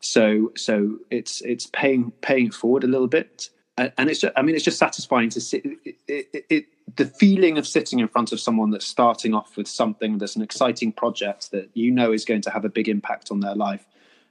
So 0.00 0.52
so 0.56 0.98
it's 1.10 1.40
it's 1.42 1.66
paying 1.72 2.12
paying 2.20 2.50
forward 2.50 2.84
a 2.84 2.86
little 2.86 3.08
bit, 3.08 3.50
and 3.76 4.10
it's 4.10 4.20
just, 4.20 4.32
I 4.36 4.42
mean 4.42 4.54
it's 4.54 4.64
just 4.64 4.78
satisfying 4.78 5.30
to 5.30 5.40
see 5.40 5.62
it, 5.84 5.96
it, 6.08 6.46
it, 6.48 6.66
the 6.96 7.06
feeling 7.06 7.58
of 7.58 7.66
sitting 7.66 7.98
in 7.98 8.08
front 8.08 8.32
of 8.32 8.40
someone 8.40 8.70
that's 8.70 8.86
starting 8.86 9.34
off 9.34 9.56
with 9.56 9.66
something 9.66 10.18
that's 10.18 10.36
an 10.36 10.42
exciting 10.42 10.92
project 10.92 11.50
that 11.50 11.70
you 11.74 11.90
know 11.90 12.12
is 12.12 12.24
going 12.24 12.42
to 12.42 12.50
have 12.50 12.64
a 12.64 12.68
big 12.68 12.88
impact 12.88 13.30
on 13.30 13.40
their 13.40 13.54
life, 13.54 13.86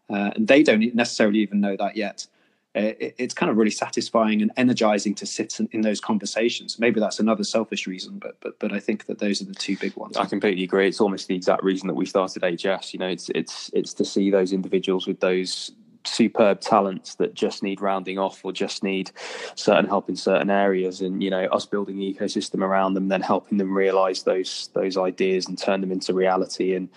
uh, 0.09 0.31
and 0.35 0.47
they 0.47 0.63
don't 0.63 0.95
necessarily 0.95 1.39
even 1.39 1.59
know 1.59 1.75
that 1.75 1.95
yet 1.95 2.27
it, 2.75 3.15
it's 3.17 3.33
kind 3.33 3.49
of 3.49 3.57
really 3.57 3.71
satisfying 3.71 4.41
and 4.41 4.51
energizing 4.57 5.15
to 5.15 5.25
sit 5.25 5.59
in, 5.59 5.69
in, 5.71 5.81
those 5.81 6.01
conversations. 6.01 6.77
Maybe 6.77 6.99
that's 6.99 7.19
another 7.19 7.43
selfish 7.43 7.87
reason, 7.87 8.19
but 8.19 8.37
but 8.41 8.59
but 8.59 8.73
I 8.73 8.79
think 8.79 9.05
that 9.05 9.19
those 9.19 9.41
are 9.41 9.45
the 9.45 9.53
two 9.53 9.77
big 9.77 9.95
ones. 9.95 10.17
I 10.17 10.25
completely 10.25 10.63
agree. 10.63 10.87
It's 10.87 11.01
almost 11.01 11.27
the 11.27 11.35
exact 11.35 11.63
reason 11.63 11.87
that 11.87 11.93
we 11.93 12.05
started 12.05 12.43
HS. 12.43 12.93
You 12.93 12.99
know, 12.99 13.07
it's 13.07 13.29
it's 13.29 13.71
it's 13.73 13.93
to 13.95 14.05
see 14.05 14.29
those 14.29 14.51
individuals 14.51 15.07
with 15.07 15.19
those 15.19 15.71
superb 16.07 16.61
talents 16.61 17.15
that 17.15 17.33
just 17.33 17.63
need 17.63 17.81
rounding 17.81 18.19
off 18.19 18.43
or 18.43 18.51
just 18.51 18.83
need 18.83 19.11
certain 19.55 19.85
help 19.85 20.09
in 20.09 20.15
certain 20.15 20.49
areas 20.49 21.01
and 21.01 21.23
you 21.23 21.29
know 21.29 21.45
us 21.45 21.65
building 21.65 21.97
the 21.97 22.13
ecosystem 22.13 22.61
around 22.61 22.93
them 22.93 23.07
then 23.07 23.21
helping 23.21 23.57
them 23.57 23.75
realize 23.75 24.21
those 24.23 24.69
those 24.73 24.97
ideas 24.97 25.47
and 25.47 25.57
turn 25.57 25.81
them 25.81 25.91
into 25.91 26.13
reality 26.13 26.75
and 26.75 26.89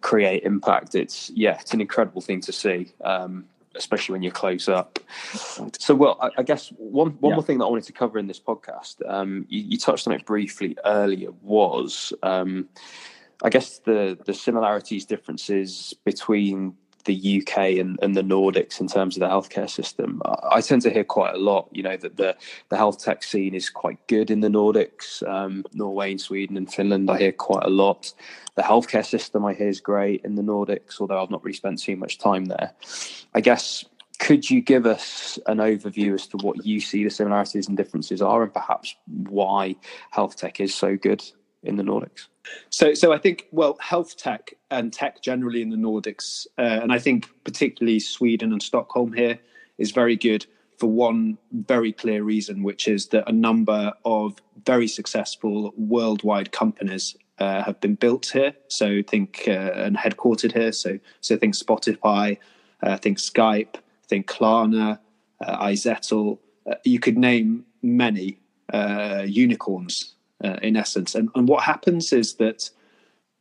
create 0.00 0.42
impact 0.44 0.94
it's 0.94 1.30
yeah 1.34 1.58
it's 1.60 1.74
an 1.74 1.80
incredible 1.80 2.22
thing 2.22 2.40
to 2.40 2.52
see 2.52 2.90
um, 3.04 3.44
especially 3.76 4.12
when 4.14 4.22
you're 4.22 4.32
close 4.32 4.68
up. 4.68 4.98
So, 5.78 5.94
well, 5.94 6.18
I, 6.20 6.30
I 6.38 6.42
guess 6.42 6.68
one 6.76 7.10
one 7.20 7.30
yeah. 7.30 7.36
more 7.36 7.42
thing 7.42 7.58
that 7.58 7.64
I 7.64 7.68
wanted 7.68 7.84
to 7.84 7.92
cover 7.92 8.18
in 8.18 8.26
this 8.26 8.40
podcast, 8.40 8.96
um, 9.08 9.46
you, 9.48 9.60
you, 9.60 9.78
touched 9.78 10.06
on 10.06 10.14
it 10.14 10.24
briefly 10.24 10.76
earlier, 10.84 11.30
was 11.42 12.12
um, 12.22 12.68
I 13.42 13.50
guess 13.50 13.78
the 13.80 14.18
the 14.24 14.34
similarities, 14.34 15.04
differences 15.04 15.94
between 16.04 16.74
the 17.04 17.42
UK 17.42 17.78
and, 17.78 17.98
and 18.02 18.16
the 18.16 18.22
Nordics 18.22 18.80
in 18.80 18.88
terms 18.88 19.16
of 19.16 19.20
the 19.20 19.26
healthcare 19.26 19.68
system. 19.68 20.22
I, 20.50 20.60
tend 20.60 20.82
to 20.82 20.90
hear 20.90 21.04
quite 21.04 21.34
a 21.34 21.38
lot, 21.38 21.68
you 21.72 21.82
know, 21.82 21.96
that 21.96 22.16
the, 22.16 22.36
the 22.70 22.76
health 22.76 23.02
tech 23.02 23.22
scene 23.22 23.54
is 23.54 23.68
quite 23.70 24.06
good 24.06 24.30
in 24.30 24.40
the 24.40 24.48
Nordics, 24.48 25.26
um, 25.28 25.64
Norway 25.72 26.12
and 26.12 26.20
Sweden 26.20 26.56
and 26.56 26.72
Finland. 26.72 27.10
I 27.10 27.18
hear 27.18 27.32
quite 27.32 27.64
a 27.64 27.70
lot. 27.70 28.12
The 28.54 28.62
healthcare 28.62 29.04
system 29.04 29.44
I 29.44 29.54
hear 29.54 29.68
is 29.68 29.80
great 29.80 30.24
in 30.24 30.34
the 30.34 30.42
Nordics, 30.42 31.00
although 31.00 31.22
I've 31.22 31.30
not 31.30 31.44
really 31.44 31.56
spent 31.56 31.80
too 31.80 31.96
much 31.96 32.18
time 32.18 32.46
there. 32.46 32.72
I 33.34 33.40
guess 33.40 33.84
could 34.20 34.48
you 34.48 34.60
give 34.60 34.86
us 34.86 35.38
an 35.46 35.58
overview 35.58 36.14
as 36.14 36.26
to 36.28 36.36
what 36.38 36.64
you 36.64 36.80
see 36.80 37.04
the 37.04 37.10
similarities 37.10 37.68
and 37.68 37.76
differences 37.76 38.22
are, 38.22 38.42
and 38.42 38.54
perhaps 38.54 38.94
why 39.06 39.76
health 40.10 40.36
tech 40.36 40.60
is 40.60 40.74
so 40.74 40.96
good 40.96 41.22
in 41.62 41.76
the 41.76 41.82
Nordics? 41.82 42.28
So, 42.70 42.94
so 42.94 43.12
I 43.12 43.18
think 43.18 43.46
well, 43.52 43.76
health 43.80 44.16
tech 44.16 44.54
and 44.70 44.92
tech 44.92 45.22
generally 45.22 45.62
in 45.62 45.70
the 45.70 45.76
Nordics, 45.76 46.46
uh, 46.58 46.80
and 46.82 46.92
I 46.92 46.98
think 46.98 47.28
particularly 47.44 48.00
Sweden 48.00 48.52
and 48.52 48.62
Stockholm 48.62 49.12
here 49.12 49.38
is 49.78 49.90
very 49.90 50.16
good 50.16 50.46
for 50.78 50.90
one 50.90 51.38
very 51.52 51.92
clear 51.92 52.22
reason, 52.22 52.62
which 52.62 52.88
is 52.88 53.08
that 53.08 53.28
a 53.28 53.32
number 53.32 53.92
of 54.04 54.40
very 54.66 54.88
successful 54.88 55.72
worldwide 55.76 56.52
companies 56.52 57.16
uh, 57.38 57.62
have 57.62 57.80
been 57.80 57.94
built 57.94 58.26
here. 58.26 58.54
So 58.68 59.02
think 59.02 59.44
uh, 59.46 59.50
and 59.50 59.96
headquartered 59.96 60.52
here. 60.52 60.72
So 60.72 60.98
so 61.20 61.36
think 61.36 61.54
Spotify, 61.54 62.38
uh, 62.82 62.96
think 62.96 63.18
Skype, 63.18 63.76
think 64.08 64.26
Klarna, 64.26 64.98
uh, 65.44 65.64
iZettle. 65.64 66.38
Uh, 66.70 66.74
you 66.84 66.98
could 66.98 67.18
name 67.18 67.64
many 67.82 68.38
uh, 68.72 69.24
unicorns 69.26 70.13
uh, 70.44 70.58
in 70.62 70.76
essence. 70.76 71.14
And, 71.14 71.30
and 71.34 71.48
what 71.48 71.64
happens 71.64 72.12
is 72.12 72.34
that 72.34 72.70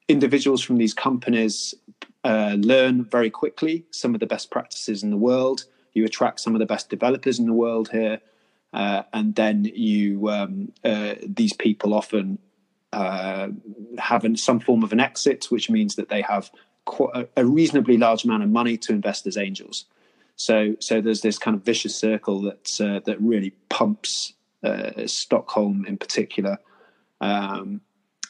individuals 0.07 0.61
from 0.61 0.77
these 0.77 0.93
companies 0.93 1.75
uh, 2.23 2.55
learn 2.57 3.03
very 3.03 3.29
quickly 3.29 3.85
some 3.91 4.13
of 4.13 4.19
the 4.19 4.25
best 4.25 4.49
practices 4.49 5.03
in 5.03 5.09
the 5.09 5.17
world. 5.17 5.65
You 5.93 6.05
attract 6.05 6.39
some 6.39 6.55
of 6.55 6.59
the 6.59 6.65
best 6.65 6.89
developers 6.89 7.39
in 7.39 7.45
the 7.45 7.53
world 7.53 7.89
here, 7.89 8.19
uh, 8.73 9.03
and 9.11 9.35
then 9.35 9.65
you 9.65 10.29
um, 10.29 10.71
uh, 10.83 11.15
these 11.27 11.53
people 11.53 11.93
often 11.93 12.39
uh, 12.93 13.49
have 13.97 14.23
an, 14.23 14.35
some 14.35 14.59
form 14.59 14.83
of 14.83 14.91
an 14.91 14.99
exit, 14.99 15.45
which 15.49 15.69
means 15.69 15.95
that 15.95 16.09
they 16.09 16.21
have 16.21 16.49
a, 17.37 17.45
reasonably 17.45 17.97
large 17.97 18.23
amount 18.23 18.43
of 18.43 18.49
money 18.49 18.77
to 18.77 18.91
invest 18.91 19.27
as 19.27 19.37
angels. 19.37 19.85
So, 20.35 20.75
so 20.79 20.99
there's 20.99 21.21
this 21.21 21.37
kind 21.37 21.55
of 21.55 21.63
vicious 21.63 21.95
circle 21.95 22.41
that 22.41 22.81
uh, 22.81 23.01
that 23.05 23.21
really 23.21 23.51
pumps 23.69 24.33
uh, 24.63 25.05
Stockholm 25.05 25.85
in 25.85 25.97
particular 25.97 26.57
um, 27.23 27.81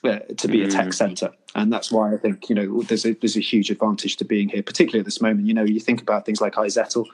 uh, 0.03 0.19
to 0.37 0.47
be 0.47 0.63
a 0.63 0.67
tech 0.67 0.87
mm. 0.87 0.93
center, 0.93 1.31
and 1.55 1.71
that's 1.71 1.91
why 1.91 2.13
I 2.13 2.17
think 2.17 2.49
you 2.49 2.55
know 2.55 2.83
there's 2.83 3.05
a 3.05 3.13
there's 3.13 3.37
a 3.37 3.41
huge 3.41 3.71
advantage 3.71 4.17
to 4.17 4.25
being 4.25 4.49
here, 4.49 4.61
particularly 4.61 4.99
at 4.99 5.05
this 5.05 5.21
moment. 5.21 5.47
You 5.47 5.53
know, 5.53 5.63
you 5.63 5.79
think 5.79 6.01
about 6.01 6.25
things 6.25 6.41
like 6.41 6.53
iZettle. 6.53 7.05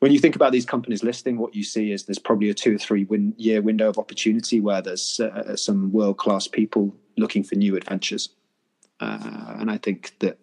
When 0.00 0.12
you 0.12 0.18
think 0.18 0.36
about 0.36 0.52
these 0.52 0.66
companies 0.66 1.02
listing, 1.02 1.38
what 1.38 1.54
you 1.54 1.64
see 1.64 1.90
is 1.90 2.04
there's 2.04 2.20
probably 2.20 2.50
a 2.50 2.54
two 2.54 2.76
or 2.76 2.78
three 2.78 3.04
win- 3.04 3.34
year 3.36 3.62
window 3.62 3.88
of 3.88 3.98
opportunity 3.98 4.60
where 4.60 4.82
there's 4.82 5.18
uh, 5.18 5.56
some 5.56 5.92
world 5.92 6.18
class 6.18 6.46
people 6.46 6.94
looking 7.16 7.42
for 7.42 7.54
new 7.54 7.76
adventures, 7.76 8.28
uh, 9.00 9.54
and 9.58 9.70
I 9.70 9.78
think 9.78 10.12
that 10.18 10.38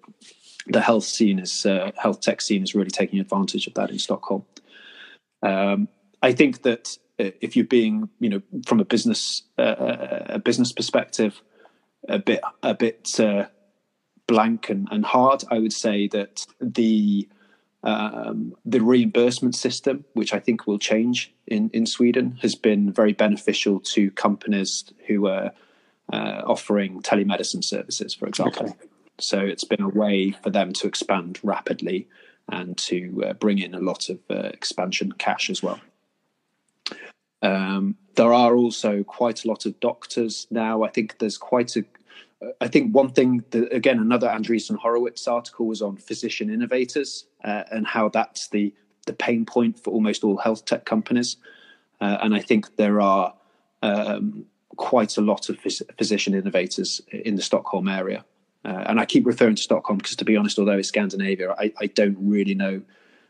the 0.68 0.82
health 0.82 1.03
scene 1.03 1.39
is 1.39 1.66
uh, 1.66 1.91
health 1.97 2.22
tech 2.22 2.41
scene 2.41 2.63
is 2.63 2.74
really 2.74 2.89
taking 2.89 3.20
advantage 3.20 3.68
of 3.68 3.76
that 3.76 3.91
in 3.91 3.99
Stockholm. 3.99 4.45
Um, 5.43 5.89
I 6.24 6.32
think 6.32 6.63
that 6.63 6.97
uh, 6.97 7.05
if 7.18 7.55
you're 7.55 7.66
being, 7.66 8.09
you 8.20 8.30
know, 8.30 8.41
from 8.66 8.80
a 8.80 8.86
business 8.86 9.43
uh, 9.57 9.76
a 10.28 10.39
business 10.39 10.72
perspective, 10.72 11.41
a 12.07 12.20
bit 12.20 12.41
a 12.63 12.74
bit 12.74 13.20
uh, 13.20 13.45
blank 14.28 14.70
and, 14.70 14.88
and 14.91 15.05
hard, 15.05 15.43
I 15.49 15.59
would 15.59 15.74
say 15.74 16.07
that 16.09 16.45
the 16.59 17.28
um, 17.84 18.55
the 18.66 18.82
reimbursement 18.82 19.55
system, 19.55 20.05
which 20.13 20.34
I 20.34 20.39
think 20.39 20.66
will 20.66 20.80
change 20.80 21.32
in, 21.45 21.70
in 21.70 21.86
Sweden, 21.86 22.39
has 22.41 22.55
been 22.55 22.91
very 22.91 23.13
beneficial 23.13 23.80
to 23.82 24.09
companies 24.11 24.86
who 25.05 25.28
are 25.28 25.51
uh, 26.11 26.41
offering 26.45 27.03
telemedicine 27.03 27.63
services, 27.63 28.13
for 28.13 28.28
example. 28.28 28.70
Okay. 28.70 28.88
So 29.20 29.39
it's 29.39 29.63
been 29.63 29.82
a 29.82 29.89
way 29.89 30.32
for 30.32 30.49
them 30.49 30.74
to 30.74 30.88
expand 30.88 31.39
rapidly 31.43 32.07
and 32.49 32.76
to 32.78 33.24
uh, 33.28 33.34
bring 33.34 33.59
in 33.59 33.76
a 33.76 33.80
lot 33.80 34.09
of 34.09 34.20
uh, 34.30 34.49
expansion 34.53 35.11
cash 35.13 35.49
as 35.51 35.61
well. 35.61 35.80
Um, 37.42 37.96
there 38.16 38.34
are 38.34 38.56
also 38.56 39.04
quite 39.04 39.44
a 39.44 39.48
lot 39.48 39.66
of 39.66 39.80
doctors 39.80 40.48
now. 40.50 40.84
I 40.84 40.90
think 40.90 41.20
there's 41.20 41.38
quite 41.38 41.76
a. 41.76 41.86
I 42.62 42.68
think 42.68 42.94
one 42.94 43.10
thing 43.10 43.44
that 43.52 43.74
again 43.74 44.00
another 44.00 44.28
Andreessen 44.28 44.78
Horowitz 44.78 45.28
article 45.28 45.68
was 45.68 45.82
on 45.82 45.98
physician 45.98 46.50
innovators 46.50 47.26
uh, 47.44 47.64
and 47.72 47.88
how 47.88 48.10
that's 48.10 48.50
the 48.50 48.74
the 49.06 49.14
pain 49.14 49.46
point 49.46 49.80
for 49.80 49.92
almost 49.92 50.24
all 50.24 50.38
health 50.38 50.66
tech 50.66 50.86
companies. 50.86 51.38
Uh, 52.02 52.18
and 52.22 52.36
I 52.36 52.40
think 52.40 52.76
there 52.76 53.00
are 53.00 53.34
um, 53.82 54.46
quite 54.76 55.18
a 55.18 55.22
lot 55.22 55.50
of 55.50 55.60
phys- 55.60 55.82
physician 55.98 56.34
innovators 56.34 57.02
in 57.12 57.36
the 57.36 57.42
Stockholm 57.42 57.88
area. 57.88 58.26
Uh, 58.64 58.84
and 58.88 59.00
I 59.00 59.06
keep 59.06 59.26
referring 59.26 59.56
to 59.56 59.62
Stockholm 59.62 59.98
because, 59.98 60.16
to 60.18 60.26
be 60.26 60.36
honest, 60.36 60.58
although 60.58 60.78
it's 60.78 60.88
Scandinavia, 60.88 61.52
I, 61.52 61.72
I 61.80 61.88
don't 61.88 62.18
really 62.20 62.56
know 62.56 62.82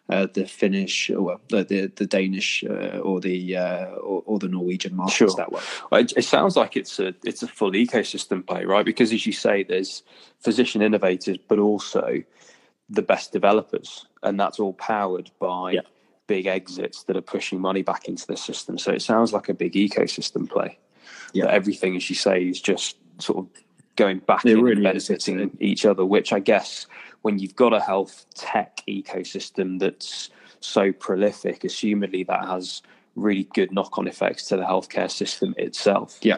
uh, 0.10 0.28
the 0.34 0.46
Finnish, 0.46 1.10
or 1.10 1.22
well, 1.22 1.42
the 1.50 1.64
the, 1.64 1.92
the 1.96 2.06
Danish 2.06 2.64
uh, 2.64 3.00
or 3.00 3.20
the 3.20 3.58
uh, 3.58 3.86
or, 3.96 4.24
or, 4.26 4.40
the 4.40 4.48
Norwegian 4.48 4.96
markets 4.96 5.18
sure. 5.18 5.30
that 5.36 5.52
way. 5.52 5.62
Well, 5.92 6.02
it, 6.02 6.14
it, 6.16 6.26
sounds 6.26 6.56
like 6.56 6.78
it's 6.78 7.00
a 7.00 7.16
it's 7.24 7.42
a 7.42 7.48
full 7.48 7.72
ecosystem 7.72 8.46
play, 8.46 8.66
right? 8.66 8.86
Because 8.86 9.12
as 9.12 9.26
you 9.26 9.34
say, 9.34 9.64
there's 9.64 10.04
physician 10.40 10.82
innovators, 10.82 11.38
but 11.48 11.58
also 11.58 12.22
the 12.88 13.02
best 13.02 13.32
developers, 13.32 14.06
and 14.22 14.40
that's 14.40 14.60
all 14.60 14.74
powered 14.74 15.32
by 15.40 15.72
yeah. 15.72 15.82
big 16.28 16.46
exits 16.46 17.04
that 17.04 17.18
are 17.18 17.22
pushing 17.22 17.60
money 17.60 17.82
back 17.82 18.08
into 18.08 18.28
the 18.28 18.38
system. 18.38 18.78
So 18.78 18.92
it 18.92 19.02
sounds 19.02 19.34
like 19.34 19.50
a 19.50 19.56
big 19.56 19.74
ecosystem 19.74 20.48
play. 20.48 20.78
Yeah, 21.34 21.46
that 21.46 21.56
everything, 21.56 21.96
as 21.96 22.08
you 22.10 22.16
say, 22.16 22.44
is 22.44 22.62
just 22.62 22.98
sort 23.18 23.40
of 23.40 23.48
going 23.96 24.20
back 24.20 24.46
it 24.46 24.54
and 24.54 24.64
really 24.64 24.84
benefiting 24.84 25.58
each 25.60 25.86
other, 25.86 26.06
which 26.06 26.32
I 26.32 26.40
guess 26.40 26.86
when 27.26 27.40
you've 27.40 27.56
got 27.56 27.74
a 27.74 27.80
health 27.80 28.28
tech 28.36 28.84
ecosystem 28.88 29.80
that's 29.80 30.30
so 30.60 30.92
prolific, 30.92 31.62
assumedly 31.62 32.24
that 32.28 32.46
has 32.46 32.84
really 33.16 33.46
good 33.56 33.72
knock-on 33.72 34.08
effects 34.08 34.48
to 34.48 34.56
the 34.56 34.62
healthcare 34.62 35.10
system 35.10 35.56
itself. 35.58 36.20
Yeah. 36.22 36.38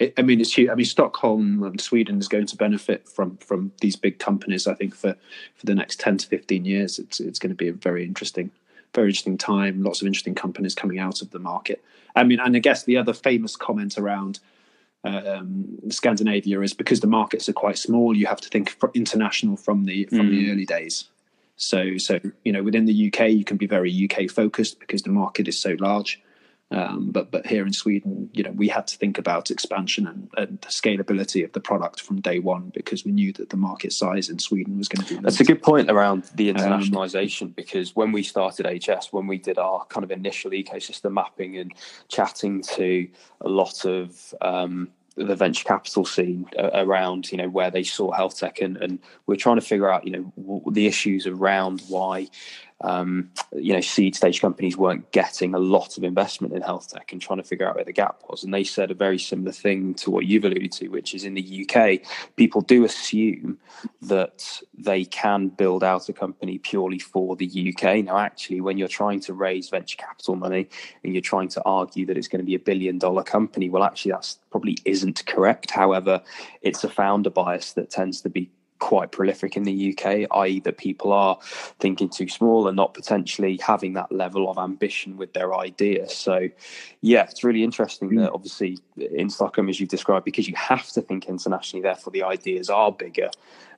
It, 0.00 0.12
I 0.18 0.22
mean, 0.22 0.40
it's 0.40 0.52
huge. 0.52 0.70
I 0.70 0.74
mean, 0.74 0.86
Stockholm 0.86 1.62
and 1.62 1.80
Sweden 1.80 2.18
is 2.18 2.26
going 2.26 2.46
to 2.46 2.56
benefit 2.56 3.08
from 3.08 3.36
from 3.36 3.70
these 3.80 3.94
big 3.94 4.18
companies. 4.18 4.66
I 4.66 4.74
think 4.74 4.96
for 4.96 5.14
for 5.54 5.66
the 5.66 5.74
next 5.76 6.00
ten 6.00 6.16
to 6.18 6.26
fifteen 6.26 6.64
years, 6.64 6.98
it's 6.98 7.20
it's 7.20 7.38
going 7.38 7.50
to 7.50 7.62
be 7.64 7.68
a 7.68 7.72
very 7.72 8.04
interesting, 8.04 8.50
very 8.92 9.10
interesting 9.10 9.38
time. 9.38 9.84
Lots 9.84 10.00
of 10.00 10.08
interesting 10.08 10.34
companies 10.34 10.74
coming 10.74 10.98
out 10.98 11.22
of 11.22 11.30
the 11.30 11.38
market. 11.38 11.80
I 12.16 12.24
mean, 12.24 12.40
and 12.40 12.56
I 12.56 12.58
guess 12.58 12.82
the 12.82 12.96
other 12.96 13.12
famous 13.12 13.54
comment 13.54 13.96
around 13.98 14.40
um, 15.04 15.78
Scandinavia 15.90 16.60
is 16.60 16.72
because 16.72 17.00
the 17.00 17.06
markets 17.06 17.48
are 17.48 17.52
quite 17.52 17.78
small. 17.78 18.16
You 18.16 18.26
have 18.26 18.40
to 18.40 18.48
think 18.48 18.76
international 18.94 19.56
from 19.56 19.84
the 19.84 20.06
from 20.06 20.28
mm. 20.28 20.30
the 20.30 20.50
early 20.50 20.64
days. 20.64 21.08
So 21.56 21.98
so 21.98 22.20
you 22.44 22.52
know 22.52 22.62
within 22.62 22.86
the 22.86 23.08
UK 23.08 23.30
you 23.30 23.44
can 23.44 23.56
be 23.56 23.66
very 23.66 24.08
UK 24.10 24.30
focused 24.30 24.80
because 24.80 25.02
the 25.02 25.10
market 25.10 25.46
is 25.46 25.60
so 25.60 25.76
large. 25.78 26.20
Um, 26.70 27.10
but 27.10 27.30
but 27.30 27.46
here 27.46 27.66
in 27.66 27.72
Sweden, 27.72 28.30
you 28.32 28.42
know, 28.42 28.50
we 28.50 28.68
had 28.68 28.86
to 28.88 28.96
think 28.96 29.18
about 29.18 29.50
expansion 29.50 30.06
and, 30.06 30.28
and, 30.36 30.60
the 30.62 30.68
scalability 30.68 31.44
of 31.44 31.52
the 31.52 31.60
product 31.60 32.00
from 32.00 32.20
day 32.20 32.38
one 32.38 32.70
because 32.70 33.04
we 33.04 33.12
knew 33.12 33.32
that 33.34 33.50
the 33.50 33.56
market 33.56 33.92
size 33.92 34.30
in 34.30 34.38
Sweden 34.38 34.78
was 34.78 34.88
going 34.88 35.02
to 35.04 35.08
be. 35.08 35.14
Limited. 35.16 35.26
That's 35.26 35.40
a 35.40 35.44
good 35.44 35.62
point 35.62 35.90
around 35.90 36.24
the 36.34 36.50
um, 36.50 36.56
internationalization 36.56 37.42
um, 37.42 37.48
because 37.50 37.94
when 37.94 38.12
we 38.12 38.22
started 38.22 38.66
HS, 38.66 39.12
when 39.12 39.26
we 39.26 39.38
did 39.38 39.58
our 39.58 39.84
kind 39.86 40.04
of 40.04 40.10
initial 40.10 40.52
ecosystem 40.52 41.12
mapping 41.12 41.58
and 41.58 41.72
chatting 42.08 42.62
to 42.62 43.08
a 43.42 43.48
lot 43.48 43.84
of 43.84 44.34
um, 44.40 44.88
the 45.16 45.36
venture 45.36 45.64
capital 45.64 46.04
scene 46.04 46.46
uh, 46.58 46.70
around 46.74 47.30
you 47.30 47.38
know 47.38 47.48
where 47.48 47.70
they 47.70 47.84
saw 47.84 48.10
health 48.10 48.38
tech 48.38 48.60
and, 48.60 48.76
and 48.78 48.98
we're 49.26 49.36
trying 49.36 49.56
to 49.56 49.62
figure 49.62 49.88
out 49.88 50.04
you 50.04 50.10
know 50.10 50.62
the 50.72 50.86
issues 50.86 51.26
around 51.26 51.82
why 51.88 52.26
um, 52.84 53.30
you 53.52 53.72
know, 53.72 53.80
seed 53.80 54.14
stage 54.14 54.42
companies 54.42 54.76
weren't 54.76 55.10
getting 55.10 55.54
a 55.54 55.58
lot 55.58 55.96
of 55.96 56.04
investment 56.04 56.52
in 56.52 56.60
health 56.60 56.92
tech 56.92 57.12
and 57.12 57.20
trying 57.20 57.38
to 57.38 57.42
figure 57.42 57.66
out 57.66 57.76
where 57.76 57.84
the 57.84 57.92
gap 57.92 58.22
was. 58.28 58.44
And 58.44 58.52
they 58.52 58.62
said 58.62 58.90
a 58.90 58.94
very 58.94 59.18
similar 59.18 59.52
thing 59.52 59.94
to 59.94 60.10
what 60.10 60.26
you've 60.26 60.44
alluded 60.44 60.70
to, 60.72 60.88
which 60.88 61.14
is 61.14 61.24
in 61.24 61.32
the 61.32 61.66
UK, 61.66 62.06
people 62.36 62.60
do 62.60 62.84
assume 62.84 63.58
that 64.02 64.60
they 64.76 65.06
can 65.06 65.48
build 65.48 65.82
out 65.82 66.10
a 66.10 66.12
company 66.12 66.58
purely 66.58 66.98
for 66.98 67.36
the 67.36 67.74
UK. 67.74 68.04
Now, 68.04 68.18
actually, 68.18 68.60
when 68.60 68.76
you're 68.76 68.86
trying 68.86 69.20
to 69.20 69.32
raise 69.32 69.70
venture 69.70 69.96
capital 69.96 70.36
money 70.36 70.68
and 71.02 71.14
you're 71.14 71.22
trying 71.22 71.48
to 71.48 71.62
argue 71.64 72.04
that 72.04 72.18
it's 72.18 72.28
going 72.28 72.40
to 72.40 72.46
be 72.46 72.54
a 72.54 72.58
billion 72.58 72.98
dollar 72.98 73.22
company, 73.22 73.70
well, 73.70 73.82
actually, 73.82 74.12
that's 74.12 74.38
probably 74.50 74.76
isn't 74.84 75.24
correct. 75.24 75.70
However, 75.70 76.22
it's 76.60 76.84
a 76.84 76.90
founder 76.90 77.30
bias 77.30 77.72
that 77.72 77.88
tends 77.88 78.20
to 78.20 78.28
be 78.28 78.50
quite 78.78 79.12
prolific 79.12 79.56
in 79.56 79.62
the 79.62 79.96
UK, 79.96 80.26
i.e., 80.30 80.60
that 80.60 80.76
people 80.78 81.12
are 81.12 81.38
thinking 81.78 82.08
too 82.08 82.28
small 82.28 82.68
and 82.68 82.76
not 82.76 82.94
potentially 82.94 83.58
having 83.62 83.94
that 83.94 84.10
level 84.10 84.50
of 84.50 84.58
ambition 84.58 85.16
with 85.16 85.32
their 85.32 85.54
idea. 85.54 86.08
So, 86.08 86.48
yeah, 87.00 87.22
it's 87.24 87.44
really 87.44 87.64
interesting 87.64 88.10
mm. 88.10 88.18
that 88.20 88.32
obviously 88.32 88.78
in 88.96 89.30
Stockholm, 89.30 89.68
as 89.68 89.80
you've 89.80 89.88
described, 89.88 90.24
because 90.24 90.48
you 90.48 90.54
have 90.56 90.88
to 90.90 91.00
think 91.00 91.26
internationally, 91.26 91.82
therefore 91.82 92.12
the 92.12 92.22
ideas 92.22 92.68
are 92.68 92.92
bigger, 92.92 93.30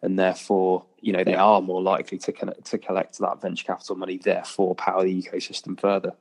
and 0.02 0.18
therefore 0.18 0.84
you 1.00 1.12
know 1.12 1.24
they 1.24 1.32
yeah. 1.32 1.44
are 1.44 1.60
more 1.60 1.82
likely 1.82 2.18
to 2.18 2.32
connect, 2.32 2.64
to 2.64 2.78
collect 2.78 3.18
that 3.18 3.40
venture 3.40 3.64
capital 3.64 3.96
money, 3.96 4.18
therefore 4.18 4.74
power 4.74 5.04
the 5.04 5.22
ecosystem 5.22 5.78
further. 5.78 6.12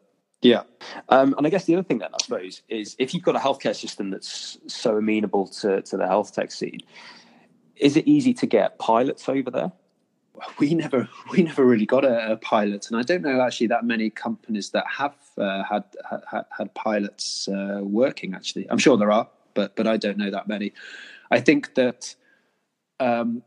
Yeah. 0.41 0.63
Um, 1.09 1.34
and 1.38 1.47
I 1.47 1.49
guess 1.49 1.65
the 1.65 1.73
other 1.73 1.84
thing 1.84 1.99
then, 1.99 2.09
I 2.13 2.17
suppose, 2.21 2.61
is 2.69 2.95
if 2.99 3.13
you've 3.13 3.23
got 3.23 3.36
a 3.36 3.39
healthcare 3.39 3.76
system 3.76 4.11
that's 4.11 4.59
so 4.67 4.97
amenable 4.97 5.47
to, 5.47 5.82
to 5.82 5.97
the 5.97 6.05
health 6.05 6.36
tech 6.36 6.51
scene, 6.51 6.82
is 7.78 7.97
it 7.97 8.07
easy 8.07 8.34
to 8.36 8.45
get 8.45 8.80
pilots 8.80 9.28
over 9.30 9.51
there? 9.51 9.71
We 10.59 10.73
never, 10.73 11.07
we 11.32 11.43
never 11.43 11.63
really 11.65 11.86
got 11.86 12.03
a, 12.03 12.34
a 12.34 12.38
pilot, 12.38 12.88
and 12.89 12.99
I 12.99 13.03
don't 13.03 13.21
know 13.21 13.41
actually 13.41 13.67
that 13.67 13.86
many 13.86 14.09
companies 14.09 14.71
that 14.71 14.86
have 14.88 15.15
uh, 15.38 15.63
had, 15.63 15.84
had, 16.30 16.45
had 16.57 16.73
pilots 16.73 17.47
uh, 17.47 17.80
working. 17.82 18.34
Actually, 18.34 18.69
I'm 18.69 18.78
sure 18.78 18.97
there 18.97 19.11
are, 19.11 19.30
but 19.53 19.76
but 19.76 19.88
I 19.88 19.97
don't 19.97 20.17
know 20.17 20.30
that 20.32 20.47
many. 20.47 20.73
I 21.32 21.39
think 21.39 21.76
that 21.76 22.15
um, 22.99 23.43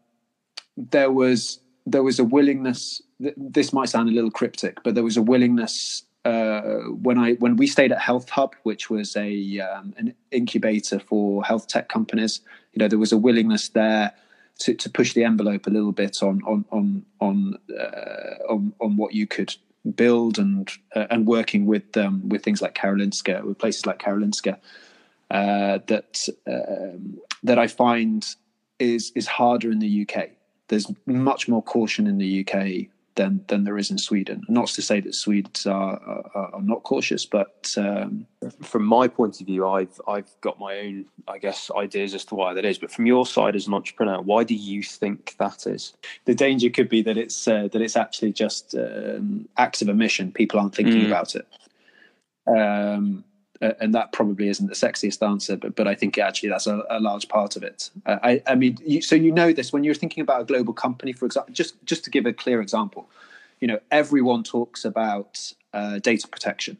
there 0.77 1.11
was 1.11 1.61
there 1.87 2.03
was 2.03 2.19
a 2.19 2.25
willingness. 2.25 3.03
This 3.19 3.73
might 3.73 3.89
sound 3.89 4.09
a 4.09 4.13
little 4.13 4.31
cryptic, 4.31 4.83
but 4.83 4.95
there 4.95 5.05
was 5.05 5.17
a 5.17 5.23
willingness 5.23 6.05
uh, 6.25 6.81
when 7.03 7.19
I 7.19 7.35
when 7.35 7.57
we 7.57 7.67
stayed 7.67 7.93
at 7.93 8.01
Health 8.01 8.29
Hub, 8.31 8.55
which 8.63 8.91
was 8.91 9.17
a 9.17 9.61
um, 9.61 9.95
an 9.97 10.15
incubator 10.31 10.99
for 10.99 11.45
health 11.45 11.69
tech 11.69 11.89
companies, 11.89 12.41
you 12.79 12.85
know, 12.85 12.89
there 12.89 12.99
was 12.99 13.11
a 13.11 13.19
willingness 13.19 13.71
there 13.71 14.13
to, 14.61 14.73
to 14.73 14.89
push 14.89 15.13
the 15.13 15.25
envelope 15.25 15.67
a 15.67 15.71
little 15.71 15.91
bit 15.91 16.23
on 16.23 16.41
on 16.47 16.65
on 16.71 17.05
on 17.21 17.59
uh, 17.77 18.53
on, 18.53 18.73
on 18.81 18.97
what 18.97 19.15
you 19.15 19.27
could 19.27 19.57
build 19.97 20.39
and 20.39 20.71
uh, 20.95 21.07
and 21.11 21.27
working 21.27 21.67
with 21.67 21.97
um, 21.97 22.29
with 22.29 22.45
things 22.45 22.63
like 22.63 22.77
Karolinska, 22.77 23.43
with 23.43 23.59
places 23.59 23.85
like 23.85 23.99
Karolinska, 23.99 24.59
uh, 25.33 25.79
that 25.89 26.29
um, 26.47 27.19
that 27.43 27.59
I 27.59 27.67
find 27.67 28.25
is 28.79 29.11
is 29.17 29.27
harder 29.27 29.73
in 29.73 29.81
the 29.81 30.07
UK. 30.09 30.29
There's 30.69 30.87
much 31.05 31.49
more 31.49 31.63
caution 31.63 32.07
in 32.07 32.19
the 32.19 32.47
UK 32.47 32.87
than 33.19 33.45
than 33.49 33.65
there 33.65 33.77
is 33.77 33.91
in 33.91 33.99
Sweden. 33.99 34.45
Not 34.49 34.69
to 34.69 34.83
say 34.83 35.01
that 35.01 35.15
Swedes 35.15 35.67
are 35.67 36.01
are, 36.35 36.55
are 36.55 36.63
not 36.63 36.85
cautious, 36.85 37.27
but 37.27 37.75
um, 37.77 38.27
from 38.63 38.85
my 38.85 39.09
point 39.09 39.41
of 39.41 39.47
view, 39.47 39.69
I've 39.69 40.01
I've 40.07 40.31
got 40.41 40.59
my 40.59 40.79
own, 40.79 41.05
I 41.27 41.39
guess, 41.39 41.71
ideas 41.77 42.15
as 42.15 42.25
to 42.27 42.37
why 42.37 42.55
that 42.55 42.65
is. 42.65 42.79
But 42.79 42.93
from 42.93 43.07
your 43.07 43.27
side 43.27 43.57
as 43.57 43.67
an 43.67 43.75
entrepreneur, 43.75 44.23
why 44.23 44.45
do 44.45 44.55
you 44.55 44.83
think 44.83 45.35
that 45.39 45.67
is? 45.67 45.93
The 46.25 46.35
danger 46.35 46.71
could 46.71 46.89
be 46.89 47.03
that 47.03 47.19
it's 47.19 47.49
uh, 47.49 47.69
that 47.73 47.83
it's 47.83 47.97
actually 47.97 48.33
just 48.33 48.75
um, 48.75 49.49
acts 49.59 49.83
of 49.83 49.89
omission. 49.89 50.33
People 50.33 50.61
aren't 50.61 50.75
thinking 50.75 51.03
mm. 51.03 51.07
about 51.07 51.35
it. 51.35 51.47
Um, 52.47 53.25
and 53.61 53.95
that 53.95 54.13
probably 54.13 54.49
isn't 54.49 54.69
the 54.69 54.75
sexiest 54.75 55.27
answer, 55.27 55.57
but 55.57 55.75
but 55.75 55.89
I 55.89 55.95
think 55.95 56.19
actually 56.19 56.49
that's 56.49 56.67
a, 56.67 56.85
a 56.91 57.01
large 57.01 57.29
part 57.29 57.57
of 57.57 57.63
it. 57.63 57.91
Uh, 58.07 58.19
I, 58.23 58.43
I 58.47 58.55
mean, 58.55 58.79
you, 58.85 59.03
so 59.03 59.15
you 59.15 59.33
know 59.33 59.53
this 59.53 59.73
when 59.73 59.85
you're 59.85 59.95
thinking 59.95 60.23
about 60.23 60.43
a 60.43 60.45
global 60.45 60.73
company, 60.73 61.13
for 61.13 61.27
example. 61.27 61.53
Just 61.53 61.83
just 61.85 62.05
to 62.05 62.11
give 62.11 62.27
a 62.27 62.33
clear 62.33 62.61
example, 62.61 63.09
you 63.61 63.69
know, 63.69 63.81
everyone 63.91 64.45
talks 64.45 64.85
about 64.85 65.53
uh, 65.73 65.99
data 65.99 66.29
protection. 66.29 66.79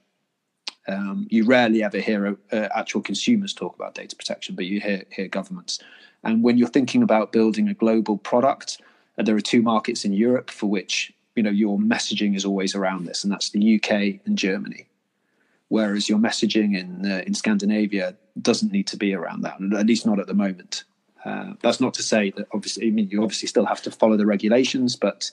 Um, 0.87 1.27
you 1.31 1.45
rarely 1.45 1.83
ever 1.83 1.99
hear 1.99 2.39
uh, 2.51 2.69
actual 2.75 3.03
consumers 3.03 3.53
talk 3.53 3.75
about 3.75 3.95
data 3.95 4.17
protection, 4.17 4.55
but 4.55 4.67
you 4.67 4.81
hear 4.81 5.03
hear 5.11 5.29
governments. 5.29 5.81
And 6.25 6.43
when 6.43 6.59
you're 6.59 6.69
thinking 6.69 7.03
about 7.03 7.33
building 7.33 7.69
a 7.69 7.75
global 7.75 8.19
product, 8.19 8.81
uh, 9.19 9.23
there 9.23 9.37
are 9.37 9.41
two 9.41 9.63
markets 9.63 10.05
in 10.05 10.13
Europe 10.13 10.51
for 10.51 10.67
which 10.67 11.13
you 11.35 11.43
know 11.43 11.51
your 11.51 11.79
messaging 11.79 12.37
is 12.37 12.45
always 12.45 12.77
around 12.77 13.07
this, 13.07 13.25
and 13.25 13.33
that's 13.33 13.51
the 13.51 13.77
UK 13.77 14.21
and 14.27 14.39
Germany 14.39 14.88
whereas 15.69 16.09
your 16.09 16.19
messaging 16.19 16.77
in 16.77 17.11
uh, 17.11 17.23
in 17.27 17.35
Scandinavia 17.35 18.17
doesn't 18.41 18.73
need 18.73 18.87
to 18.89 18.97
be 18.97 19.15
around 19.15 19.43
that, 19.43 19.61
at 19.77 19.87
least 19.87 20.07
not 20.07 20.19
at 20.19 20.27
the 20.27 20.35
moment. 20.35 20.85
Uh, 21.25 21.55
that's 21.61 21.81
not 21.81 21.95
to 21.95 22.03
say 22.03 22.31
that 22.31 22.47
obviously, 22.53 22.87
I 22.87 22.91
mean, 22.91 23.09
you 23.11 23.23
obviously 23.23 23.49
still 23.49 23.67
have 23.67 23.83
to 23.83 23.91
follow 23.91 24.17
the 24.17 24.27
regulations, 24.27 24.97
but 24.97 25.31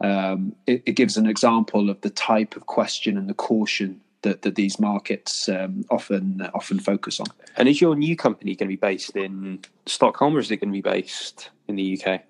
um, 0.00 0.54
it, 0.66 0.82
it, 0.86 0.92
gives 0.92 1.16
an 1.16 1.26
example 1.26 1.88
of 1.88 2.00
the 2.02 2.10
type 2.10 2.56
of 2.56 2.66
question 2.66 3.16
and 3.16 3.28
the 3.28 3.34
caution 3.34 4.00
that, 4.22 4.42
that 4.42 4.54
these 4.54 4.78
markets 4.78 5.48
um, 5.48 5.84
often 5.90 6.42
uh, 6.42 6.50
often 6.54 6.78
focus 6.78 7.20
on. 7.20 7.26
And 7.56 7.68
is 7.68 7.80
your 7.80 7.94
new 7.94 8.16
company 8.16 8.54
going 8.54 8.68
to 8.68 8.72
be 8.72 8.76
based 8.76 9.16
in 9.16 9.60
Stockholm, 9.86 10.36
or 10.36 10.40
is 10.40 10.50
it 10.50 10.58
going 10.58 10.70
to 10.70 10.76
be 10.76 10.82
based 10.82 11.50
in 11.68 11.76
the 11.76 12.00
UK? 12.00 12.22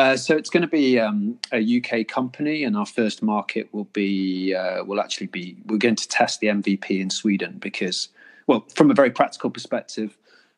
Uh, 0.00 0.16
so 0.16 0.34
it's 0.34 0.48
going 0.48 0.62
to 0.62 0.66
be 0.66 0.98
um, 0.98 1.38
a 1.52 1.76
UK 1.76 2.08
company, 2.08 2.64
and 2.64 2.74
our 2.74 2.86
first 2.86 3.22
market 3.22 3.68
will 3.74 3.84
be 3.92 4.54
uh, 4.54 4.82
will 4.82 4.98
actually 4.98 5.26
be 5.26 5.58
we're 5.66 5.76
going 5.76 5.94
to 5.94 6.08
test 6.08 6.40
the 6.40 6.46
MVP 6.46 6.98
in 6.98 7.10
Sweden 7.10 7.58
because, 7.58 8.08
well, 8.46 8.64
from 8.74 8.90
a 8.90 8.94
very 8.94 9.10
practical 9.10 9.50
perspective, 9.50 10.16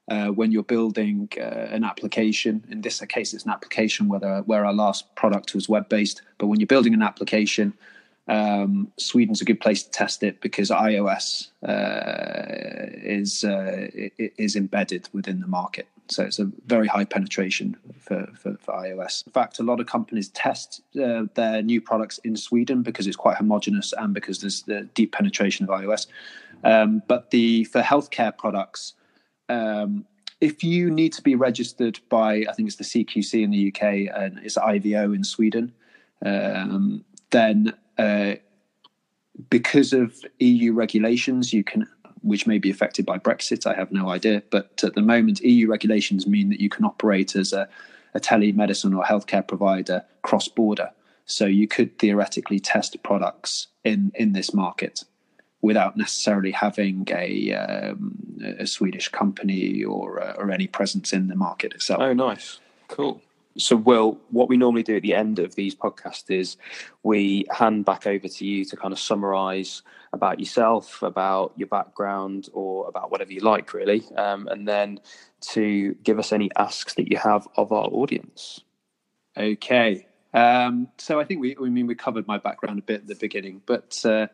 uh, 0.09 0.29
when 0.29 0.53
you're 0.53 0.63
building 0.63 1.29
uh, 1.37 1.75
an 1.77 1.83
application, 1.83 2.65
in 2.71 2.83
this 2.83 3.01
case, 3.01 3.35
it's 3.35 3.45
an 3.45 3.51
application 3.51 4.07
where 4.07 4.43
where 4.43 4.65
our 4.65 4.73
last 4.73 5.13
product 5.17 5.57
was 5.57 5.69
web 5.69 5.89
based, 5.89 6.23
but 6.39 6.47
when 6.47 6.61
you're 6.61 6.69
building 6.69 6.95
an 6.95 7.03
application, 7.03 7.73
um, 8.29 8.93
Sweden's 8.99 9.41
a 9.41 9.45
good 9.45 9.61
place 9.61 9.83
to 9.83 9.91
test 9.91 10.23
it 10.23 10.41
because 10.41 10.71
iOS 10.71 11.49
uh, 11.67 12.91
is 13.03 13.45
uh, 13.45 13.89
is 14.19 14.55
embedded 14.57 15.09
within 15.13 15.41
the 15.41 15.47
market. 15.47 15.89
So 16.09 16.25
it's 16.25 16.39
a 16.39 16.51
very 16.67 16.87
high 16.87 17.05
penetration 17.05 17.77
for, 17.99 18.29
for, 18.35 18.57
for 18.59 18.75
iOS. 18.75 19.27
In 19.27 19.33
fact, 19.33 19.59
a 19.59 19.63
lot 19.63 19.81
of 19.81 19.87
companies 19.87 20.29
test 20.31 20.83
uh, 21.03 21.25
their 21.35 21.63
new 21.63 21.81
products 21.81 22.19
in 22.19 22.37
Sweden 22.37 22.83
because 22.83 23.07
it's 23.07 23.17
quite 23.17 23.39
homogenous 23.39 23.95
and 23.97 24.13
because 24.13 24.41
there's 24.41 24.63
the 24.63 24.83
deep 24.95 25.13
penetration 25.13 25.65
of 25.65 25.71
iOS. 25.71 26.07
Um, 26.65 27.03
but 27.09 27.31
the 27.31 27.65
for 27.65 27.81
healthcare 27.81 28.37
products, 28.37 28.95
um, 29.49 30.05
if 30.41 30.63
you 30.63 30.91
need 30.91 31.13
to 31.15 31.23
be 31.23 31.35
registered 31.35 31.99
by, 32.09 32.45
I 32.49 32.53
think 32.53 32.69
it's 32.69 32.77
the 32.77 32.85
CQC 32.85 33.43
in 33.43 33.51
the 33.51 33.69
UK 33.69 34.15
and 34.15 34.39
it's 34.45 34.57
IVO 34.57 35.15
in 35.15 35.25
Sweden, 35.25 35.73
um, 36.25 37.05
then 37.31 37.73
uh, 37.99 38.35
because 39.51 39.93
of 39.93 40.25
EU 40.39 40.73
regulations, 40.73 41.53
you 41.53 41.65
can 41.65 41.87
which 42.23 42.47
may 42.47 42.59
be 42.59 42.71
affected 42.71 43.05
by 43.05 43.19
Brexit. 43.19 43.67
I 43.67 43.75
have 43.75 43.93
no 43.93 44.09
idea. 44.09 44.43
But 44.51 44.83
at 44.85 44.95
the 44.95 45.03
moment, 45.03 45.41
EU 45.41 45.69
regulations 45.69 46.27
mean 46.27 46.49
that 46.51 46.61
you 46.61 46.69
can 46.69 46.85
operate 46.85 47.35
as 47.37 47.53
a, 47.53 47.69
a 48.15 48.21
telemedicine 48.21 48.97
or 48.97 49.05
healthcare 49.05 49.47
provider 49.47 50.05
cross 50.23 50.49
border. 50.49 50.91
So 51.27 51.47
you 51.47 51.69
could 51.69 51.99
theoretically 51.99 52.61
test 52.61 53.03
products 53.03 53.69
in, 53.85 54.13
in 54.15 54.33
this 54.33 54.55
market 54.55 55.05
without 55.61 55.97
necessarily 55.97 56.51
having 56.51 57.07
a, 57.11 57.53
um, 57.55 58.39
a 58.59 58.67
Swedish 58.67 59.09
company 59.09 59.85
or, 59.85 60.21
uh, 60.21 60.35
or 60.35 60.51
any 60.51 60.67
presence 60.67 61.13
in 61.13 61.29
the 61.29 61.37
market 61.37 61.73
itself. 61.73 62.01
Oh, 62.01 62.13
nice. 62.13 62.59
Cool. 62.89 63.23
So, 63.59 63.77
Will, 63.77 64.19
what 64.31 64.49
we 64.49 64.57
normally 64.57 64.83
do 64.83 64.97
at 64.97 65.03
the 65.03 65.15
end 65.15 65.39
of 65.39 65.55
these 65.55 65.75
podcasts 65.75 66.31
is 66.31 66.57
we 67.03 67.45
hand 67.51 67.85
back 67.85 68.07
over 68.07 68.29
to 68.29 68.47
you 68.47 68.65
to 68.65 68.77
kind 68.77 68.93
of 68.93 68.99
summarize 68.99 69.83
about 70.13 70.39
yourself, 70.39 71.03
about 71.03 71.53
your 71.57 71.69
background, 71.69 72.49
or 72.53 72.89
about 72.89 73.11
whatever 73.11 73.33
you 73.33 73.41
like, 73.41 73.75
really, 73.75 74.05
um, 74.17 74.49
and 74.49 74.67
then 74.67 75.01
to 75.41 75.95
give 76.03 76.19
us 76.19 76.33
any 76.33 76.51
asks 76.57 76.95
that 76.95 77.11
you 77.11 77.19
have 77.19 77.47
of 77.57 77.73
our 77.73 77.87
audience. 77.87 78.61
Okay. 79.37 80.07
Um, 80.35 80.89
so 80.99 81.21
I 81.21 81.25
think 81.25 81.41
we, 81.41 81.57
I 81.57 81.69
mean, 81.69 81.87
we 81.87 81.95
covered 81.95 82.27
my 82.27 82.39
background 82.39 82.79
a 82.79 82.83
bit 82.83 83.03
at 83.03 83.07
the 83.07 83.15
beginning, 83.17 83.63
but 83.67 84.01
uh, 84.05 84.29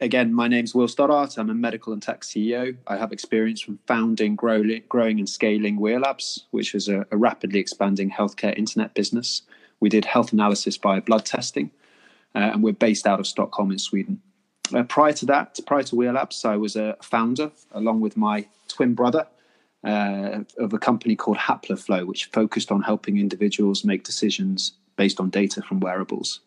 again, 0.00 0.32
my 0.34 0.48
name's 0.48 0.74
Will 0.74 0.88
Stoddart. 0.88 1.38
I'm 1.38 1.50
a 1.50 1.54
medical 1.54 1.92
and 1.92 2.02
tech 2.02 2.22
CEO. 2.22 2.76
I 2.86 2.96
have 2.96 3.12
experience 3.12 3.60
from 3.60 3.78
founding, 3.86 4.36
growing, 4.36 4.82
growing 4.88 5.18
and 5.18 5.28
scaling 5.28 5.78
Werlabs, 5.78 6.44
which 6.50 6.72
was 6.74 6.88
a, 6.88 7.06
a, 7.10 7.16
rapidly 7.16 7.60
expanding 7.60 8.10
healthcare 8.10 8.56
internet 8.56 8.94
business. 8.94 9.42
We 9.80 9.88
did 9.88 10.04
health 10.04 10.32
analysis 10.32 10.78
by 10.78 11.00
blood 11.00 11.24
testing, 11.24 11.70
uh, 12.34 12.50
and 12.52 12.62
we're 12.62 12.72
based 12.72 13.06
out 13.06 13.20
of 13.20 13.26
Stockholm 13.26 13.70
in 13.70 13.78
Sweden. 13.78 14.20
Uh, 14.74 14.82
prior 14.82 15.12
to 15.12 15.26
that, 15.26 15.58
prior 15.66 15.84
to 15.84 15.96
Werlabs, 15.96 16.44
I 16.44 16.56
was 16.56 16.76
a 16.76 16.96
founder 17.02 17.52
along 17.72 18.00
with 18.00 18.16
my 18.16 18.46
twin 18.68 18.94
brother 18.94 19.26
uh, 19.84 20.40
of 20.58 20.72
a 20.72 20.78
company 20.78 21.14
called 21.14 21.36
Haploflow, 21.36 22.06
which 22.06 22.26
focused 22.26 22.72
on 22.72 22.82
helping 22.82 23.18
individuals 23.18 23.84
make 23.84 24.02
decisions 24.02 24.72
based 24.96 25.20
on 25.20 25.30
data 25.30 25.62
from 25.62 25.78
wearables. 25.78 26.40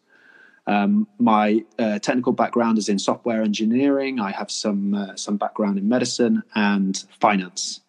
Um, 0.70 1.08
my 1.18 1.66
uh, 1.80 1.98
technical 1.98 2.32
background 2.32 2.78
is 2.78 2.90
in 2.90 3.00
software 3.00 3.42
engineering. 3.42 4.20
I 4.20 4.30
have 4.30 4.52
some 4.52 4.94
uh, 4.94 5.16
some 5.16 5.36
background 5.36 5.80
in 5.80 5.90
medicine 5.90 6.44
and 6.54 6.96
finance, 7.20 7.82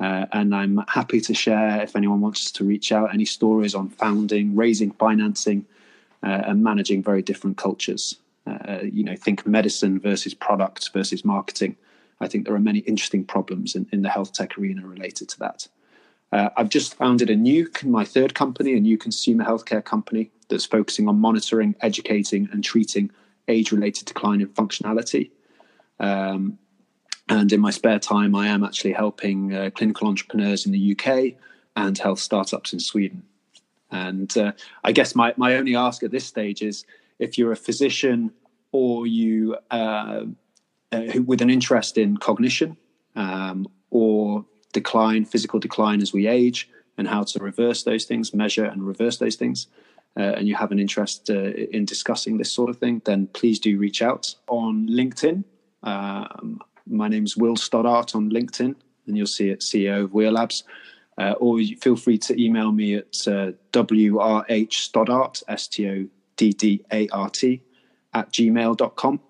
uh, 0.00 0.26
and 0.32 0.52
I'm 0.52 0.78
happy 0.88 1.20
to 1.20 1.32
share 1.32 1.80
if 1.80 1.94
anyone 1.94 2.20
wants 2.20 2.50
to 2.50 2.64
reach 2.64 2.90
out 2.90 3.14
any 3.14 3.24
stories 3.24 3.72
on 3.72 3.88
founding, 3.90 4.56
raising 4.56 4.90
financing, 4.90 5.64
uh, 6.24 6.42
and 6.46 6.64
managing 6.64 7.04
very 7.04 7.22
different 7.22 7.56
cultures. 7.56 8.16
Uh, 8.48 8.80
you 8.82 9.04
know, 9.04 9.14
think 9.14 9.46
medicine 9.46 10.00
versus 10.00 10.34
product 10.34 10.90
versus 10.92 11.24
marketing. 11.24 11.76
I 12.20 12.26
think 12.26 12.46
there 12.46 12.54
are 12.54 12.70
many 12.70 12.80
interesting 12.80 13.24
problems 13.24 13.76
in, 13.76 13.86
in 13.92 14.02
the 14.02 14.08
health 14.08 14.32
tech 14.32 14.58
arena 14.58 14.84
related 14.84 15.28
to 15.28 15.38
that. 15.38 15.68
Uh, 16.32 16.48
I've 16.56 16.68
just 16.68 16.96
founded 16.96 17.30
a 17.30 17.36
new, 17.36 17.70
my 17.84 18.04
third 18.04 18.34
company, 18.34 18.74
a 18.74 18.80
new 18.80 18.98
consumer 18.98 19.44
healthcare 19.44 19.84
company 19.84 20.32
that's 20.48 20.64
focusing 20.64 21.08
on 21.08 21.18
monitoring, 21.18 21.74
educating, 21.80 22.48
and 22.52 22.64
treating 22.64 23.10
age-related 23.48 24.06
decline 24.06 24.40
in 24.40 24.48
functionality. 24.48 25.30
Um, 26.00 26.58
and 27.28 27.52
in 27.52 27.60
my 27.60 27.70
spare 27.70 27.98
time, 27.98 28.34
I 28.34 28.46
am 28.48 28.64
actually 28.64 28.92
helping 28.92 29.54
uh, 29.54 29.70
clinical 29.74 30.08
entrepreneurs 30.08 30.64
in 30.64 30.72
the 30.72 30.96
UK 30.96 31.34
and 31.76 31.96
health 31.98 32.18
startups 32.18 32.72
in 32.72 32.80
Sweden. 32.80 33.22
And 33.90 34.36
uh, 34.36 34.52
I 34.84 34.92
guess 34.92 35.14
my, 35.14 35.34
my 35.36 35.56
only 35.56 35.76
ask 35.76 36.02
at 36.02 36.10
this 36.10 36.26
stage 36.26 36.62
is 36.62 36.84
if 37.18 37.38
you're 37.38 37.52
a 37.52 37.56
physician 37.56 38.32
or 38.72 39.06
you 39.06 39.56
uh, 39.70 40.24
uh, 40.92 41.02
with 41.24 41.42
an 41.42 41.50
interest 41.50 41.98
in 41.98 42.16
cognition 42.16 42.76
um, 43.16 43.66
or 43.90 44.44
decline, 44.72 45.24
physical 45.24 45.58
decline 45.58 46.00
as 46.02 46.12
we 46.12 46.26
age, 46.26 46.68
and 46.96 47.08
how 47.08 47.22
to 47.22 47.38
reverse 47.38 47.84
those 47.84 48.04
things, 48.04 48.34
measure 48.34 48.64
and 48.64 48.86
reverse 48.86 49.18
those 49.18 49.36
things, 49.36 49.68
uh, 50.18 50.34
and 50.36 50.48
you 50.48 50.56
have 50.56 50.72
an 50.72 50.80
interest 50.80 51.30
uh, 51.30 51.52
in 51.52 51.84
discussing 51.84 52.38
this 52.38 52.52
sort 52.52 52.68
of 52.68 52.76
thing, 52.78 53.00
then 53.04 53.28
please 53.28 53.60
do 53.60 53.78
reach 53.78 54.02
out 54.02 54.34
on 54.48 54.88
LinkedIn. 54.88 55.44
Um, 55.84 56.60
my 56.86 57.06
name 57.06 57.24
is 57.24 57.36
Will 57.36 57.56
Stoddart 57.56 58.16
on 58.16 58.30
LinkedIn, 58.30 58.74
and 59.06 59.16
you'll 59.16 59.26
see 59.26 59.50
it 59.50 59.60
CEO 59.60 60.04
of 60.04 60.10
Werlabs. 60.10 60.64
Uh, 61.16 61.34
or 61.38 61.60
feel 61.80 61.96
free 61.96 62.18
to 62.18 62.40
email 62.40 62.72
me 62.72 62.94
at 62.94 63.16
uh, 63.26 63.52
wrhstoddart, 63.72 65.42
S 65.48 65.68
T 65.68 65.88
O 65.88 66.06
D 66.36 66.52
D 66.52 66.84
A 66.92 67.08
R 67.08 67.30
T, 67.30 67.62
at 68.14 68.32
gmail.com. 68.32 69.20